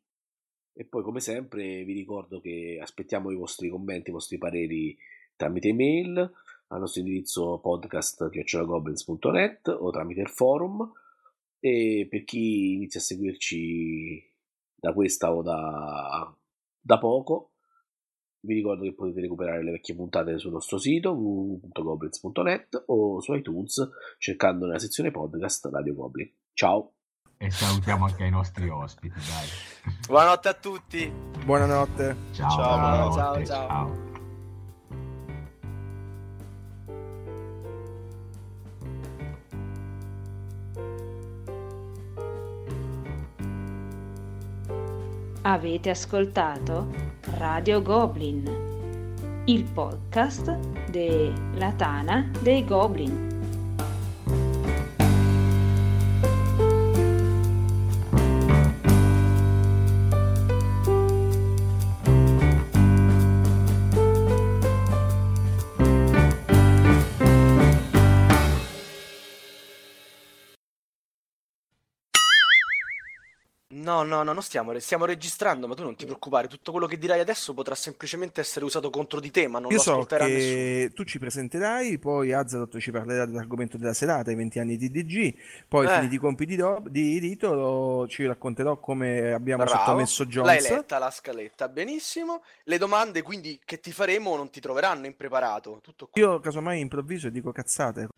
E 0.74 0.84
poi, 0.84 1.02
come 1.02 1.20
sempre, 1.20 1.84
vi 1.84 1.94
ricordo 1.94 2.38
che 2.38 2.78
aspettiamo 2.78 3.30
i 3.30 3.34
vostri 3.34 3.70
commenti, 3.70 4.10
i 4.10 4.12
vostri 4.12 4.36
pareri 4.36 4.94
tramite 5.36 5.68
email 5.68 6.30
al 6.66 6.80
nostro 6.80 7.00
indirizzo 7.00 7.60
podcast.goblins.net 7.60 9.68
o 9.68 9.90
tramite 9.90 10.20
il 10.20 10.28
forum. 10.28 10.86
E 11.58 12.06
per 12.10 12.24
chi 12.24 12.74
inizia 12.74 13.00
a 13.00 13.04
seguirci 13.04 14.22
da 14.74 14.92
questa 14.92 15.34
o 15.34 15.40
da, 15.40 16.30
da 16.78 16.98
poco, 16.98 17.51
vi 18.44 18.54
ricordo 18.54 18.82
che 18.82 18.94
potete 18.94 19.20
recuperare 19.20 19.62
le 19.62 19.72
vecchie 19.72 19.94
puntate 19.94 20.38
sul 20.38 20.52
nostro 20.52 20.78
sito 20.78 21.12
www.goblins.net 21.12 22.84
o 22.86 23.20
su 23.20 23.34
iTunes 23.34 23.88
cercando 24.18 24.66
nella 24.66 24.78
sezione 24.78 25.10
podcast 25.10 25.66
Radio 25.66 25.94
Goblin. 25.94 26.30
Ciao! 26.52 26.92
E 27.38 27.50
salutiamo 27.50 28.04
anche 28.04 28.24
i 28.24 28.30
nostri 28.30 28.68
ospiti, 28.68 29.18
dai. 29.18 29.92
Buonanotte 30.06 30.48
a 30.48 30.54
tutti. 30.54 31.12
Buonanotte. 31.44 32.16
Ciao, 32.32 32.50
Ciao, 32.50 32.78
buonanotte, 32.78 33.46
ciao, 33.46 33.68
ciao. 33.68 34.11
Avete 45.44 45.90
ascoltato 45.90 46.86
Radio 47.38 47.82
Goblin, 47.82 48.48
il 49.46 49.64
podcast 49.64 50.56
della 50.88 51.72
Tana 51.72 52.30
dei 52.40 52.64
Goblin. 52.64 53.31
No, 73.74 74.02
no, 74.02 74.22
no, 74.22 74.34
non 74.34 74.42
stiamo, 74.42 74.78
stiamo 74.80 75.06
registrando, 75.06 75.66
ma 75.66 75.74
tu 75.74 75.82
non 75.82 75.96
ti 75.96 76.04
preoccupare, 76.04 76.46
tutto 76.46 76.72
quello 76.72 76.86
che 76.86 76.98
dirai 76.98 77.20
adesso 77.20 77.54
potrà 77.54 77.74
semplicemente 77.74 78.42
essere 78.42 78.66
usato 78.66 78.90
contro 78.90 79.18
di 79.18 79.30
te, 79.30 79.48
ma 79.48 79.60
non 79.60 79.70
Io 79.70 79.78
lo 79.78 79.82
so 79.82 79.92
ascolterà 79.92 80.26
nessuno. 80.26 80.40
che 80.54 80.90
tu 80.94 81.04
ci 81.04 81.18
presenterai, 81.18 81.98
poi 81.98 82.34
Azzarot 82.34 82.76
ci 82.78 82.90
parlerà 82.90 83.24
dell'argomento 83.24 83.78
della 83.78 83.94
serata, 83.94 84.30
i 84.30 84.34
20 84.34 84.58
anni 84.58 84.76
di 84.76 84.90
DG, 84.90 85.34
poi 85.68 85.86
Eh. 85.86 85.90
finiti 85.94 86.16
i 86.16 86.18
compiti 86.18 86.54
do- 86.54 86.82
di 86.86 87.18
Rito 87.18 88.06
ci 88.08 88.26
racconterò 88.26 88.78
come 88.78 89.32
abbiamo 89.32 89.64
Bravo, 89.64 89.78
sottomesso 89.78 90.24
l'hai 90.24 90.58
Jones. 90.58 90.68
letta 90.70 90.98
la 90.98 91.10
scaletta, 91.10 91.68
benissimo. 91.70 92.42
Le 92.64 92.76
domande 92.76 93.22
quindi 93.22 93.58
che 93.64 93.80
ti 93.80 93.90
faremo 93.90 94.36
non 94.36 94.50
ti 94.50 94.60
troveranno 94.60 95.06
impreparato, 95.06 95.80
tutto 95.82 96.08
qui. 96.08 96.20
Io 96.20 96.40
casomai 96.40 96.78
improvviso 96.78 97.28
e 97.28 97.30
dico 97.30 97.50
cazzate. 97.52 98.08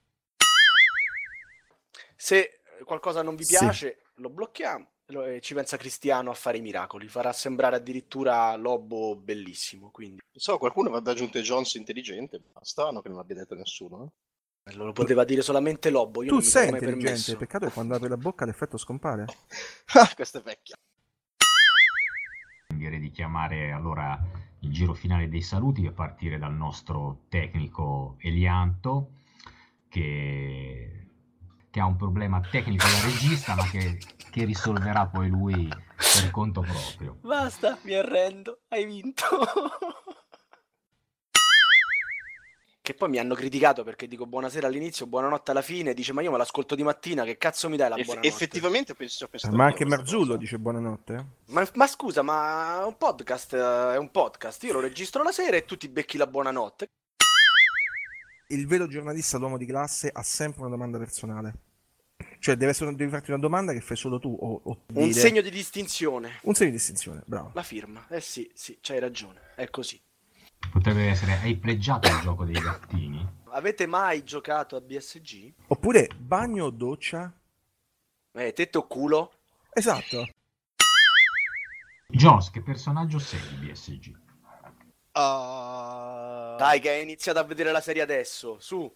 Se 2.16 2.60
qualcosa 2.84 3.22
non 3.22 3.36
vi 3.36 3.44
Sì. 3.44 3.56
piace, 3.56 4.02
lo 4.16 4.30
blocchiamo. 4.30 4.88
Lo- 5.06 5.24
e 5.24 5.40
ci 5.40 5.54
pensa 5.54 5.76
Cristiano 5.76 6.30
a 6.30 6.34
fare 6.34 6.58
i 6.58 6.62
miracoli, 6.62 7.08
farà 7.08 7.32
sembrare 7.32 7.76
addirittura 7.76 8.54
Lobo 8.56 9.16
bellissimo, 9.16 9.90
quindi 9.90 10.20
So, 10.32 10.58
qualcuno 10.58 10.88
avrebbe 10.88 11.10
aggiunto 11.10 11.38
Jones 11.40 11.74
intelligente, 11.74 12.40
ma 12.52 12.60
strano 12.64 13.00
che 13.02 13.08
non 13.08 13.18
abbia 13.18 13.36
detto 13.36 13.54
nessuno. 13.54 14.04
eh. 14.66 14.72
Lo 14.74 14.92
poteva 14.92 15.24
dire 15.24 15.42
solamente 15.42 15.90
Lobo. 15.90 16.22
Io 16.22 16.28
tu 16.28 16.34
non 16.36 16.42
sei 16.42 16.70
intelligente, 16.70 17.02
permesso. 17.04 17.36
peccato 17.36 17.66
che 17.66 17.72
quando 17.72 17.94
apri 17.94 18.08
la 18.08 18.16
bocca 18.16 18.44
l'effetto 18.46 18.76
scompare. 18.78 19.26
Ah, 19.96 20.10
questa 20.14 20.38
è 20.38 20.42
vecchia. 20.42 20.74
Direi 22.74 22.98
di 22.98 23.10
chiamare 23.10 23.70
allora 23.70 24.18
il 24.60 24.72
giro 24.72 24.94
finale 24.94 25.28
dei 25.28 25.42
saluti 25.42 25.86
a 25.86 25.92
partire 25.92 26.38
dal 26.38 26.54
nostro 26.54 27.26
tecnico 27.28 28.16
Elianto 28.18 29.10
che, 29.88 31.06
che 31.70 31.80
ha 31.80 31.84
un 31.86 31.96
problema 31.96 32.40
tecnico 32.40 32.84
da 32.86 33.00
regista 33.02 33.54
ma 33.54 33.68
che, 33.70 33.98
che 34.34 34.44
risolverà 34.44 35.06
poi 35.06 35.28
lui 35.28 35.68
per 35.68 36.30
conto 36.32 36.60
proprio. 36.62 37.18
Basta, 37.20 37.78
mi 37.82 37.94
arrendo. 37.94 38.62
Hai 38.66 38.84
vinto. 38.84 39.24
Che 42.82 42.94
poi 42.94 43.08
mi 43.08 43.18
hanno 43.18 43.36
criticato 43.36 43.84
perché 43.84 44.08
dico 44.08 44.26
buonasera 44.26 44.66
all'inizio, 44.66 45.06
buonanotte 45.06 45.52
alla 45.52 45.62
fine. 45.62 45.94
Dice, 45.94 46.12
ma 46.12 46.20
io 46.20 46.32
me 46.32 46.36
l'ascolto 46.36 46.74
di 46.74 46.82
mattina, 46.82 47.22
che 47.24 47.38
cazzo 47.38 47.68
mi 47.68 47.76
dai 47.76 47.88
la 47.88 47.94
Eff- 47.96 48.06
buonanotte? 48.06 48.28
effettivamente 48.34 48.94
penso, 48.94 49.24
ho 49.24 49.28
pensato 49.28 49.54
Ma 49.54 49.66
anche 49.66 49.84
Marzullo 49.86 50.26
cosa. 50.26 50.36
dice 50.38 50.58
buonanotte. 50.58 51.26
Ma, 51.46 51.66
ma 51.74 51.86
scusa, 51.86 52.22
ma 52.22 52.84
un 52.84 52.96
podcast, 52.98 53.54
eh, 53.54 53.94
è 53.94 53.96
un 53.96 54.10
podcast. 54.10 54.64
Io 54.64 54.72
lo 54.72 54.80
registro 54.80 55.22
la 55.22 55.30
sera 55.32 55.56
e 55.56 55.64
tu 55.64 55.76
ti 55.76 55.88
becchi 55.88 56.16
la 56.18 56.26
buonanotte. 56.26 56.88
Il 58.48 58.66
vero 58.66 58.88
giornalista, 58.88 59.38
l'uomo 59.38 59.56
di 59.58 59.64
classe, 59.64 60.10
ha 60.12 60.22
sempre 60.24 60.62
una 60.62 60.70
domanda 60.70 60.98
personale. 60.98 61.54
Cioè, 62.38 62.56
deve, 62.56 62.72
essere, 62.72 62.94
devi 62.94 63.10
farti 63.10 63.30
una 63.30 63.40
domanda 63.40 63.72
che 63.72 63.80
fai 63.80 63.96
solo 63.96 64.18
tu. 64.18 64.36
O, 64.38 64.60
o 64.62 64.78
Un 64.94 65.04
dire- 65.08 65.12
segno 65.12 65.40
di 65.40 65.50
distinzione. 65.50 66.38
un 66.42 66.54
segno 66.54 66.70
di 66.70 66.76
distinzione, 66.76 67.22
bravo. 67.24 67.50
La 67.54 67.62
firma. 67.62 68.06
Eh 68.08 68.20
sì, 68.20 68.50
sì, 68.54 68.78
c'hai 68.80 68.98
ragione. 69.00 69.40
È 69.54 69.68
così. 69.70 70.00
Potrebbe 70.70 71.06
essere, 71.08 71.34
hai 71.42 71.56
pleggiato 71.56 72.08
il 72.08 72.20
gioco 72.20 72.44
dei 72.44 72.60
gattini? 72.60 73.26
Avete 73.50 73.86
mai 73.86 74.24
giocato 74.24 74.76
a 74.76 74.80
BSG? 74.80 75.52
Oppure 75.68 76.08
bagno 76.18 76.64
o 76.66 76.70
doccia? 76.70 77.32
Eh, 78.32 78.52
tetto 78.52 78.78
o 78.80 78.86
culo? 78.86 79.32
Esatto. 79.72 80.26
Jones, 82.08 82.50
che 82.50 82.62
personaggio 82.62 83.18
sei 83.18 83.40
di 83.48 83.66
BSG? 83.66 84.16
Ah, 85.12 86.56
Dai, 86.58 86.80
che 86.80 86.90
hai 86.90 87.02
iniziato 87.02 87.38
a 87.38 87.44
vedere 87.44 87.70
la 87.72 87.80
serie 87.80 88.02
adesso. 88.02 88.56
Su. 88.60 88.92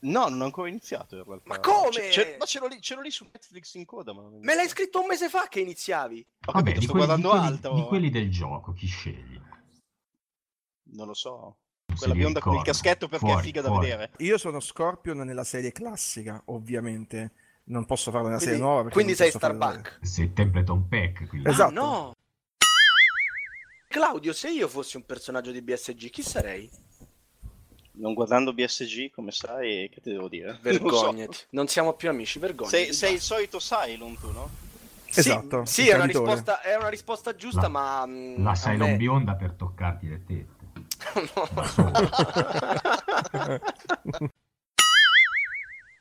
No, 0.00 0.28
non 0.28 0.40
ho 0.40 0.44
ancora 0.44 0.68
iniziato 0.68 1.16
in 1.16 1.24
realtà. 1.24 1.44
Ma 1.48 1.58
come? 1.58 1.90
C'è- 2.10 2.36
ma 2.38 2.44
ce 2.44 2.60
l'ho, 2.60 2.68
lì, 2.68 2.80
ce 2.80 2.94
l'ho 2.94 3.00
lì 3.00 3.10
su 3.10 3.24
Netflix 3.24 3.74
in 3.74 3.84
coda. 3.84 4.12
Ma 4.12 4.22
non- 4.22 4.38
Me 4.40 4.54
l'hai 4.54 4.68
scritto 4.68 5.00
un 5.00 5.06
mese 5.06 5.28
fa 5.28 5.48
che 5.48 5.60
iniziavi. 5.60 6.24
Ho 6.46 6.52
Vabbè, 6.52 6.58
capito, 6.72 6.78
di 6.78 6.84
sto 6.84 6.92
quelli, 6.92 7.06
di, 7.06 7.20
guardando 7.22 7.28
quelli, 7.30 7.46
alto. 7.54 7.74
di 7.74 7.82
quelli 7.88 8.10
del 8.10 8.30
gioco, 8.30 8.72
chi 8.72 8.86
scegli? 8.86 9.40
Non 10.90 11.06
lo 11.08 11.14
so. 11.14 11.56
Se 11.88 11.96
Quella 11.98 12.14
bionda 12.14 12.40
con 12.40 12.54
il 12.54 12.62
caschetto 12.62 13.08
perché 13.08 13.26
è 13.26 13.28
Fuori, 13.30 13.44
figa 13.46 13.60
da 13.62 13.68
fuori. 13.68 13.86
vedere. 13.88 14.10
Io 14.18 14.38
sono 14.38 14.60
Scorpion 14.60 15.16
nella 15.18 15.44
serie 15.44 15.72
classica, 15.72 16.40
ovviamente. 16.46 17.32
Non 17.64 17.84
posso 17.84 18.10
farla 18.10 18.28
nella 18.28 18.38
Quindi, 18.38 18.54
serie 18.56 18.60
nuova 18.70 18.82
perché 18.84 18.94
quindi 19.02 19.12
non 19.18 19.20
sei 19.20 19.30
Starbuck. 19.32 19.98
Sei 20.06 20.32
Templeton 20.32 20.88
Peck, 20.88 21.26
quindi. 21.26 21.48
Esatto. 21.48 21.68
Ah, 21.70 21.72
no. 21.72 22.14
Claudio, 23.88 24.32
se 24.32 24.50
io 24.50 24.68
fossi 24.68 24.96
un 24.96 25.04
personaggio 25.06 25.50
di 25.50 25.60
BSG, 25.62 26.08
chi 26.10 26.22
sarei? 26.22 26.70
Non 27.98 28.14
guardando 28.14 28.52
BSG, 28.52 29.10
come 29.10 29.30
sai, 29.32 29.88
che 29.92 30.00
ti 30.00 30.10
devo 30.10 30.28
dire? 30.28 30.58
Non 30.62 30.72
so. 30.72 30.78
Vergognati. 30.90 31.36
Non 31.50 31.66
siamo 31.68 31.92
più 31.94 32.08
amici, 32.08 32.38
vergognati. 32.38 32.76
Sei, 32.76 32.92
sei 32.92 33.14
il 33.14 33.20
solito 33.20 33.58
Cylon 33.58 34.18
tu, 34.18 34.30
no? 34.32 34.48
Sì, 35.10 35.20
Esatto, 35.20 35.64
Sì, 35.64 35.82
il 35.82 35.88
è 35.88 35.94
una, 35.94 36.04
risposta, 36.04 36.60
è 36.60 36.76
una 36.76 36.88
risposta 36.88 37.34
giusta, 37.34 37.62
La- 37.62 37.68
ma... 37.68 38.04
La 38.36 38.52
Cylon 38.52 38.90
me- 38.90 38.96
bionda 38.96 39.34
per 39.34 39.52
toccarti 39.52 40.08
le 40.08 40.24
tette. 40.24 40.56
No, 41.34 41.48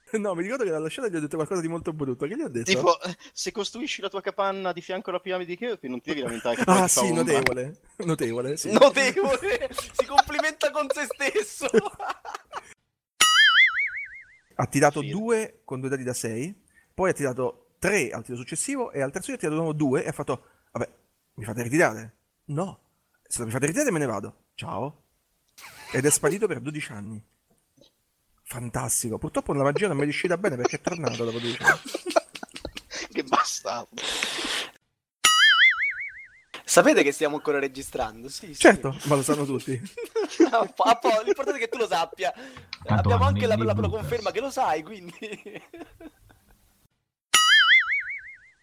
mi 0.36 0.42
ricordo 0.42 0.64
che 0.64 0.70
dalla 0.70 0.88
scena 0.88 1.08
gli 1.08 1.16
ho 1.16 1.20
detto 1.20 1.36
qualcosa 1.36 1.62
di 1.62 1.68
molto 1.68 1.92
brutto. 1.94 2.26
Che 2.26 2.36
gli 2.36 2.42
ho 2.42 2.48
detto? 2.50 2.72
tipo, 2.72 2.98
se 3.34 3.52
costruisci 3.52 4.02
la 4.02 4.10
tua 4.10 4.22
capanna 4.22 4.72
di 4.72 4.82
fianco 4.82 5.10
alla 5.10 5.20
piramide 5.20 5.52
di 5.52 5.58
Cheopi, 5.58 5.90
non 5.90 6.02
ti 6.02 6.10
devi 6.10 6.22
lamentare 6.22 6.56
che 6.56 6.64
Ah, 6.66 6.88
sì, 6.88 7.12
notevole. 7.12 7.80
Notevole, 7.98 8.58
sì. 8.58 8.72
Notevole! 8.72 9.70
si 9.92 10.06
complimenta 10.06 10.72
con 10.72 10.88
se 10.90 11.06
stesso! 11.06 11.68
Ha 14.60 14.66
tirato 14.66 15.02
due 15.02 15.62
con 15.64 15.80
due 15.80 15.90
dadi 15.90 16.04
da 16.04 16.14
6, 16.14 16.64
poi 16.94 17.10
ha 17.12 17.14
tirato 17.14 17.68
3 17.80 18.10
al 18.10 18.24
tiro 18.24 18.38
successivo 18.38 18.92
e 18.92 19.02
al 19.02 19.12
terzo 19.12 19.32
giro 19.32 19.38
ha 19.38 19.50
tirato 19.50 19.72
2 19.74 20.04
e 20.04 20.08
ha 20.08 20.12
fatto, 20.12 20.44
vabbè, 20.72 20.90
mi 21.36 21.44
fate 21.44 21.62
ritirare? 21.62 22.16
No, 22.46 22.80
se 23.22 23.38
non 23.40 23.48
mi 23.48 23.54
fate 23.54 23.68
ritirare 23.68 23.92
me 23.92 24.00
ne 24.00 24.06
vado. 24.06 24.46
Ciao. 24.56 25.04
Ed 25.92 26.06
è 26.06 26.10
sparito 26.10 26.48
per 26.48 26.60
12 26.60 26.92
anni. 26.92 27.24
Fantastico. 28.50 29.18
Purtroppo 29.18 29.52
la 29.54 29.64
magia 29.64 29.88
non 29.88 29.98
mi 29.98 30.04
è 30.04 30.06
riuscita 30.06 30.38
bene 30.38 30.56
perché 30.56 30.78
è 30.78 30.82
tornato 30.82 31.26
dopo 31.26 31.38
12 31.38 31.64
anni. 31.64 31.80
che 33.12 33.24
bastardo. 33.24 33.90
Sapete 36.64 37.04
che 37.04 37.12
stiamo 37.12 37.36
ancora 37.36 37.60
registrando? 37.60 38.30
Sì, 38.30 38.48
sì. 38.48 38.56
Certo, 38.56 38.98
ma 39.04 39.16
lo 39.16 39.22
sanno 39.24 39.46
tutti. 39.46 39.78
Po- 40.76 40.84
ah, 40.84 40.96
po- 40.98 41.22
L'importante 41.26 41.60
è 41.60 41.64
che 41.64 41.70
tu 41.70 41.78
lo 41.78 41.88
sappia. 41.88 42.32
Tanto 42.32 42.94
Abbiamo 43.02 43.26
anche 43.26 43.48
la, 43.48 43.56
la- 43.58 43.74
la 43.74 43.90
conferma 43.90 44.32
che 44.32 44.40
lo 44.40 44.50
sai, 44.50 44.82
quindi... 44.84 45.14